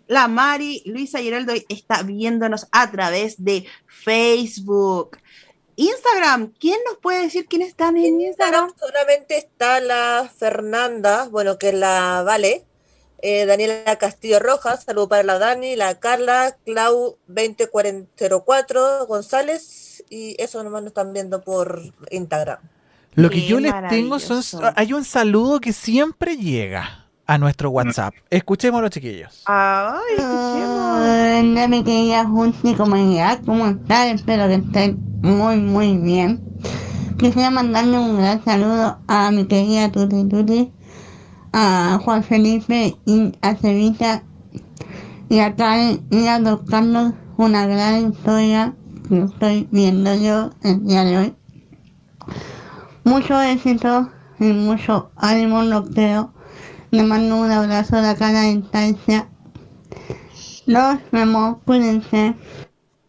La 0.06 0.28
Mari 0.28 0.82
Luisa 0.86 1.20
Geraldo 1.20 1.52
está 1.68 2.02
viéndonos 2.02 2.66
a 2.72 2.90
través 2.90 3.44
de 3.44 3.66
Facebook. 3.86 5.18
Instagram, 5.76 6.52
¿quién 6.58 6.78
nos 6.86 6.98
puede 6.98 7.22
decir 7.22 7.46
quién 7.46 7.62
están 7.62 7.96
en, 7.96 8.20
Instagram? 8.20 8.72
Solamente 8.78 9.36
está 9.36 9.80
la 9.80 10.30
Fernanda, 10.36 11.28
bueno, 11.30 11.58
que 11.58 11.70
es 11.70 11.74
la 11.74 12.22
Vale, 12.24 12.64
eh, 13.22 13.46
Daniela 13.46 13.96
Castillo 13.96 14.38
Rojas, 14.38 14.84
saludo 14.84 15.08
para 15.08 15.22
la 15.22 15.38
Dani, 15.38 15.76
la 15.76 15.98
Carla, 15.98 16.56
Clau 16.64 17.18
2004 17.26 19.06
González, 19.06 20.04
y 20.10 20.36
eso 20.38 20.62
nomás 20.62 20.82
nos 20.82 20.90
están 20.90 21.12
viendo 21.12 21.42
por 21.42 21.80
Instagram. 22.10 22.58
Lo 23.14 23.30
que 23.30 23.46
yo 23.46 23.60
les 23.60 23.72
tengo 23.88 24.18
son, 24.18 24.42
hay 24.76 24.92
un 24.92 25.04
saludo 25.04 25.60
que 25.60 25.72
siempre 25.72 26.36
llega 26.36 27.03
a 27.26 27.38
nuestro 27.38 27.70
WhatsApp. 27.70 28.14
Escuchémoslo, 28.30 28.88
chiquillos. 28.88 29.42
Ay, 29.46 30.00
escuchemos. 30.16 30.84
Hola, 31.00 31.68
mi 31.68 31.84
querida 31.84 32.24
Junta 32.26 32.58
y 32.62 32.74
comunidad, 32.74 33.40
¿cómo 33.44 33.66
están? 33.66 34.08
Espero 34.08 34.46
que 34.48 34.54
estén 34.54 34.98
muy, 35.22 35.56
muy 35.56 35.96
bien. 35.96 36.42
quisiera 37.18 37.50
mandarle 37.50 37.98
un 37.98 38.18
gran 38.18 38.44
saludo 38.44 38.98
a 39.06 39.30
mi 39.30 39.46
querida 39.46 39.90
Tuti 39.90 40.28
Tuti, 40.28 40.72
a 41.52 41.98
Juan 42.04 42.22
Felipe 42.22 42.96
y 43.06 43.32
a 43.40 43.54
Cevita 43.54 44.22
y 45.28 45.38
a 45.38 45.54
Karen 45.56 46.04
y 46.10 46.26
a 46.26 46.38
Don 46.38 46.66
Carlos 46.66 47.14
una 47.36 47.66
gran 47.66 48.12
historia 48.12 48.74
que 49.08 49.22
estoy 49.22 49.68
viendo 49.70 50.14
yo 50.14 50.50
el 50.62 50.84
día 50.84 51.04
de 51.04 51.18
hoy. 51.18 51.36
Mucho 53.04 53.40
éxito 53.40 54.10
y 54.38 54.52
mucho 54.52 55.10
ánimo 55.16 55.62
lo 55.62 55.84
creo. 55.84 56.33
Le 56.94 57.02
mando 57.02 57.38
un 57.38 57.50
abrazo 57.50 58.00
de 58.00 58.06
acá 58.08 58.28
a 58.28 58.32
la 58.32 58.42
distancia. 58.42 59.28
Nos 60.64 61.00
vemos, 61.10 61.58
cuídense. 61.64 62.36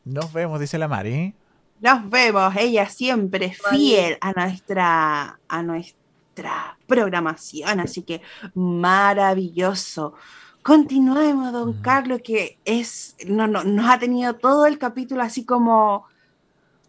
Nos 0.03 0.33
vemos, 0.33 0.59
dice 0.59 0.79
la 0.79 0.88
Mari. 0.88 1.36
Nos 1.81 2.09
vemos, 2.09 2.55
ella 2.55 2.89
siempre 2.89 3.55
fiel 3.69 4.17
a 4.21 4.31
nuestra, 4.31 5.39
a 5.47 5.61
nuestra 5.61 6.79
programación, 6.88 7.79
así 7.79 8.01
que 8.01 8.23
maravilloso. 8.55 10.15
Continuemos, 10.63 11.53
don 11.53 11.77
mm. 11.77 11.81
Carlos, 11.83 12.21
que 12.23 12.57
es, 12.65 13.15
no, 13.27 13.45
no, 13.45 13.63
nos 13.63 13.88
ha 13.88 13.99
tenido 13.99 14.33
todo 14.33 14.65
el 14.65 14.79
capítulo 14.79 15.21
así 15.21 15.45
como 15.45 16.05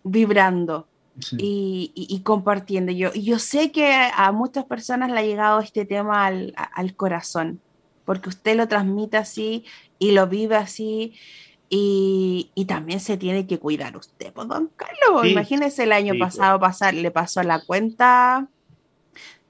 vibrando 0.03 0.89
y, 1.39 2.21
compartiendo. 2.25 2.93
Yo, 2.93 3.13
yo 3.15 3.39
sé 3.39 3.73
que 3.73 3.93
a 4.15 4.33
muchas 4.33 4.65
personas 4.65 5.11
le 5.11 5.19
ha 5.19 5.23
llegado 5.23 5.61
este 5.61 5.85
tema 5.85 6.27
al, 6.27 6.95
corazón, 6.97 7.61
porque 8.05 8.29
usted 8.29 8.57
lo 8.57 8.69
transmite 8.69 9.17
así 9.17 9.65
y 9.99 10.13
lo 10.13 10.27
vive 10.27 10.57
así. 10.57 11.15
Y, 11.69 12.51
también 12.69 13.01
se 13.01 13.17
tiene 13.17 13.47
que 13.47 13.59
cuidar 13.59 13.97
usted, 13.97 14.33
pues, 14.33 14.49
don 14.49 14.71
Carlos. 14.77 15.27
Imagínese 15.27 15.85
el 15.85 15.93
año 15.93 16.15
pues. 16.19 16.37
pasado 16.37 16.61
pasar, 16.61 16.95
le 16.95 17.11
pasó 17.11 17.41
a 17.41 17.45
la 17.45 17.61
cuenta 17.65 18.49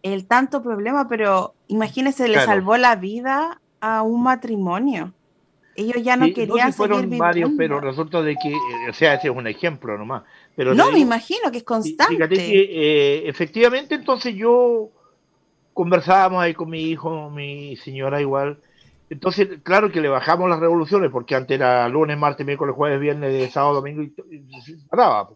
el 0.02 0.26
tanto 0.26 0.62
problema, 0.62 1.08
pero 1.08 1.54
imagínese, 1.66 2.28
le 2.28 2.40
salvó 2.44 2.76
la 2.76 2.96
vida 2.96 3.60
a 3.80 4.02
un 4.02 4.22
matrimonio. 4.22 5.12
Ellos 5.74 6.02
ya 6.02 6.16
no 6.16 6.26
querían 6.32 6.72
fueron 6.72 7.10
varios, 7.18 7.50
pero 7.58 7.80
resulta 7.80 8.22
de 8.22 8.34
que, 8.36 8.50
eh, 8.50 8.90
o 8.90 8.92
sea, 8.94 9.14
ese 9.14 9.28
es 9.28 9.36
un 9.36 9.46
ejemplo 9.46 9.98
nomás. 9.98 10.22
Pero 10.56 10.74
no, 10.74 10.90
me 10.90 10.98
imagino 10.98 11.52
que 11.52 11.58
es 11.58 11.64
constante. 11.64 12.14
Fíjate 12.14 12.34
que 12.34 12.62
eh, 12.62 13.28
efectivamente 13.28 13.94
entonces 13.94 14.34
yo 14.34 14.90
conversábamos 15.74 16.42
ahí 16.42 16.54
con 16.54 16.70
mi 16.70 16.80
hijo, 16.84 17.30
mi 17.30 17.76
señora 17.76 18.20
igual. 18.20 18.58
Entonces, 19.10 19.60
claro 19.62 19.92
que 19.92 20.00
le 20.00 20.08
bajamos 20.08 20.48
las 20.48 20.58
revoluciones, 20.58 21.10
porque 21.10 21.34
antes 21.34 21.56
era 21.56 21.88
lunes, 21.88 22.18
martes, 22.18 22.44
miércoles, 22.44 22.74
jueves, 22.74 22.98
viernes, 22.98 23.52
sábado, 23.52 23.74
domingo, 23.74 24.02
y, 24.02 24.14
paraba. 24.88 25.28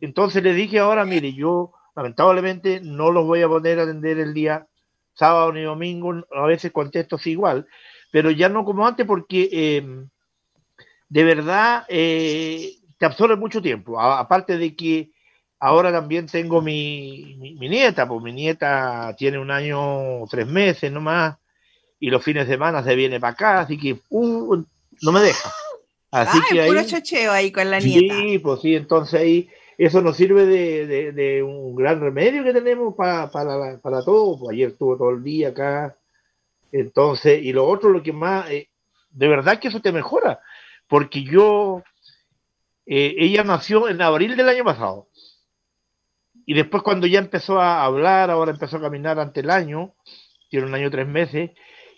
Entonces 0.00 0.42
le 0.42 0.52
dije 0.52 0.78
ahora, 0.78 1.06
mire, 1.06 1.32
yo 1.32 1.72
lamentablemente 1.96 2.80
no 2.82 3.10
los 3.10 3.24
voy 3.24 3.40
a 3.40 3.48
poner 3.48 3.80
a 3.80 3.84
atender 3.84 4.18
el 4.18 4.34
día 4.34 4.66
sábado 5.14 5.52
ni 5.52 5.62
domingo, 5.62 6.12
a 6.30 6.46
veces 6.46 6.70
contesto 6.70 7.18
igual, 7.24 7.66
pero 8.12 8.30
ya 8.30 8.50
no 8.50 8.64
como 8.64 8.86
antes 8.86 9.06
porque 9.06 9.48
eh, 9.50 10.04
de 11.08 11.24
verdad 11.24 11.84
eh, 11.88 12.74
te 12.98 13.06
absorbe 13.06 13.36
mucho 13.36 13.60
tiempo. 13.60 14.00
aparte 14.00 14.58
de 14.58 14.74
que 14.74 15.10
ahora 15.58 15.92
también 15.92 16.26
tengo 16.26 16.60
mi, 16.60 17.36
mi, 17.38 17.68
nieta, 17.68 18.06
pues 18.06 18.22
mi 18.22 18.32
nieta 18.32 19.14
tiene 19.16 19.38
un 19.38 19.50
año, 19.50 20.24
tres 20.30 20.46
meses 20.46 20.90
nomás, 20.92 21.36
y 21.98 22.10
los 22.10 22.22
fines 22.22 22.46
de 22.46 22.54
semana 22.54 22.82
se 22.82 22.94
viene 22.94 23.18
para 23.20 23.32
acá, 23.32 23.60
así 23.60 23.78
que 23.78 23.98
uh, 24.10 24.62
no 25.02 25.12
me 25.12 25.20
deja. 25.20 25.52
Así 26.10 26.38
que 26.50 26.66
puro 26.66 26.84
chocheo 26.84 27.32
ahí 27.32 27.50
con 27.50 27.70
la 27.70 27.80
nieta. 27.80 28.14
Sí, 28.14 28.38
pues 28.38 28.60
sí, 28.60 28.74
entonces 28.74 29.20
ahí 29.20 29.50
eso 29.78 30.00
nos 30.00 30.16
sirve 30.16 30.46
de, 30.46 31.12
de, 31.12 31.42
un 31.42 31.74
gran 31.74 32.00
remedio 32.00 32.42
que 32.42 32.52
tenemos 32.52 32.94
para, 32.94 33.30
para, 33.30 33.78
para 33.78 34.02
todo. 34.02 34.38
Pues 34.38 34.54
ayer 34.54 34.68
estuvo 34.68 34.96
todo 34.96 35.10
el 35.10 35.22
día 35.22 35.48
acá. 35.48 35.96
Entonces, 36.72 37.42
y 37.42 37.52
lo 37.52 37.66
otro, 37.66 37.90
lo 37.90 38.02
que 38.02 38.12
más, 38.12 38.50
eh, 38.50 38.68
de 39.10 39.28
verdad 39.28 39.58
que 39.58 39.68
eso 39.68 39.80
te 39.80 39.92
mejora, 39.92 40.40
porque 40.88 41.22
yo, 41.22 41.82
eh, 42.86 43.16
ella 43.18 43.42
nació 43.42 43.88
en 43.88 44.00
abril 44.00 44.36
del 44.36 44.48
año 44.48 44.64
pasado. 44.64 45.08
Y 46.46 46.54
después 46.54 46.82
cuando 46.84 47.08
ya 47.08 47.18
empezó 47.18 47.60
a 47.60 47.84
hablar, 47.84 48.30
ahora 48.30 48.52
empezó 48.52 48.76
a 48.76 48.82
caminar 48.82 49.18
ante 49.18 49.40
el 49.40 49.50
año, 49.50 49.94
tiene 50.48 50.66
un 50.66 50.74
año 50.74 50.90
tres 50.90 51.08
meses, 51.08 51.50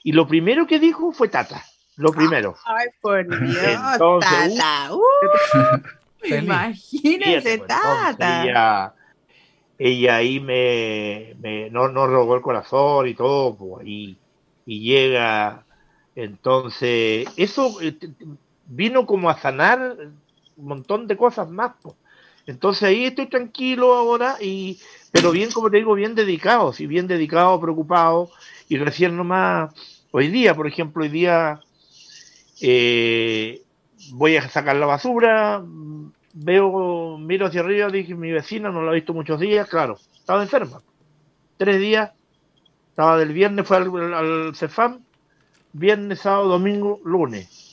y 0.03 0.13
lo 0.13 0.27
primero 0.27 0.67
que 0.67 0.79
dijo 0.79 1.13
fue 1.13 1.29
Tata, 1.29 1.63
lo 1.97 2.13
primero. 2.13 2.57
Ay, 2.65 2.87
por 3.03 3.27
Dios, 3.47 4.21
Tata. 4.21 4.91
Uh. 6.21 6.35
Imagínese, 6.35 7.59
pues, 7.59 7.69
Tata. 7.69 8.43
Ella, 8.43 8.95
ella, 9.79 10.17
ahí 10.17 10.41
me, 10.41 11.37
me 11.39 11.71
no, 11.71 11.89
no, 11.89 12.09
robó 12.09 12.35
el 12.35 12.43
corazón 12.43 13.07
y 13.07 13.15
todo, 13.15 13.57
pues, 13.57 13.87
y, 13.87 14.19
y 14.67 14.81
llega. 14.81 15.65
Entonces, 16.17 17.29
eso 17.37 17.81
eh, 17.81 17.97
vino 18.67 19.07
como 19.07 19.31
a 19.31 19.39
sanar 19.39 19.97
montón 20.67 21.07
de 21.07 21.17
cosas 21.17 21.49
más. 21.51 21.73
Entonces 22.47 22.83
ahí 22.85 23.05
estoy 23.05 23.27
tranquilo 23.27 23.95
ahora, 23.95 24.37
y, 24.41 24.81
pero 25.13 25.31
bien, 25.31 25.51
como 25.51 25.71
te 25.71 25.77
digo, 25.77 25.95
bien 25.95 26.15
dedicado, 26.15 26.73
sí, 26.73 26.87
bien 26.87 27.07
dedicado, 27.07 27.61
preocupado, 27.61 28.31
y 28.69 28.79
recién 28.79 29.17
nomás, 29.17 29.75
hoy 30.11 30.29
día, 30.29 30.55
por 30.55 30.67
ejemplo, 30.67 31.03
hoy 31.03 31.11
día 31.11 31.61
eh, 32.63 33.63
voy 34.13 34.37
a 34.37 34.49
sacar 34.49 34.77
la 34.77 34.87
basura, 34.87 35.63
veo, 36.33 37.19
miro 37.19 37.47
hacia 37.47 37.61
arriba, 37.61 37.89
dije, 37.91 38.15
mi 38.15 38.31
vecina 38.31 38.71
no 38.71 38.83
la 38.83 38.93
he 38.93 38.97
visto 38.97 39.13
muchos 39.13 39.41
días, 39.41 39.69
claro, 39.69 39.99
estaba 40.15 40.43
enferma. 40.43 40.81
Tres 41.57 41.81
días, 41.81 42.13
estaba 42.91 43.19
del 43.19 43.33
viernes, 43.33 43.67
fue 43.67 43.77
al, 43.77 44.55
Cefam, 44.55 45.01
viernes, 45.73 46.21
sábado, 46.21 46.49
domingo, 46.49 47.01
lunes. 47.05 47.68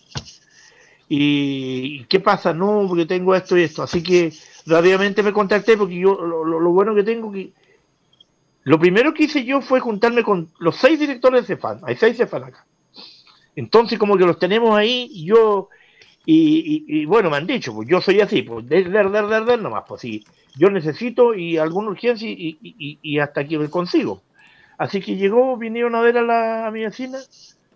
Y 1.07 2.03
¿qué 2.05 2.19
pasa? 2.19 2.53
No, 2.53 2.85
porque 2.87 3.05
tengo 3.05 3.35
esto 3.35 3.57
y 3.57 3.63
esto. 3.63 3.83
Así 3.83 4.01
que 4.01 4.33
rápidamente 4.65 5.21
me 5.23 5.33
contacté 5.33 5.77
porque 5.77 5.99
yo 5.99 6.15
lo, 6.15 6.71
bueno 6.71 6.95
que 6.95 7.03
tengo 7.03 7.31
que... 7.31 7.51
Lo 8.63 8.79
primero 8.79 9.13
que 9.13 9.25
hice 9.25 9.45
yo 9.45 9.61
fue 9.61 9.79
juntarme 9.79 10.23
con 10.23 10.49
los 10.57 10.75
seis 10.77 10.99
directores 10.99 11.41
de 11.41 11.55
Cefam. 11.55 11.79
Hay 11.83 11.95
seis 11.95 12.17
Cefam 12.17 12.45
acá. 12.45 12.65
Entonces 13.55 13.99
como 13.99 14.17
que 14.17 14.25
los 14.25 14.39
tenemos 14.39 14.75
ahí 14.75 15.07
y 15.11 15.25
yo 15.25 15.69
y, 16.27 17.05
bueno, 17.05 17.29
me 17.29 17.37
han 17.37 17.45
dicho, 17.45 17.73
pues 17.73 17.87
yo 17.87 18.01
soy 18.01 18.19
así, 18.19 18.41
pues 18.41 18.67
der, 18.67 18.89
der, 18.89 19.11
der, 19.11 19.45
der, 19.45 19.61
nomás, 19.61 19.83
pues 19.87 20.01
sí, 20.01 20.25
yo 20.55 20.71
necesito 20.71 21.35
y 21.35 21.57
alguna 21.57 21.89
urgencia 21.89 22.27
y, 22.27 22.57
y, 23.01 23.19
hasta 23.19 23.41
aquí 23.41 23.57
me 23.57 23.69
consigo. 23.69 24.23
Así 24.77 25.01
que 25.01 25.15
llegó, 25.15 25.55
vinieron 25.55 25.93
a 25.93 26.01
ver 26.01 26.17
a, 26.17 26.23
la, 26.23 26.67
a 26.67 26.71
mi 26.71 26.81
vecina, 26.81 27.19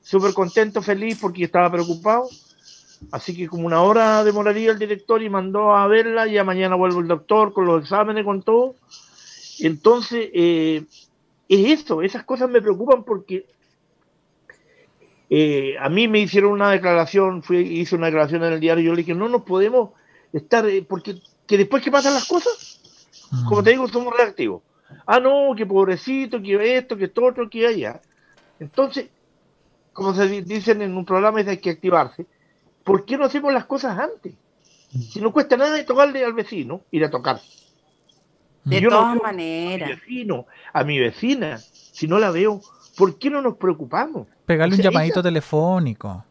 súper 0.02 0.34
contento, 0.34 0.82
feliz 0.82 1.20
porque 1.22 1.44
estaba 1.44 1.72
preocupado. 1.72 2.28
Así 3.12 3.36
que 3.36 3.48
como 3.48 3.66
una 3.66 3.82
hora 3.82 4.24
demoraría 4.24 4.72
el 4.72 4.80
director 4.80 5.22
y 5.24 5.30
mandó 5.30 5.74
a 5.74 5.88
verla, 5.88 6.28
ya 6.28 6.44
mañana 6.44 6.76
vuelvo 6.76 7.00
el 7.00 7.08
doctor 7.08 7.54
con 7.54 7.66
los 7.66 7.84
exámenes, 7.84 8.26
con 8.26 8.42
todo. 8.42 8.76
Entonces, 9.60 10.30
eh, 10.34 10.84
es 11.48 11.82
eso, 11.82 12.02
esas 12.02 12.24
cosas 12.24 12.50
me 12.50 12.62
preocupan 12.62 13.04
porque 13.04 13.46
eh, 15.30 15.76
a 15.80 15.90
mí 15.90 16.08
me 16.08 16.20
hicieron 16.20 16.52
una 16.52 16.72
declaración, 16.72 17.44
fui, 17.44 17.60
hice 17.60 17.96
una 17.96 18.08
declaración 18.08 18.44
en 18.44 18.54
el 18.54 18.60
diario, 18.60 18.84
yo 18.84 18.92
le 18.92 19.04
dije, 19.04 19.16
no 19.16 19.30
nos 19.30 19.44
podemos 19.44 19.92
estar, 20.34 20.68
eh, 20.68 20.86
porque 20.88 21.22
que 21.48 21.58
después 21.58 21.84
que 21.84 21.92
pasan 21.92 22.14
las 22.14 22.28
cosas, 22.28 22.80
como 23.48 23.64
te 23.64 23.72
digo, 23.72 23.88
somos 23.88 24.16
reactivos. 24.16 24.62
Ah, 25.06 25.20
no, 25.20 25.56
que 25.56 25.66
pobrecito, 25.66 26.42
que 26.42 26.78
esto, 26.78 26.98
que 26.98 27.06
esto, 27.06 27.26
otro, 27.26 27.50
que 27.50 27.66
allá. 27.66 28.02
Entonces, 28.60 29.10
como 29.94 30.14
se 30.14 30.28
dicen 30.42 30.82
en 30.82 30.96
un 30.96 31.06
programa, 31.06 31.42
es 31.42 31.48
hay 31.48 31.58
que 31.58 31.72
activarse. 31.72 32.26
¿Por 32.84 33.06
qué 33.06 33.18
no 33.18 33.26
hacemos 33.26 33.54
las 33.54 33.66
cosas 33.66 33.98
antes? 33.98 34.34
Si 34.90 35.22
no 35.22 35.32
cuesta 35.32 35.56
nada 35.56 35.76
de 35.76 35.84
tocarle 35.84 36.24
al 36.24 36.34
vecino, 36.34 36.82
ir 36.92 37.04
a 37.06 37.12
tocar. 37.12 37.40
De 38.64 38.82
todas 38.82 39.22
maneras. 39.22 39.90
A 39.90 39.94
mi 39.94 40.00
vecino, 40.00 40.46
a 40.74 40.84
mi 40.84 41.00
vecina, 41.00 41.58
si 41.58 42.08
no 42.08 42.20
la 42.20 42.32
veo, 42.32 42.62
¿por 42.98 43.18
qué 43.18 43.30
no 43.30 43.42
nos 43.42 43.58
preocupamos? 43.58 44.28
Pegarle 44.46 44.76
un 44.76 44.82
llamadito 44.82 45.22
telefónico. 45.22 46.24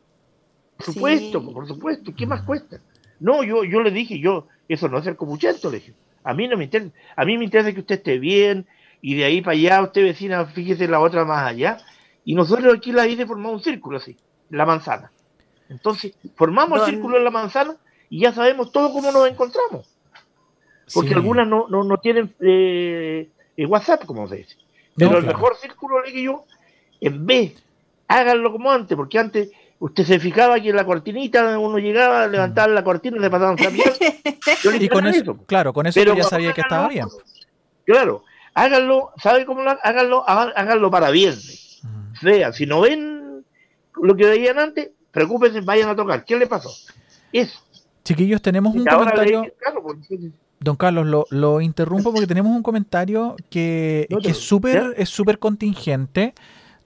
Por 0.77 0.87
supuesto, 0.87 1.53
por 1.53 1.67
supuesto. 1.67 2.15
¿Qué 2.17 2.27
más 2.27 2.43
cuesta? 2.43 2.81
No, 3.21 3.43
yo, 3.43 3.65
yo 3.65 3.81
le 3.81 3.91
dije, 3.91 4.19
yo, 4.19 4.47
eso 4.69 4.89
no 4.89 4.99
es 4.99 5.05
ser 5.05 5.17
comuchento, 5.17 5.71
le 5.71 5.79
dije. 5.79 5.95
A 6.25 6.35
mí 6.35 6.47
no 6.47 6.57
me 6.57 6.65
interesa. 6.65 6.93
A 7.17 7.25
mí 7.25 7.39
me 7.39 7.45
interesa 7.45 7.73
que 7.73 7.81
usted 7.81 7.97
esté 7.97 8.19
bien 8.19 8.67
y 9.01 9.15
de 9.15 9.25
ahí 9.25 9.41
para 9.41 9.57
allá, 9.57 9.83
usted 9.83 10.03
vecina, 10.03 10.45
fíjese 10.47 10.89
la 10.89 11.01
otra 11.01 11.25
más 11.25 11.49
allá. 11.49 11.79
Y 12.25 12.35
nosotros 12.35 12.75
aquí 12.75 12.93
la 12.93 13.07
IDE 13.07 13.27
formamos 13.27 13.55
un 13.55 13.63
círculo 13.63 13.99
así, 13.99 14.17
la 14.51 14.67
manzana. 14.67 15.11
Entonces, 15.69 16.14
formamos 16.35 16.81
el 16.81 16.95
círculo 16.95 17.16
en 17.16 17.25
la 17.25 17.31
manzana 17.31 17.77
y 18.11 18.21
ya 18.21 18.33
sabemos 18.33 18.73
todo 18.73 18.93
cómo 18.93 19.12
nos 19.12 19.29
encontramos. 19.29 19.89
Porque 20.93 21.14
algunas 21.14 21.47
no, 21.47 21.66
no, 21.69 21.85
no 21.85 21.99
tienen 21.99 22.35
eh, 22.41 23.29
WhatsApp, 23.66 24.05
como 24.07 24.27
se 24.29 24.37
dice. 24.37 24.57
Pero 24.97 25.19
el 25.19 25.27
mejor 25.27 25.57
círculo, 25.57 26.03
le 26.03 26.23
yo, 26.23 26.45
en 27.01 27.27
vez, 27.27 27.62
háganlo 28.09 28.51
como 28.51 28.71
antes, 28.71 28.97
porque 28.97 29.19
antes 29.19 29.51
usted 29.79 30.05
se 30.05 30.19
fijaba 30.19 30.61
que 30.61 30.71
en 30.71 30.77
la 30.77 30.85
cortinita 30.85 31.59
uno 31.59 31.79
llegaba, 31.79 32.27
levantaba 32.27 32.69
la 32.69 32.83
cortina 32.83 33.16
y 33.16 33.21
le 33.21 33.31
pasaban 33.31 33.57
también. 33.57 33.91
y 34.81 34.89
con 34.89 35.07
eso, 35.07 35.37
claro, 35.47 35.73
con 35.73 35.87
eso 35.87 36.03
ya 36.03 36.25
sabía 36.25 36.53
que 36.53 36.62
estaba 36.62 36.89
bien. 36.89 37.07
claro, 37.85 38.25
háganlo, 38.55 39.12
¿sabe 39.23 39.45
cómo 39.45 39.62
lo 39.62 39.71
háganlo? 39.83 40.25
Háganlo 40.27 40.91
para 40.91 41.11
viernes. 41.11 41.81
Vean, 42.23 42.53
si 42.53 42.66
no 42.66 42.81
ven 42.81 43.45
lo 44.03 44.16
que 44.16 44.27
veían 44.27 44.59
antes, 44.59 44.91
preocúpense, 45.11 45.61
vayan 45.61 45.89
a 45.89 45.97
tocar. 45.97 46.25
¿Qué 46.25 46.37
le 46.37 46.47
pasó? 46.47 46.71
Eso. 47.33 47.61
Chiquillos, 48.05 48.41
tenemos 48.41 48.75
un 48.75 48.85
comentario. 48.85 49.45
Don 50.61 50.77
Carlos, 50.77 51.27
lo, 51.31 51.61
interrumpo 51.61 52.13
porque 52.13 52.27
tenemos 52.27 52.55
un 52.55 52.63
comentario 52.63 53.37
que, 53.51 54.09
es 54.25 54.39
súper 54.39 54.95
es 54.97 55.09
súper 55.09 55.39
contingente. 55.39 56.35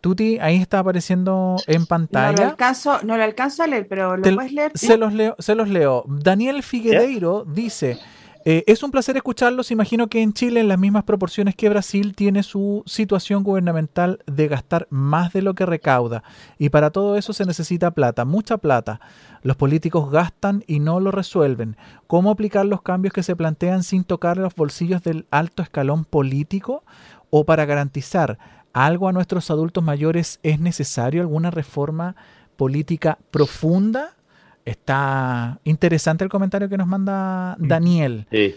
Tuti, 0.01 0.39
ahí 0.41 0.57
está 0.57 0.81
apareciendo 0.81 1.57
en 1.68 1.87
pantalla. 1.87 2.33
No 2.33 2.43
lo 2.43 2.51
alcanzo, 2.51 3.03
no 3.05 3.16
lo 3.16 3.23
alcanzo 3.23 3.62
a 3.62 3.68
leer, 3.68 3.87
pero 3.87 4.16
lo 4.16 4.35
puedes 4.35 4.53
leer. 4.53 4.73
Se 4.75 4.97
los 4.97 5.12
leo, 5.12 5.37
se 5.39 5.55
los 5.55 5.68
leo. 5.68 6.05
Daniel 6.09 6.64
Figueiredo 6.64 7.45
dice, 7.45 8.01
eh, 8.45 8.64
es 8.66 8.82
un 8.82 8.90
placer 8.90 9.16
escucharlos. 9.16 9.70
Imagino 9.70 10.09
que 10.09 10.22
en 10.22 10.32
Chile, 10.32 10.61
en 10.61 10.68
las 10.68 10.78
mismas 10.78 11.05
proporciones 11.05 11.55
que 11.55 11.68
Brasil, 11.68 12.14
tiene 12.14 12.43
su 12.43 12.82
situación 12.86 13.45
gubernamental 13.45 14.18
de 14.26 14.49
gastar 14.49 14.88
más 14.90 15.32
de 15.32 15.43
lo 15.43 15.55
que 15.55 15.66
recauda. 15.66 16.24
Y 16.59 16.70
para 16.70 16.90
todo 16.90 17.16
eso 17.16 17.32
se 17.32 17.45
necesita 17.45 17.93
plata, 17.93 18.24
mucha 18.24 18.59
plata. 18.59 19.01
Los 19.43 19.57
políticos 19.57 20.11
gastan 20.11 20.64
y 20.66 20.80
no 20.80 20.99
lo 20.99 21.11
resuelven. 21.11 21.76
¿Cómo 22.07 22.30
aplicar 22.30 22.66
los 22.66 22.82
cambios 22.82 23.12
que 23.12 23.22
se 23.22 23.36
plantean 23.36 23.82
sin 23.82 24.05
tocar 24.05 24.36
los 24.36 24.55
bolsillos 24.55 25.03
del 25.03 25.26
alto 25.30 25.62
escalón 25.62 26.05
político? 26.05 26.84
¿O 27.30 27.45
para 27.45 27.64
garantizar 27.64 28.38
algo 28.72 29.09
a 29.09 29.12
nuestros 29.12 29.51
adultos 29.51 29.84
mayores 29.84 30.40
es 30.43 30.59
necesario 30.59 31.22
alguna 31.22 31.51
reforma 31.51 32.16
política 32.57 33.18
profunda? 33.30 34.16
Está 34.65 35.61
interesante 35.65 36.25
el 36.25 36.31
comentario 36.31 36.69
que 36.69 36.77
nos 36.77 36.87
manda 36.87 37.57
Daniel. 37.59 38.27
Sí. 38.31 38.55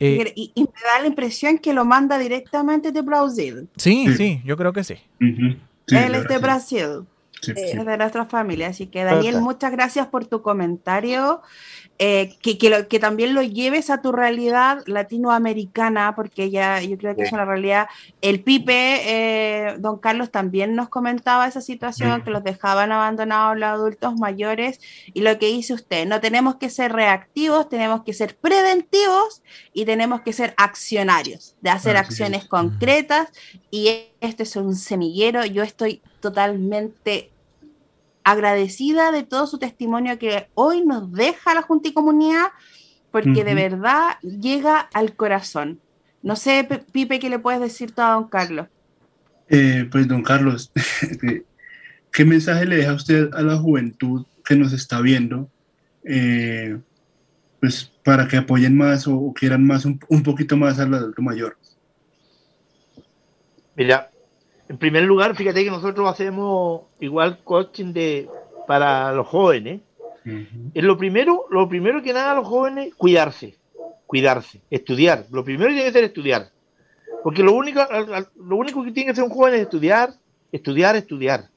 Eh, 0.00 0.32
y, 0.36 0.52
me 0.56 0.66
da 0.66 1.00
la 1.00 1.06
impresión 1.06 1.58
que 1.58 1.72
lo 1.72 1.84
manda 1.84 2.18
directamente 2.18 2.92
de 2.92 3.02
Brasil. 3.02 3.68
Sí, 3.76 4.14
sí, 4.16 4.40
yo 4.44 4.56
creo 4.56 4.72
que 4.72 4.84
sí. 4.84 4.94
Él 5.18 6.14
es 6.14 6.28
de 6.28 6.38
Brasil. 6.38 7.06
Es 7.46 7.84
de 7.84 7.98
nuestra 7.98 8.26
familia. 8.26 8.68
Así 8.68 8.86
que, 8.86 9.04
Daniel, 9.04 9.40
muchas 9.40 9.72
gracias 9.72 10.06
por 10.06 10.26
tu 10.26 10.42
comentario. 10.42 11.42
Eh, 12.00 12.36
que, 12.40 12.58
que, 12.58 12.98
también 13.00 13.34
lo 13.34 13.42
lleves 13.42 13.90
a 13.90 14.00
tu 14.00 14.12
realidad 14.12 14.84
latinoamericana, 14.86 16.14
porque 16.14 16.48
ya 16.48 16.80
yo 16.80 16.96
creo 16.96 17.16
que 17.16 17.22
es 17.22 17.32
una 17.32 17.44
realidad. 17.44 17.88
El 18.20 18.40
Pipe, 18.40 19.00
eh, 19.04 19.74
don 19.80 19.98
Carlos, 19.98 20.30
también 20.30 20.76
nos 20.76 20.88
comentaba 20.88 21.48
esa 21.48 21.60
situación, 21.60 22.22
que 22.22 22.30
los 22.30 22.44
dejaban 22.44 22.92
abandonados 22.92 23.58
los 23.58 23.68
adultos 23.68 24.14
mayores, 24.14 24.80
y 25.12 25.22
lo 25.22 25.40
que 25.40 25.46
dice 25.46 25.74
usted, 25.74 26.06
no 26.06 26.20
tenemos 26.20 26.54
que 26.54 26.70
ser 26.70 26.92
reactivos, 26.92 27.68
tenemos 27.68 28.04
que 28.04 28.12
ser 28.12 28.36
preventivos 28.36 29.42
y 29.72 29.84
tenemos 29.84 30.20
que 30.20 30.32
ser 30.32 30.54
accionarios, 30.56 31.56
de 31.62 31.70
hacer 31.70 31.96
acciones 31.96 32.44
concretas, 32.44 33.28
y 33.72 34.06
este 34.20 34.44
es 34.44 34.54
un 34.54 34.76
semillero, 34.76 35.44
yo 35.44 35.64
estoy 35.64 36.00
totalmente 36.20 37.30
agradecida 38.24 39.10
de 39.10 39.22
todo 39.22 39.46
su 39.46 39.58
testimonio 39.58 40.18
que 40.18 40.48
hoy 40.54 40.84
nos 40.84 41.10
deja 41.12 41.54
la 41.54 41.62
Junta 41.62 41.88
y 41.88 41.94
Comunidad, 41.94 42.48
porque 43.10 43.42
de 43.42 43.54
verdad 43.54 44.18
llega 44.20 44.80
al 44.92 45.16
corazón. 45.16 45.80
No 46.22 46.36
sé, 46.36 46.68
Pipe, 46.92 47.18
¿qué 47.20 47.30
le 47.30 47.38
puedes 47.38 47.60
decir 47.60 47.92
tú 47.92 48.02
a 48.02 48.12
don 48.12 48.28
Carlos? 48.28 48.68
Eh, 49.48 49.88
pues, 49.90 50.06
don 50.06 50.22
Carlos, 50.22 50.70
¿qué 52.12 52.24
mensaje 52.24 52.66
le 52.66 52.76
deja 52.76 52.92
usted 52.92 53.30
a 53.32 53.40
la 53.40 53.56
juventud 53.56 54.26
que 54.44 54.56
nos 54.56 54.74
está 54.74 55.00
viendo? 55.00 55.48
Eh, 56.04 56.78
pues 57.60 57.90
para 58.04 58.28
que 58.28 58.36
apoyen 58.36 58.76
más 58.76 59.08
o, 59.08 59.32
quieran 59.34 59.66
más 59.66 59.84
un, 59.84 59.98
un, 60.08 60.22
poquito 60.22 60.56
más 60.56 60.78
al 60.78 60.92
adulto 60.94 61.22
mayor. 61.22 61.56
Mira, 63.74 64.10
en 64.68 64.76
primer 64.76 65.04
lugar, 65.04 65.34
fíjate 65.34 65.64
que 65.64 65.70
nosotros 65.70 66.08
hacemos 66.08 66.82
igual 67.00 67.38
coaching 67.42 67.92
de 67.92 68.28
para 68.66 69.12
los 69.12 69.26
jóvenes. 69.26 69.80
Es 70.74 70.84
lo 70.84 70.98
primero, 70.98 71.46
lo 71.50 71.66
primero 71.70 72.02
que 72.02 72.12
nada 72.12 72.34
los 72.34 72.46
jóvenes, 72.46 72.94
cuidarse, 72.94 73.56
cuidarse, 74.06 74.60
estudiar. 74.68 75.24
Lo 75.30 75.42
primero 75.42 75.70
que 75.70 75.76
tiene 75.76 75.88
que 75.88 75.92
ser 75.92 76.04
estudiar. 76.04 76.50
Porque 77.22 77.42
lo 77.42 77.54
único, 77.54 77.80
lo 78.36 78.56
único 78.56 78.84
que 78.84 78.92
tiene 78.92 79.06
que 79.06 79.12
hacer 79.12 79.24
un 79.24 79.30
joven 79.30 79.54
es 79.54 79.62
estudiar, 79.62 80.12
estudiar, 80.52 80.96
estudiar. 80.96 81.48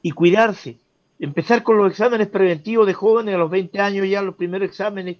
Y 0.00 0.12
cuidarse. 0.12 0.78
Empezar 1.18 1.62
con 1.62 1.76
los 1.76 1.90
exámenes 1.90 2.28
preventivos 2.28 2.86
de 2.86 2.94
jóvenes 2.94 3.34
a 3.34 3.38
los 3.38 3.50
20 3.50 3.78
años 3.80 4.08
ya, 4.08 4.22
los 4.22 4.36
primeros 4.36 4.66
exámenes. 4.66 5.18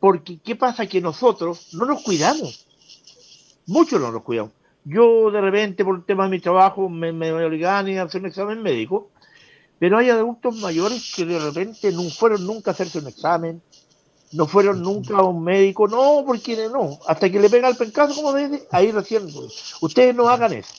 Porque, 0.00 0.38
¿qué 0.42 0.56
pasa? 0.56 0.86
Que 0.86 1.02
nosotros 1.02 1.74
no 1.74 1.84
nos 1.84 2.02
cuidamos. 2.02 2.66
Muchos 3.66 4.00
no 4.00 4.10
nos 4.10 4.22
cuidamos. 4.22 4.52
Yo 4.88 5.32
de 5.32 5.40
repente 5.40 5.84
por 5.84 5.96
el 5.96 6.04
tema 6.04 6.24
de 6.24 6.30
mi 6.30 6.38
trabajo 6.38 6.88
me, 6.88 7.12
me 7.12 7.32
obligaban 7.32 7.88
a 7.98 8.02
hacer 8.02 8.20
un 8.20 8.28
examen 8.28 8.62
médico, 8.62 9.10
pero 9.80 9.98
hay 9.98 10.10
adultos 10.10 10.54
mayores 10.60 11.12
que 11.16 11.24
de 11.24 11.40
repente 11.40 11.90
no 11.90 12.04
fueron 12.04 12.46
nunca 12.46 12.70
a 12.70 12.74
hacerse 12.74 13.00
un 13.00 13.08
examen, 13.08 13.60
no 14.30 14.46
fueron 14.46 14.80
nunca 14.82 15.16
a 15.16 15.24
un 15.24 15.42
médico, 15.42 15.88
no, 15.88 16.22
porque 16.24 16.68
no, 16.72 17.00
hasta 17.08 17.28
que 17.28 17.40
le 17.40 17.50
pega 17.50 17.68
el 17.68 17.74
pencazo, 17.74 18.14
como 18.14 18.32
dice, 18.32 18.68
ahí 18.70 18.92
recién, 18.92 19.24
pues, 19.24 19.74
ustedes 19.80 20.14
no 20.14 20.28
hagan 20.28 20.52
eso. 20.52 20.72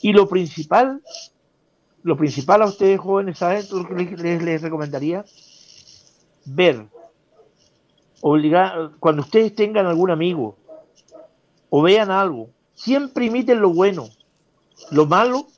Y 0.00 0.14
lo 0.14 0.26
principal, 0.26 1.02
lo 2.02 2.16
principal 2.16 2.62
a 2.62 2.68
ustedes 2.68 2.98
jóvenes, 2.98 3.36
¿saben? 3.36 3.66
Lo 3.70 3.86
que 3.86 4.16
les, 4.16 4.42
les 4.42 4.62
recomendaría, 4.62 5.26
ver, 6.46 6.86
obligar, 8.22 8.92
cuando 8.98 9.20
ustedes 9.20 9.54
tengan 9.54 9.84
algún 9.84 10.10
amigo 10.10 10.56
o 11.68 11.82
vean 11.82 12.10
algo 12.10 12.48
Siempre 12.80 13.26
imiten 13.26 13.60
lo 13.60 13.74
bueno. 13.74 14.08
Lo 14.90 15.04
malo, 15.04 15.48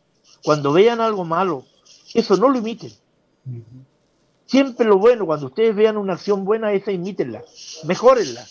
cuando 0.42 0.72
vean 0.72 1.00
algo 1.00 1.24
malo, 1.24 1.64
eso 2.14 2.36
no 2.36 2.48
lo 2.48 2.58
imiten. 2.58 2.90
Siempre 4.46 4.84
lo 4.86 4.98
bueno, 4.98 5.24
cuando 5.24 5.46
ustedes 5.46 5.76
vean 5.76 5.96
una 5.96 6.14
acción 6.14 6.44
buena, 6.44 6.72
esa 6.72 6.90
imítenla, 6.90 7.44
mejórenla. 7.84 8.44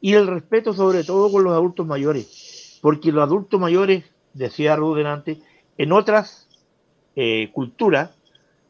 Y 0.00 0.14
el 0.14 0.28
respeto 0.28 0.72
sobre 0.72 1.02
todo 1.02 1.32
con 1.32 1.42
los 1.42 1.52
adultos 1.52 1.84
mayores, 1.84 2.78
porque 2.80 3.10
los 3.10 3.24
adultos 3.24 3.58
mayores, 3.58 4.04
decía 4.34 4.76
Ruth 4.76 5.04
antes, 5.04 5.38
en 5.78 5.90
otras 5.90 6.48
eh, 7.16 7.50
culturas, 7.52 8.10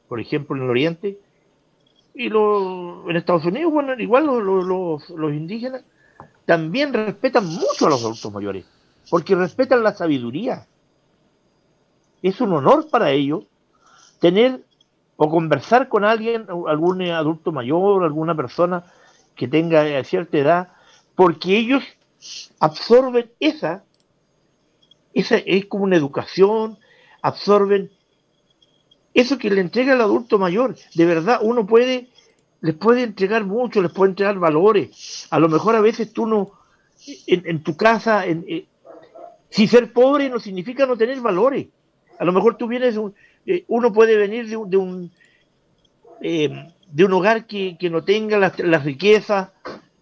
por 0.08 0.18
ejemplo 0.18 0.56
en 0.56 0.62
el 0.62 0.70
Oriente, 0.70 1.18
y 2.14 2.28
en 2.28 3.16
Estados 3.16 3.44
Unidos, 3.44 3.70
bueno, 3.70 3.92
igual 3.98 4.26
los 4.26 5.32
indígenas, 5.34 5.84
también 6.52 6.92
respetan 6.92 7.46
mucho 7.46 7.86
a 7.86 7.88
los 7.88 8.02
adultos 8.02 8.30
mayores, 8.30 8.66
porque 9.08 9.34
respetan 9.34 9.82
la 9.82 9.94
sabiduría. 9.94 10.66
Es 12.20 12.42
un 12.42 12.52
honor 12.52 12.90
para 12.90 13.10
ellos 13.10 13.44
tener 14.20 14.62
o 15.16 15.30
conversar 15.30 15.88
con 15.88 16.04
alguien, 16.04 16.46
algún 16.68 17.00
adulto 17.08 17.52
mayor, 17.52 18.04
alguna 18.04 18.34
persona 18.34 18.84
que 19.34 19.48
tenga 19.48 20.04
cierta 20.04 20.36
edad, 20.36 20.68
porque 21.14 21.56
ellos 21.56 21.84
absorben 22.60 23.30
esa, 23.40 23.82
esa 25.14 25.36
es 25.36 25.64
como 25.64 25.84
una 25.84 25.96
educación, 25.96 26.76
absorben 27.22 27.90
eso 29.14 29.38
que 29.38 29.48
le 29.48 29.62
entrega 29.62 29.94
el 29.94 30.02
adulto 30.02 30.38
mayor. 30.38 30.76
De 30.94 31.06
verdad, 31.06 31.38
uno 31.40 31.66
puede 31.66 32.10
les 32.62 32.74
puede 32.76 33.02
entregar 33.02 33.44
mucho, 33.44 33.82
les 33.82 33.92
puede 33.92 34.10
entregar 34.10 34.38
valores. 34.38 35.26
A 35.30 35.38
lo 35.40 35.48
mejor 35.48 35.74
a 35.74 35.80
veces 35.80 36.12
tú 36.12 36.26
no, 36.26 36.52
en, 37.26 37.62
tu 37.62 37.76
casa, 37.76 38.24
en, 38.24 38.44
eh, 38.48 38.66
si 39.50 39.66
ser 39.66 39.92
pobre 39.92 40.30
no 40.30 40.38
significa 40.38 40.86
no 40.86 40.96
tener 40.96 41.20
valores. 41.20 41.66
A 42.18 42.24
lo 42.24 42.32
mejor 42.32 42.56
tú 42.56 42.68
vienes, 42.68 42.96
eh, 43.46 43.64
uno 43.66 43.92
puede 43.92 44.16
venir 44.16 44.48
de 44.48 44.56
un, 44.56 44.70
de 44.70 44.76
un, 44.76 45.10
eh, 46.22 46.72
de 46.86 47.04
un 47.04 47.12
hogar 47.12 47.46
que, 47.46 47.76
no 47.90 48.04
tenga 48.04 48.38
la, 48.38 48.52
la, 48.58 48.78
riqueza, 48.78 49.52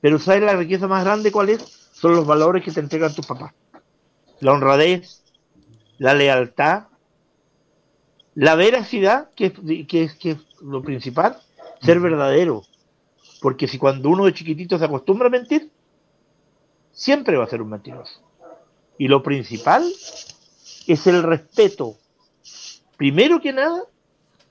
pero 0.02 0.18
¿sabes 0.18 0.42
la 0.42 0.54
riqueza 0.54 0.86
más 0.86 1.02
grande 1.02 1.32
cuál 1.32 1.48
es? 1.48 1.62
Son 1.92 2.14
los 2.14 2.26
valores 2.26 2.62
que 2.62 2.72
te 2.72 2.80
entregan 2.80 3.14
tus 3.14 3.26
papás. 3.26 3.54
La 4.40 4.52
honradez, 4.52 5.22
la 5.96 6.12
lealtad, 6.12 6.88
la 8.34 8.54
veracidad, 8.54 9.30
que, 9.34 9.50
que, 9.52 10.10
que 10.18 10.30
es 10.32 10.38
lo 10.60 10.82
principal, 10.82 11.38
ser 11.80 12.00
verdadero. 12.00 12.62
Porque 13.40 13.68
si 13.68 13.78
cuando 13.78 14.10
uno 14.10 14.26
de 14.26 14.34
chiquitito 14.34 14.78
se 14.78 14.84
acostumbra 14.84 15.28
a 15.28 15.30
mentir, 15.30 15.70
siempre 16.92 17.36
va 17.36 17.44
a 17.44 17.48
ser 17.48 17.62
un 17.62 17.70
mentiroso. 17.70 18.20
Y 18.98 19.08
lo 19.08 19.22
principal 19.22 19.82
es 20.86 21.06
el 21.06 21.22
respeto. 21.22 21.96
Primero 22.96 23.40
que 23.40 23.52
nada, 23.52 23.82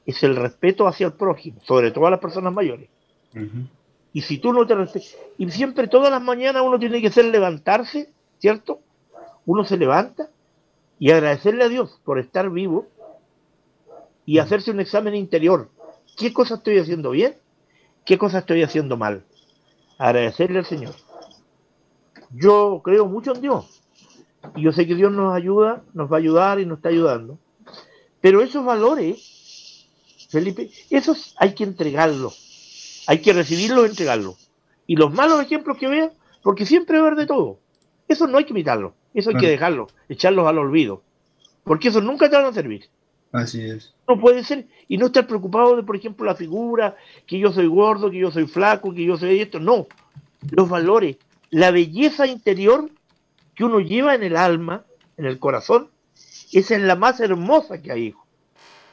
es 0.05 0.23
el 0.23 0.35
respeto 0.35 0.87
hacia 0.87 1.05
el 1.05 1.13
prójimo, 1.13 1.61
sobre 1.61 1.91
todo 1.91 2.07
a 2.07 2.11
las 2.11 2.19
personas 2.19 2.51
mayores. 2.51 2.89
Y 4.11 4.21
si 4.21 4.39
tú 4.39 4.51
no 4.51 4.65
te 4.65 4.73
respetas, 4.73 5.15
y 5.37 5.49
siempre 5.51 5.87
todas 5.87 6.09
las 6.09 6.21
mañanas 6.21 6.63
uno 6.65 6.79
tiene 6.79 6.99
que 6.99 7.09
hacer 7.09 7.25
levantarse, 7.25 8.11
¿cierto? 8.39 8.79
Uno 9.45 9.63
se 9.65 9.77
levanta 9.77 10.29
y 10.97 11.11
agradecerle 11.11 11.63
a 11.63 11.69
Dios 11.69 11.99
por 12.03 12.17
estar 12.17 12.49
vivo 12.49 12.87
y 14.25 14.39
hacerse 14.39 14.71
un 14.71 14.79
examen 14.79 15.13
interior 15.13 15.69
¿Qué 16.19 16.33
cosa 16.33 16.55
estoy 16.55 16.77
haciendo 16.79 17.11
bien? 17.11 17.37
¿Qué 18.05 18.17
cosa 18.17 18.39
estoy 18.39 18.61
haciendo 18.61 18.97
mal? 18.97 19.23
Agradecerle 19.97 20.59
al 20.59 20.65
Señor. 20.65 20.93
Yo 22.31 22.81
creo 22.83 23.05
mucho 23.05 23.33
en 23.33 23.41
Dios. 23.41 23.81
Y 24.53 24.63
yo 24.63 24.73
sé 24.73 24.85
que 24.85 24.95
Dios 24.95 25.13
nos 25.13 25.33
ayuda, 25.33 25.81
nos 25.93 26.11
va 26.11 26.17
a 26.17 26.19
ayudar 26.19 26.59
y 26.59 26.65
nos 26.65 26.79
está 26.79 26.89
ayudando. 26.89 27.39
Pero 28.19 28.41
esos 28.41 28.65
valores, 28.65 29.87
Felipe, 30.29 30.69
esos 30.89 31.35
hay 31.37 31.55
que 31.55 31.63
entregarlos. 31.63 33.05
Hay 33.07 33.19
que 33.19 33.31
recibirlos 33.31 33.87
y 33.87 33.89
entregarlos. 33.91 34.51
Y 34.87 34.97
los 34.97 35.13
malos 35.13 35.41
ejemplos 35.41 35.77
que 35.77 35.87
vean, 35.87 36.11
porque 36.43 36.65
siempre 36.65 36.97
va 36.97 37.05
a 37.05 37.07
haber 37.07 37.19
de 37.19 37.27
todo. 37.27 37.59
Eso 38.09 38.27
no 38.27 38.39
hay 38.39 38.43
que 38.43 38.51
imitarlos. 38.51 38.91
Eso 39.13 39.29
hay 39.29 39.37
que 39.37 39.47
dejarlos, 39.47 39.93
echarlos 40.09 40.45
al 40.47 40.57
olvido. 40.57 41.01
Porque 41.63 41.87
eso 41.87 42.01
nunca 42.01 42.29
te 42.29 42.35
van 42.35 42.45
a 42.45 42.53
servir. 42.53 42.89
Así 43.31 43.61
es. 43.61 43.93
No 44.07 44.19
puede 44.19 44.43
ser. 44.43 44.67
Y 44.87 44.97
no 44.97 45.07
estar 45.07 45.27
preocupado 45.27 45.75
de, 45.75 45.83
por 45.83 45.95
ejemplo, 45.95 46.25
la 46.25 46.35
figura, 46.35 46.95
que 47.27 47.37
yo 47.37 47.51
soy 47.51 47.67
gordo, 47.67 48.09
que 48.09 48.17
yo 48.17 48.31
soy 48.31 48.47
flaco, 48.47 48.93
que 48.93 49.05
yo 49.05 49.17
soy 49.17 49.39
esto. 49.39 49.59
No. 49.59 49.87
Los 50.51 50.69
valores, 50.69 51.17
la 51.49 51.71
belleza 51.71 52.25
interior 52.25 52.89
que 53.55 53.65
uno 53.65 53.79
lleva 53.79 54.15
en 54.15 54.23
el 54.23 54.35
alma, 54.35 54.85
en 55.17 55.25
el 55.25 55.37
corazón, 55.37 55.89
esa 56.51 56.75
es 56.75 56.81
la 56.81 56.95
más 56.95 57.19
hermosa 57.19 57.81
que 57.81 57.91
hay, 57.91 58.07
hijo. 58.07 58.25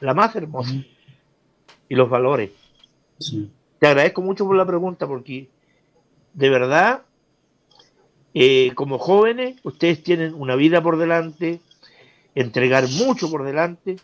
La 0.01 0.13
más 0.13 0.35
hermosa. 0.35 0.73
Y 1.89 1.95
los 1.95 2.09
valores. 2.09 2.51
Te 3.79 3.87
agradezco 3.87 4.21
mucho 4.21 4.45
por 4.45 4.55
la 4.55 4.65
pregunta 4.65 5.07
porque 5.07 5.49
de 6.33 6.49
verdad, 6.49 7.01
eh, 8.35 8.71
como 8.75 8.99
jóvenes, 8.99 9.57
ustedes 9.63 10.03
tienen 10.03 10.35
una 10.35 10.55
vida 10.55 10.83
por 10.83 10.97
delante, 10.97 11.61
entregar 12.35 12.87
mucho 12.89 13.29
por 13.29 13.43
delante, 13.43 13.97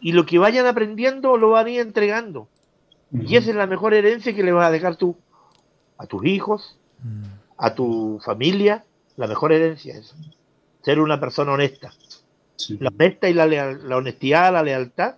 y 0.00 0.12
lo 0.12 0.26
que 0.26 0.38
vayan 0.38 0.66
aprendiendo 0.66 1.36
lo 1.36 1.50
van 1.50 1.66
a 1.66 1.70
ir 1.70 1.80
entregando. 1.80 2.48
Y 3.12 3.36
esa 3.36 3.50
es 3.50 3.56
la 3.56 3.66
mejor 3.66 3.94
herencia 3.94 4.34
que 4.34 4.42
le 4.42 4.52
vas 4.52 4.66
a 4.66 4.70
dejar 4.70 4.96
tú 4.96 5.16
a 5.98 6.06
tus 6.06 6.24
hijos, 6.24 6.78
mm. 7.02 7.22
a 7.58 7.74
tu 7.74 8.20
familia. 8.24 8.84
La 9.16 9.26
mejor 9.26 9.52
herencia 9.52 9.94
es 9.94 10.14
ser 10.82 10.98
una 10.98 11.20
persona 11.20 11.52
honesta. 11.52 11.92
La 12.80 12.88
honesta 12.88 13.28
y 13.28 13.34
la, 13.34 13.46
la 13.46 13.96
honestidad, 13.96 14.52
la 14.52 14.62
lealtad, 14.62 15.16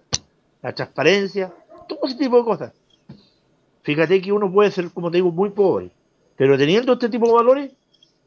la 0.62 0.74
transparencia, 0.74 1.52
todo 1.88 2.00
ese 2.04 2.16
tipo 2.16 2.38
de 2.38 2.44
cosas. 2.44 2.72
Fíjate 3.82 4.20
que 4.20 4.32
uno 4.32 4.50
puede 4.50 4.70
ser, 4.70 4.90
como 4.90 5.10
te 5.10 5.18
digo, 5.18 5.30
muy 5.30 5.50
pobre, 5.50 5.90
pero 6.36 6.58
teniendo 6.58 6.94
este 6.94 7.08
tipo 7.08 7.26
de 7.26 7.34
valores, 7.34 7.70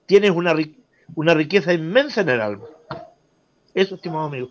tienes 0.05 0.31
una, 0.31 0.55
una 1.15 1.33
riqueza 1.33 1.73
inmensa 1.73 2.21
en 2.21 2.29
el 2.29 2.41
alma. 2.41 2.65
Eso, 3.77 3.93
estimado 3.93 4.25
amigo. 4.25 4.49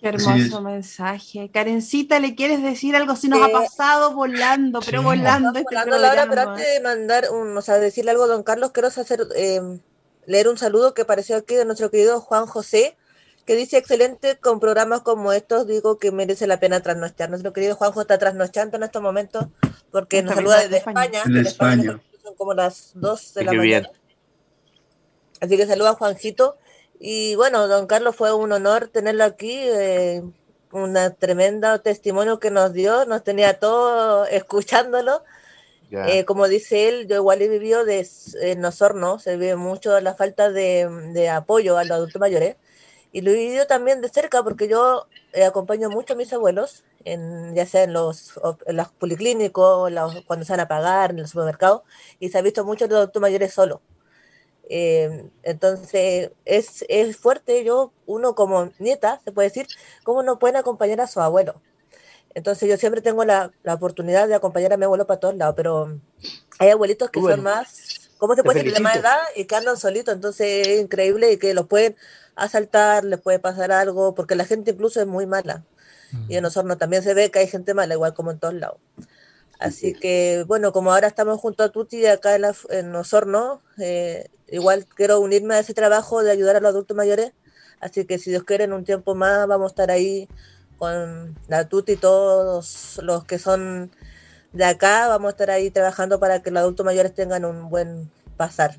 Qué 0.00 0.08
hermoso 0.08 0.62
mensaje. 0.62 1.50
Karencita, 1.52 2.18
¿le 2.20 2.34
quieres 2.34 2.62
decir 2.62 2.96
algo? 2.96 3.14
Si 3.14 3.28
nos 3.28 3.42
ha 3.42 3.50
eh, 3.50 3.52
pasado 3.52 4.14
volando, 4.14 4.80
pero 4.80 5.02
volando. 5.02 5.50
Este 5.50 5.62
volando 5.62 5.98
Laura, 5.98 6.26
pero 6.26 6.50
antes 6.52 6.64
de 6.66 6.80
mandar, 6.80 7.26
un, 7.30 7.54
o 7.54 7.60
sea, 7.60 7.74
decirle 7.74 8.12
algo 8.12 8.24
a 8.24 8.28
don 8.28 8.42
Carlos, 8.42 8.70
quiero 8.70 8.88
hacer, 8.88 9.26
em, 9.36 9.80
leer 10.24 10.48
un 10.48 10.56
saludo 10.56 10.94
que 10.94 11.02
apareció 11.02 11.36
aquí 11.36 11.54
de 11.54 11.66
nuestro 11.66 11.90
querido 11.90 12.18
Juan 12.22 12.46
José, 12.46 12.96
que 13.44 13.56
dice, 13.56 13.76
excelente, 13.76 14.38
con 14.38 14.58
programas 14.58 15.02
como 15.02 15.34
estos, 15.34 15.66
digo 15.66 15.98
que 15.98 16.10
merece 16.10 16.46
la 16.46 16.58
pena 16.58 16.80
trasnochar. 16.80 17.28
Nuestro 17.28 17.52
querido 17.52 17.76
Juanjo 17.76 18.00
está 18.00 18.16
trasnochando 18.16 18.78
en 18.78 18.84
estos 18.84 19.02
momentos, 19.02 19.48
porque 19.90 20.22
nos 20.22 20.34
saluda 20.34 20.60
desde 20.60 20.78
España, 20.78 21.24
España, 21.42 22.00
son 22.22 22.34
como 22.36 22.54
las 22.54 22.92
2 22.94 23.34
de 23.34 23.44
la 23.44 23.52
mañana. 23.52 23.90
Así 25.42 25.58
que 25.58 25.66
saluda 25.66 25.90
a 25.90 25.94
Juanjito. 25.94 26.56
Y 27.02 27.34
bueno, 27.34 27.66
don 27.66 27.86
Carlos, 27.86 28.14
fue 28.14 28.32
un 28.34 28.52
honor 28.52 28.88
tenerlo 28.88 29.24
aquí. 29.24 29.56
Eh, 29.56 30.22
una 30.70 31.14
tremenda 31.14 31.78
testimonio 31.78 32.38
que 32.38 32.50
nos 32.50 32.72
dio, 32.74 33.06
nos 33.06 33.24
tenía 33.24 33.58
todo 33.58 34.26
escuchándolo. 34.26 35.24
Eh, 35.90 36.24
como 36.24 36.46
dice 36.46 36.88
él, 36.88 37.08
yo 37.08 37.16
igual 37.16 37.42
he 37.42 37.48
vivido 37.48 37.84
de, 37.84 38.06
en 38.42 38.64
Osorno, 38.64 39.18
se 39.18 39.36
ve 39.36 39.56
mucho 39.56 40.00
la 40.00 40.14
falta 40.14 40.50
de, 40.50 41.28
apoyo 41.28 41.78
a 41.78 41.84
los 41.84 41.96
adultos 41.96 42.20
mayores. 42.20 42.56
Y 43.12 43.22
lo 43.22 43.32
he 43.32 43.34
vivido 43.34 43.66
también 43.66 44.00
de 44.00 44.08
cerca 44.08 44.44
porque 44.44 44.68
yo 44.68 45.08
eh, 45.32 45.44
acompaño 45.44 45.90
mucho 45.90 46.12
a 46.12 46.16
mis 46.16 46.32
abuelos, 46.32 46.84
en, 47.04 47.54
ya 47.56 47.66
sea 47.66 47.82
en 47.82 47.92
los, 47.92 48.38
en 48.66 48.76
los 48.76 48.88
policlínicos, 48.90 49.90
cuando 50.26 50.44
se 50.44 50.52
van 50.52 50.60
a 50.60 50.68
pagar, 50.68 51.10
en 51.10 51.20
el 51.20 51.26
supermercado, 51.26 51.82
y 52.20 52.28
se 52.28 52.38
ha 52.38 52.42
visto 52.42 52.64
mucho 52.64 52.86
los 52.86 52.98
adultos 52.98 53.22
mayores 53.22 53.52
solos. 53.52 53.80
Eh, 54.72 55.28
entonces, 55.42 56.30
es, 56.44 56.84
es, 56.88 57.16
fuerte, 57.16 57.64
yo, 57.64 57.92
uno 58.06 58.36
como 58.36 58.70
nieta, 58.78 59.20
se 59.24 59.32
puede 59.32 59.48
decir, 59.48 59.66
cómo 60.04 60.22
no 60.22 60.38
pueden 60.38 60.54
acompañar 60.54 61.00
a 61.00 61.08
su 61.08 61.20
abuelo. 61.20 61.60
Entonces, 62.34 62.68
yo 62.68 62.76
siempre 62.76 63.02
tengo 63.02 63.24
la, 63.24 63.50
la 63.64 63.74
oportunidad 63.74 64.28
de 64.28 64.36
acompañar 64.36 64.72
a 64.72 64.76
mi 64.76 64.84
abuelo 64.84 65.08
para 65.08 65.18
todos 65.18 65.34
lados, 65.34 65.56
pero 65.56 65.98
hay 66.60 66.70
abuelitos 66.70 67.10
que 67.10 67.20
son 67.20 67.42
más, 67.42 68.12
¿cómo 68.18 68.36
se 68.36 68.44
puede 68.44 68.60
decir? 68.60 68.74
De 68.74 68.80
más 68.80 68.94
edad 68.94 69.18
y 69.34 69.46
que 69.46 69.56
andan 69.56 69.76
solitos, 69.76 70.14
entonces 70.14 70.68
es 70.68 70.80
increíble 70.80 71.32
y 71.32 71.36
que 71.36 71.52
los 71.52 71.66
pueden 71.66 71.96
asaltar, 72.36 73.04
les 73.04 73.20
puede 73.20 73.40
pasar 73.40 73.72
algo, 73.72 74.14
porque 74.14 74.36
la 74.36 74.44
gente 74.44 74.70
incluso 74.70 75.00
es 75.00 75.06
muy 75.08 75.26
mala. 75.26 75.64
Y 76.28 76.36
en 76.36 76.44
Osorno 76.44 76.76
también 76.76 77.02
se 77.02 77.14
ve 77.14 77.32
que 77.32 77.40
hay 77.40 77.48
gente 77.48 77.74
mala, 77.74 77.94
igual 77.94 78.14
como 78.14 78.30
en 78.30 78.38
todos 78.38 78.54
lados. 78.54 78.78
Así 79.60 79.92
que, 79.92 80.44
bueno, 80.48 80.72
como 80.72 80.90
ahora 80.90 81.06
estamos 81.06 81.38
junto 81.38 81.62
a 81.62 81.68
Tuti 81.68 82.06
acá 82.06 82.34
en, 82.34 82.44
en 82.70 82.94
Osorno, 82.96 83.60
eh, 83.78 84.30
igual 84.48 84.86
quiero 84.86 85.20
unirme 85.20 85.54
a 85.54 85.58
ese 85.58 85.74
trabajo 85.74 86.22
de 86.22 86.30
ayudar 86.30 86.56
a 86.56 86.60
los 86.60 86.70
adultos 86.70 86.96
mayores. 86.96 87.32
Así 87.78 88.06
que 88.06 88.18
si 88.18 88.30
Dios 88.30 88.44
quiere, 88.44 88.64
en 88.64 88.72
un 88.72 88.84
tiempo 88.84 89.14
más 89.14 89.46
vamos 89.46 89.66
a 89.66 89.72
estar 89.72 89.90
ahí 89.90 90.28
con 90.78 91.38
la 91.46 91.68
Tuti 91.68 91.92
y 91.92 91.96
todos 91.96 93.00
los 93.02 93.24
que 93.24 93.38
son 93.38 93.90
de 94.54 94.64
acá. 94.64 95.08
Vamos 95.08 95.28
a 95.28 95.30
estar 95.32 95.50
ahí 95.50 95.70
trabajando 95.70 96.18
para 96.18 96.42
que 96.42 96.50
los 96.50 96.62
adultos 96.62 96.86
mayores 96.86 97.14
tengan 97.14 97.44
un 97.44 97.68
buen 97.68 98.10
pasar. 98.38 98.76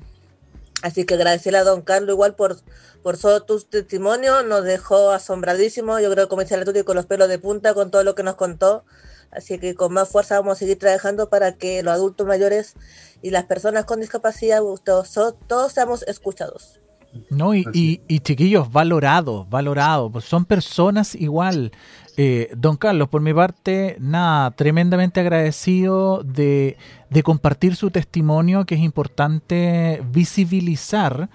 Así 0.82 1.06
que 1.06 1.14
agradecerle 1.14 1.58
a 1.58 1.64
don 1.64 1.82
Carlos 1.82 2.14
igual 2.14 2.34
por, 2.34 2.56
por 3.04 3.16
todo 3.16 3.44
tu 3.44 3.60
testimonio. 3.60 4.42
Nos 4.42 4.64
dejó 4.64 5.12
asombradísimo. 5.12 6.00
Yo 6.00 6.10
creo 6.10 6.26
que 6.26 6.30
comencé 6.30 6.56
la 6.56 6.64
Tuti 6.64 6.82
con 6.82 6.96
los 6.96 7.06
pelos 7.06 7.28
de 7.28 7.38
punta 7.38 7.72
con 7.72 7.92
todo 7.92 8.02
lo 8.02 8.16
que 8.16 8.24
nos 8.24 8.34
contó. 8.34 8.84
Así 9.32 9.58
que 9.58 9.74
con 9.74 9.92
más 9.92 10.10
fuerza 10.10 10.38
vamos 10.38 10.52
a 10.52 10.58
seguir 10.58 10.78
trabajando 10.78 11.28
para 11.28 11.52
que 11.52 11.82
los 11.82 11.94
adultos 11.94 12.26
mayores 12.26 12.74
y 13.22 13.30
las 13.30 13.44
personas 13.44 13.86
con 13.86 14.00
discapacidad, 14.00 14.60
todos, 14.84 15.12
todos 15.48 15.72
seamos 15.72 16.02
escuchados. 16.02 16.80
No, 17.28 17.54
y, 17.54 17.64
y, 18.08 18.20
chiquillos, 18.20 18.72
valorados, 18.72 19.48
valorados, 19.50 20.10
pues 20.12 20.24
son 20.24 20.46
personas 20.46 21.14
igual. 21.14 21.72
Eh, 22.16 22.50
don 22.56 22.76
Carlos, 22.76 23.08
por 23.08 23.20
mi 23.20 23.34
parte, 23.34 23.96
nada, 24.00 24.50
tremendamente 24.52 25.20
agradecido 25.20 26.22
de, 26.22 26.78
de 27.10 27.22
compartir 27.22 27.76
su 27.76 27.90
testimonio, 27.90 28.64
que 28.64 28.76
es 28.76 28.80
importante 28.80 30.02
visibilizar 30.10 31.28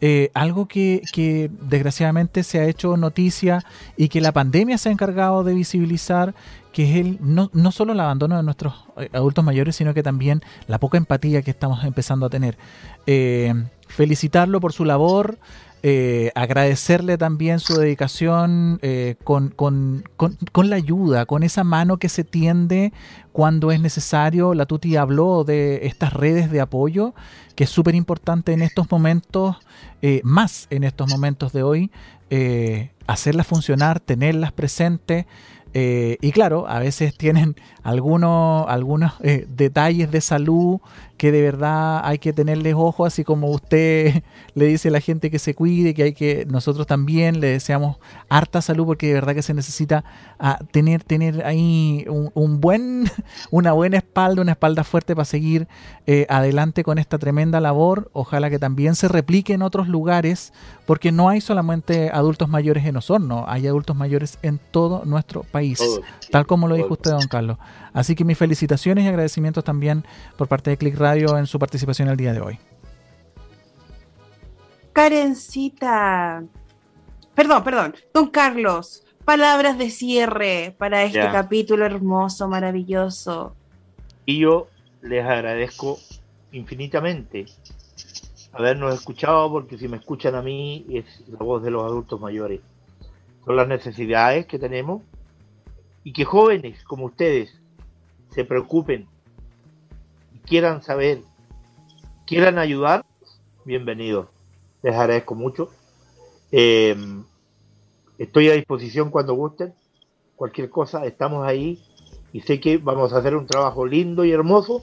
eh, 0.00 0.30
algo 0.34 0.66
que, 0.66 1.02
que, 1.12 1.50
desgraciadamente 1.60 2.42
se 2.42 2.60
ha 2.60 2.66
hecho 2.66 2.96
noticia 2.96 3.64
y 3.96 4.08
que 4.08 4.20
la 4.20 4.32
pandemia 4.32 4.78
se 4.78 4.88
ha 4.88 4.92
encargado 4.92 5.44
de 5.44 5.54
visibilizar, 5.54 6.34
que 6.72 6.90
es 6.90 6.96
el 6.96 7.18
no, 7.20 7.50
no 7.52 7.72
solo 7.72 7.92
el 7.92 8.00
abandono 8.00 8.36
de 8.36 8.42
nuestros 8.42 8.74
eh, 8.96 9.08
adultos 9.12 9.44
mayores, 9.44 9.76
sino 9.76 9.94
que 9.94 10.02
también 10.02 10.42
la 10.66 10.78
poca 10.78 10.98
empatía 10.98 11.42
que 11.42 11.50
estamos 11.50 11.84
empezando 11.84 12.26
a 12.26 12.30
tener. 12.30 12.56
Eh, 13.06 13.54
felicitarlo 13.86 14.60
por 14.60 14.72
su 14.72 14.84
labor, 14.84 15.38
eh, 15.86 16.32
agradecerle 16.34 17.18
también 17.18 17.60
su 17.60 17.74
dedicación 17.74 18.78
eh, 18.80 19.16
con, 19.22 19.50
con, 19.50 20.02
con, 20.16 20.70
la 20.70 20.76
ayuda, 20.76 21.26
con 21.26 21.42
esa 21.42 21.62
mano 21.62 21.98
que 21.98 22.08
se 22.08 22.24
tiende 22.24 22.94
cuando 23.32 23.70
es 23.70 23.82
necesario. 23.82 24.54
La 24.54 24.64
Tuti 24.64 24.96
habló 24.96 25.44
de 25.44 25.80
estas 25.82 26.14
redes 26.14 26.50
de 26.50 26.62
apoyo, 26.62 27.14
que 27.54 27.64
es 27.64 27.70
súper 27.70 27.94
importante 27.96 28.54
en 28.54 28.62
estos 28.62 28.90
momentos, 28.90 29.56
eh, 30.00 30.22
más 30.24 30.68
en 30.70 30.84
estos 30.84 31.10
momentos 31.10 31.52
de 31.52 31.62
hoy, 31.62 31.90
hacerlas 33.06 33.46
funcionar, 33.46 34.00
tenerlas 34.00 34.52
presentes. 34.52 35.26
y 35.74 36.32
claro, 36.32 36.66
a 36.66 36.78
veces 36.78 37.14
tienen 37.14 37.56
algunos, 37.84 38.66
algunos 38.68 39.12
detalles 39.20 40.10
de 40.10 40.20
salud 40.20 40.80
que 41.16 41.30
de 41.30 41.42
verdad 41.42 42.00
hay 42.04 42.18
que 42.18 42.32
tenerles 42.32 42.74
ojo, 42.76 43.06
así 43.06 43.24
como 43.24 43.48
usted 43.48 44.22
le 44.54 44.66
dice 44.66 44.88
a 44.88 44.90
la 44.90 45.00
gente 45.00 45.30
que 45.30 45.38
se 45.38 45.54
cuide, 45.54 45.94
que 45.94 46.02
hay 46.02 46.12
que, 46.12 46.44
nosotros 46.46 46.86
también 46.86 47.40
le 47.40 47.48
deseamos 47.48 47.96
harta 48.28 48.60
salud 48.60 48.86
porque 48.86 49.08
de 49.08 49.14
verdad 49.14 49.34
que 49.34 49.42
se 49.42 49.54
necesita 49.54 50.04
ah, 50.38 50.58
tener, 50.70 51.04
tener 51.04 51.44
ahí 51.46 52.04
un, 52.08 52.60
buen, 52.60 53.10
una 53.50 53.72
buena 53.72 53.98
espalda, 53.98 54.42
una 54.42 54.52
espalda 54.52 54.82
fuerte 54.82 55.14
para 55.14 55.24
seguir 55.24 55.68
eh, 56.06 56.26
adelante 56.28 56.82
con 56.82 56.98
esta 56.98 57.18
tremenda 57.18 57.60
labor. 57.60 58.10
Ojalá 58.12 58.50
que 58.50 58.58
también 58.58 58.94
se 58.94 59.08
replique 59.08 59.52
en 59.52 59.62
otros 59.62 59.88
lugares, 59.88 60.52
porque 60.84 61.12
no 61.12 61.28
hay 61.28 61.40
solamente 61.40 62.10
adultos 62.10 62.48
mayores 62.48 62.84
en 62.86 62.96
Osorno, 62.96 63.44
hay 63.46 63.66
adultos 63.66 63.96
mayores 63.96 64.38
en 64.42 64.58
todo 64.70 65.04
nuestro 65.04 65.42
país, 65.44 65.80
tal 66.30 66.46
como 66.46 66.66
lo 66.68 66.74
dijo 66.74 66.92
usted, 66.92 67.12
don 67.12 67.28
Carlos. 67.28 67.58
Así 67.92 68.14
que 68.14 68.24
mis 68.24 68.38
felicitaciones 68.38 69.04
y 69.04 69.08
agradecimientos 69.08 69.64
también 69.64 70.04
por 70.36 70.48
parte 70.48 70.70
de 70.70 70.76
Click 70.76 70.96
Radio 70.96 71.38
en 71.38 71.46
su 71.46 71.58
participación 71.58 72.08
el 72.08 72.16
día 72.16 72.32
de 72.32 72.40
hoy. 72.40 72.58
Karencita. 74.92 76.44
Perdón, 77.34 77.64
perdón. 77.64 77.94
Don 78.12 78.28
Carlos, 78.30 79.04
palabras 79.24 79.76
de 79.76 79.90
cierre 79.90 80.74
para 80.78 81.02
este 81.02 81.28
capítulo 81.32 81.84
hermoso, 81.84 82.48
maravilloso. 82.48 83.56
Y 84.26 84.38
yo 84.38 84.68
les 85.02 85.24
agradezco 85.24 85.98
infinitamente 86.52 87.46
habernos 88.52 88.94
escuchado, 88.94 89.50
porque 89.50 89.76
si 89.76 89.88
me 89.88 89.96
escuchan 89.96 90.34
a 90.34 90.42
mí 90.42 90.86
es 90.88 91.24
la 91.28 91.38
voz 91.38 91.62
de 91.62 91.70
los 91.70 91.84
adultos 91.84 92.20
mayores. 92.20 92.60
Son 93.44 93.56
las 93.56 93.68
necesidades 93.68 94.46
que 94.46 94.58
tenemos 94.58 95.02
y 96.04 96.12
que 96.12 96.24
jóvenes 96.24 96.82
como 96.84 97.06
ustedes 97.06 97.60
se 98.34 98.44
preocupen 98.44 99.06
quieran 100.44 100.82
saber, 100.82 101.22
quieran 102.26 102.58
ayudar, 102.58 103.04
bienvenidos. 103.64 104.26
Les 104.82 104.94
agradezco 104.94 105.34
mucho. 105.34 105.70
Eh, 106.50 106.96
estoy 108.18 108.50
a 108.50 108.54
disposición 108.54 109.10
cuando 109.10 109.34
gusten. 109.34 109.72
Cualquier 110.36 110.68
cosa, 110.68 111.06
estamos 111.06 111.46
ahí 111.46 111.80
y 112.32 112.40
sé 112.40 112.58
que 112.58 112.76
vamos 112.78 113.12
a 113.12 113.18
hacer 113.18 113.36
un 113.36 113.46
trabajo 113.46 113.86
lindo 113.86 114.24
y 114.24 114.32
hermoso 114.32 114.82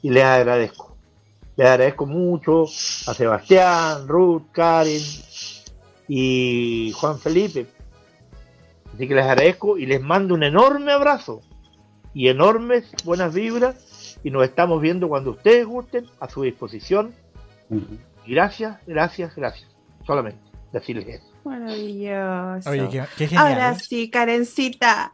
y 0.00 0.10
les 0.10 0.24
agradezco. 0.24 0.96
Les 1.56 1.66
agradezco 1.66 2.06
mucho 2.06 2.62
a 2.62 3.14
Sebastián, 3.14 4.06
Ruth, 4.06 4.44
Karen 4.52 5.02
y 6.06 6.92
Juan 6.92 7.18
Felipe. 7.18 7.66
Así 8.94 9.08
que 9.08 9.14
les 9.14 9.24
agradezco 9.24 9.76
y 9.76 9.86
les 9.86 10.00
mando 10.00 10.34
un 10.34 10.44
enorme 10.44 10.92
abrazo 10.92 11.42
y 12.16 12.28
enormes 12.28 12.90
buenas 13.04 13.34
vibras 13.34 14.18
y 14.24 14.30
nos 14.30 14.42
estamos 14.42 14.80
viendo 14.80 15.06
cuando 15.06 15.32
ustedes 15.32 15.66
gusten 15.66 16.06
a 16.18 16.30
su 16.30 16.44
disposición. 16.44 17.14
Gracias, 18.26 18.78
gracias, 18.86 19.36
gracias. 19.36 19.68
Solamente 20.06 20.40
decirles 20.72 21.06
eso. 21.08 21.26
Maravilloso. 21.44 22.70
Oye, 22.70 22.88
qué, 22.90 23.04
qué 23.18 23.28
genial. 23.28 23.46
Ahora 23.46 23.72
¿eh? 23.72 23.78
sí, 23.78 24.08
Karencita. 24.08 25.12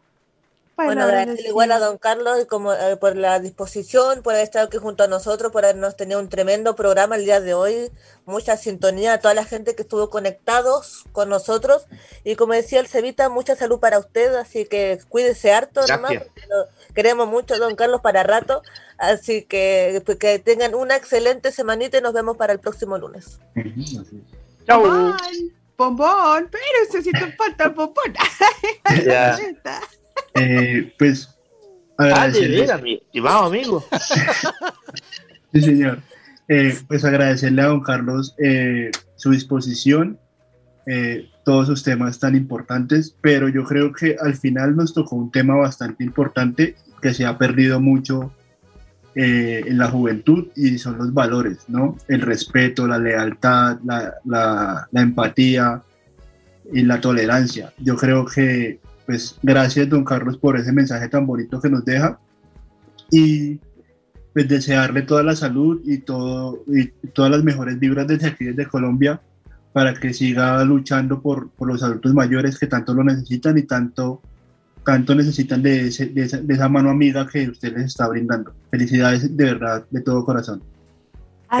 Bueno, 0.75 1.03
agradecerle 1.03 1.49
igual 1.49 1.71
a 1.71 1.77
don 1.79 1.97
Carlos 1.99 2.45
como, 2.49 2.73
eh, 2.73 2.97
por 2.97 3.15
la 3.15 3.39
disposición, 3.39 4.23
por 4.23 4.33
haber 4.33 4.43
estado 4.43 4.65
aquí 4.65 4.77
junto 4.77 5.03
a 5.03 5.07
nosotros, 5.07 5.51
por 5.51 5.63
habernos 5.65 5.95
tenido 5.95 6.19
un 6.19 6.29
tremendo 6.29 6.75
programa 6.75 7.15
el 7.15 7.25
día 7.25 7.39
de 7.39 7.53
hoy. 7.53 7.91
Mucha 8.25 8.57
sintonía 8.57 9.13
a 9.13 9.19
toda 9.19 9.35
la 9.35 9.45
gente 9.45 9.75
que 9.75 9.83
estuvo 9.83 10.09
conectados 10.09 11.03
con 11.11 11.29
nosotros. 11.29 11.85
Y 12.23 12.35
como 12.35 12.53
decía 12.53 12.79
el 12.79 12.87
Cevita, 12.87 13.29
mucha 13.29 13.55
salud 13.55 13.79
para 13.79 13.99
usted, 13.99 14.33
así 14.35 14.65
que 14.65 14.99
cuídese 15.09 15.53
harto 15.53 15.81
nomás, 15.87 16.11
Gracias. 16.11 16.47
lo- 16.49 16.93
queremos 16.95 17.27
mucho 17.27 17.53
a 17.53 17.57
don 17.59 17.75
Carlos 17.75 18.01
para 18.01 18.23
rato. 18.23 18.63
Así 18.97 19.43
que, 19.43 20.01
pues, 20.05 20.17
que 20.17 20.39
tengan 20.39 20.73
una 20.73 20.95
excelente 20.95 21.51
semanita 21.51 21.99
y 21.99 22.01
nos 22.01 22.13
vemos 22.13 22.35
para 22.35 22.51
el 22.51 22.59
próximo 22.59 22.97
lunes. 22.97 23.39
Chau. 24.67 24.81
Bombón, 24.81 25.17
bombón, 25.77 26.49
pero 26.51 27.03
si 27.03 27.11
te 27.11 27.31
falta 27.33 27.65
el 27.65 27.69
bombón. 27.71 28.13
Ya. 29.05 29.37
Eh, 30.35 30.93
pues 30.97 31.29
Ah, 31.97 32.27
mi 32.81 32.93
estimado 32.95 33.45
amigo. 33.45 33.85
sí, 35.53 35.61
señor. 35.61 35.99
Eh, 36.47 36.75
pues 36.87 37.05
agradecerle 37.05 37.61
a 37.61 37.67
don 37.67 37.81
Carlos 37.81 38.35
eh, 38.43 38.91
su 39.15 39.29
disposición, 39.31 40.19
eh, 40.87 41.29
todos 41.45 41.67
sus 41.67 41.83
temas 41.83 42.19
tan 42.19 42.35
importantes, 42.35 43.15
pero 43.21 43.47
yo 43.47 43.63
creo 43.63 43.93
que 43.93 44.17
al 44.19 44.33
final 44.35 44.75
nos 44.75 44.93
tocó 44.93 45.15
un 45.15 45.31
tema 45.31 45.55
bastante 45.55 46.03
importante 46.03 46.75
que 47.01 47.13
se 47.13 47.25
ha 47.25 47.37
perdido 47.37 47.79
mucho 47.79 48.33
eh, 49.15 49.63
en 49.67 49.77
la 49.77 49.87
juventud 49.89 50.47
y 50.55 50.77
son 50.79 50.97
los 50.97 51.13
valores, 51.13 51.59
¿no? 51.67 51.95
El 52.07 52.21
respeto, 52.21 52.87
la 52.87 52.97
lealtad, 52.97 53.77
la, 53.85 54.15
la- 54.25 54.87
la 54.91 55.01
empatía 55.01 55.83
y 56.73 56.81
la 56.81 56.99
tolerancia. 56.99 57.71
Yo 57.77 57.95
creo 57.95 58.25
que, 58.25 58.79
pues, 59.05 59.37
gracias, 59.41 59.89
don 59.89 60.03
Carlos, 60.03 60.37
por 60.37 60.57
ese 60.57 60.71
mensaje 60.71 61.07
tan 61.09 61.25
bonito 61.25 61.59
que 61.61 61.69
nos 61.69 61.83
deja 61.85 62.19
y 63.11 63.59
pues 64.33 64.47
desearle 64.47 65.03
toda 65.03 65.21
la 65.23 65.35
salud 65.35 65.81
y, 65.85 65.99
todo, 65.99 66.63
y 66.67 66.87
todas 67.09 67.29
las 67.29 67.43
mejores 67.43 67.77
vibras 67.79 68.07
desde 68.07 68.27
aquí, 68.27 68.45
desde 68.45 68.65
Colombia, 68.67 69.21
para 69.73 69.93
que 69.93 70.13
siga 70.13 70.63
luchando 70.63 71.21
por, 71.21 71.49
por 71.51 71.67
los 71.67 71.83
adultos 71.83 72.13
mayores 72.13 72.57
que 72.57 72.65
tanto 72.67 72.93
lo 72.93 73.03
necesitan 73.03 73.57
y 73.57 73.63
tanto, 73.63 74.21
tanto 74.83 75.13
necesitan 75.13 75.61
de, 75.61 75.87
ese- 75.87 76.07
de 76.07 76.23
esa, 76.23 76.37
de 76.37 76.53
esa 76.53 76.67
mano 76.69 76.89
amiga 76.89 77.27
que 77.27 77.47
usted 77.49 77.73
les 77.75 77.85
está 77.85 78.07
brindando. 78.07 78.53
Felicidades 78.71 79.35
de 79.37 79.43
verdad, 79.45 79.85
de 79.91 80.01
todo 80.01 80.25
corazón. 80.25 80.63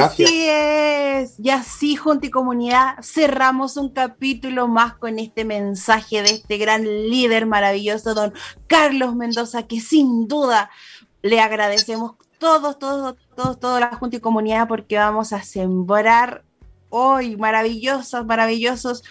Así 0.01 0.47
es, 0.47 1.39
y 1.39 1.51
así 1.51 1.95
junto 1.95 2.25
y 2.25 2.31
comunidad 2.31 2.95
cerramos 3.01 3.77
un 3.77 3.89
capítulo 3.89 4.67
más 4.67 4.95
con 4.95 5.19
este 5.19 5.45
mensaje 5.45 6.23
de 6.23 6.31
este 6.31 6.57
gran 6.57 6.83
líder 6.83 7.45
maravilloso, 7.45 8.15
don 8.15 8.33
Carlos 8.65 9.15
Mendoza, 9.15 9.67
que 9.67 9.79
sin 9.79 10.27
duda 10.27 10.71
le 11.21 11.39
agradecemos 11.39 12.13
todos, 12.39 12.79
todos, 12.79 13.15
todos, 13.35 13.59
toda 13.59 13.79
la 13.79 13.95
junta 13.95 14.17
y 14.17 14.19
comunidad 14.19 14.67
porque 14.67 14.97
vamos 14.97 15.31
a 15.31 15.43
sembrar 15.43 16.43
hoy 16.89 17.37
maravillosos, 17.37 18.25
maravillosos 18.25 19.03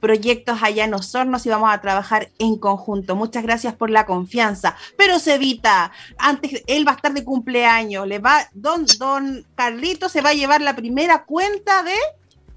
proyectos 0.00 0.62
allá 0.62 0.84
en 0.84 0.94
Osornos 0.94 1.46
y 1.46 1.50
vamos 1.50 1.70
a 1.72 1.80
trabajar 1.80 2.30
en 2.38 2.56
conjunto. 2.56 3.14
Muchas 3.16 3.42
gracias 3.42 3.74
por 3.74 3.90
la 3.90 4.06
confianza. 4.06 4.74
Pero 4.96 5.18
Cevita, 5.18 5.92
antes 6.18 6.62
él 6.66 6.86
va 6.86 6.92
a 6.92 6.96
estar 6.96 7.12
de 7.12 7.24
cumpleaños, 7.24 8.06
le 8.06 8.18
va 8.18 8.48
don 8.54 8.86
don 8.98 9.46
Carlito 9.54 10.08
se 10.08 10.20
va 10.22 10.30
a 10.30 10.34
llevar 10.34 10.60
la 10.62 10.74
primera 10.74 11.24
cuenta 11.24 11.82
de 11.82 11.92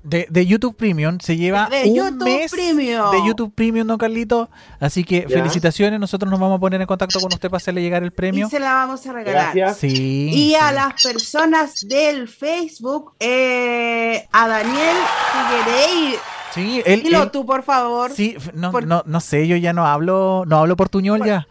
De, 0.04 0.28
de 0.30 0.46
YouTube 0.46 0.76
Premium 0.76 1.18
se 1.22 1.38
lleva 1.38 1.68
De 1.70 1.84
un 1.90 1.96
YouTube 1.96 2.24
mes 2.26 2.52
Premium. 2.52 3.12
de 3.12 3.26
YouTube 3.26 3.54
Premium, 3.56 3.88
don 3.88 3.98
Carlito. 3.98 4.50
Así 4.80 5.04
que 5.06 5.28
felicitaciones. 5.30 5.98
Nosotros 6.00 6.30
nos 6.30 6.40
vamos 6.40 6.58
a 6.58 6.60
poner 6.60 6.82
en 6.82 6.88
contacto 6.88 7.20
con 7.22 7.32
usted 7.32 7.50
para 7.50 7.58
hacerle 7.58 7.82
llegar 7.82 8.04
el 8.04 8.12
premio. 8.12 8.48
y 8.48 8.50
se 8.50 8.60
la 8.60 8.74
vamos 8.74 9.06
a 9.08 9.14
regalar. 9.14 9.56
Gracias. 9.56 9.78
Sí. 9.78 10.30
Y 10.34 10.56
a 10.56 10.72
las 10.74 11.02
personas 11.02 11.88
del 11.88 12.28
Facebook, 12.28 13.14
eh, 13.20 14.28
a 14.32 14.48
Daniel 14.48 14.98
Figuerey, 15.32 16.16
Sí, 16.54 16.82
él, 16.86 17.02
dilo 17.04 17.24
él- 17.24 17.32
tú 17.32 17.46
por 17.46 17.64
favor, 17.64 18.12
sí, 18.12 18.38
no, 18.54 18.72
por- 18.72 18.86
no, 18.86 19.02
no 19.06 19.20
sé, 19.20 19.48
yo 19.48 19.56
ya 19.58 19.74
no 19.74 19.88
hablo, 19.88 20.44
no 20.46 20.60
hablo 20.60 20.76
portuñol 20.76 21.20
Por- 21.20 21.28
ya. 21.28 21.48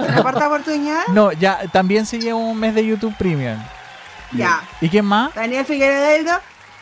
¿me 0.00 0.14
aparta 0.16 0.48
oportunidad? 0.48 1.02
No, 1.12 1.30
ya 1.32 1.60
también 1.72 2.06
se 2.06 2.18
lleva 2.18 2.36
un 2.38 2.58
mes 2.58 2.74
de 2.74 2.84
YouTube 2.86 3.14
Premium. 3.16 3.58
Ya. 4.32 4.60
¿Y 4.80 4.88
quién 4.88 5.04
más? 5.04 5.32
Daniel 5.34 5.64
Figueiredo, 5.64 6.32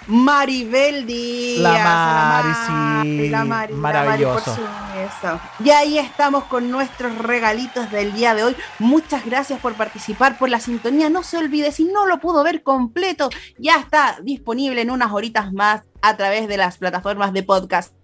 Maribel 0.06 1.06
Díaz. 1.06 1.62
La 1.62 2.42
a 2.42 2.42
Mari, 2.42 3.06
sí, 3.06 3.28
la 3.28 3.44
Mari, 3.44 3.72
la 3.72 3.78
maravilloso. 3.78 4.50
Mari 4.50 5.08
por. 5.22 5.40
Y 5.64 5.70
ahí 5.70 5.98
estamos 5.98 6.44
con 6.44 6.70
nuestros 6.70 7.16
regalitos 7.18 7.90
del 7.90 8.12
día 8.12 8.34
de 8.34 8.44
hoy. 8.44 8.56
Muchas 8.78 9.24
gracias 9.24 9.60
por 9.60 9.74
participar, 9.74 10.38
por 10.38 10.48
la 10.48 10.60
sintonía. 10.60 11.10
No 11.10 11.22
se 11.22 11.36
olvide, 11.36 11.72
si 11.72 11.84
no 11.84 12.06
lo 12.06 12.20
pudo 12.20 12.42
ver 12.42 12.62
completo, 12.62 13.30
ya 13.58 13.76
está 13.76 14.18
disponible 14.22 14.82
en 14.82 14.90
unas 14.90 15.12
horitas 15.12 15.52
más 15.52 15.82
a 16.02 16.16
través 16.16 16.48
de 16.48 16.56
las 16.56 16.78
plataformas 16.78 17.32
de 17.32 17.42
podcast. 17.42 17.94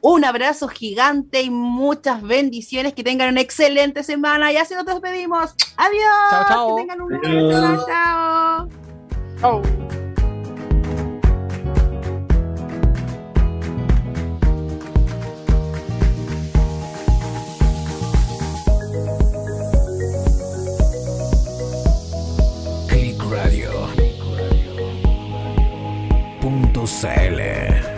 Un 0.00 0.24
abrazo 0.24 0.68
gigante 0.68 1.42
y 1.42 1.50
muchas 1.50 2.22
bendiciones. 2.22 2.92
Que 2.92 3.02
tengan 3.02 3.30
una 3.30 3.40
excelente 3.40 4.02
semana. 4.02 4.52
Y 4.52 4.56
así 4.56 4.74
nos 4.74 4.84
despedimos. 4.84 5.54
Adiós. 5.76 6.30
Chao, 6.30 6.44
chao. 6.48 6.76
Que 6.76 6.82
tengan 6.82 7.00
un 7.00 7.14
Adiós. 7.14 7.86
chao. 7.86 8.68
Chau. 9.40 10.11
Click 26.84 27.04
Radio. 27.04 27.32
Punto 27.32 27.86
CL. 27.86 27.91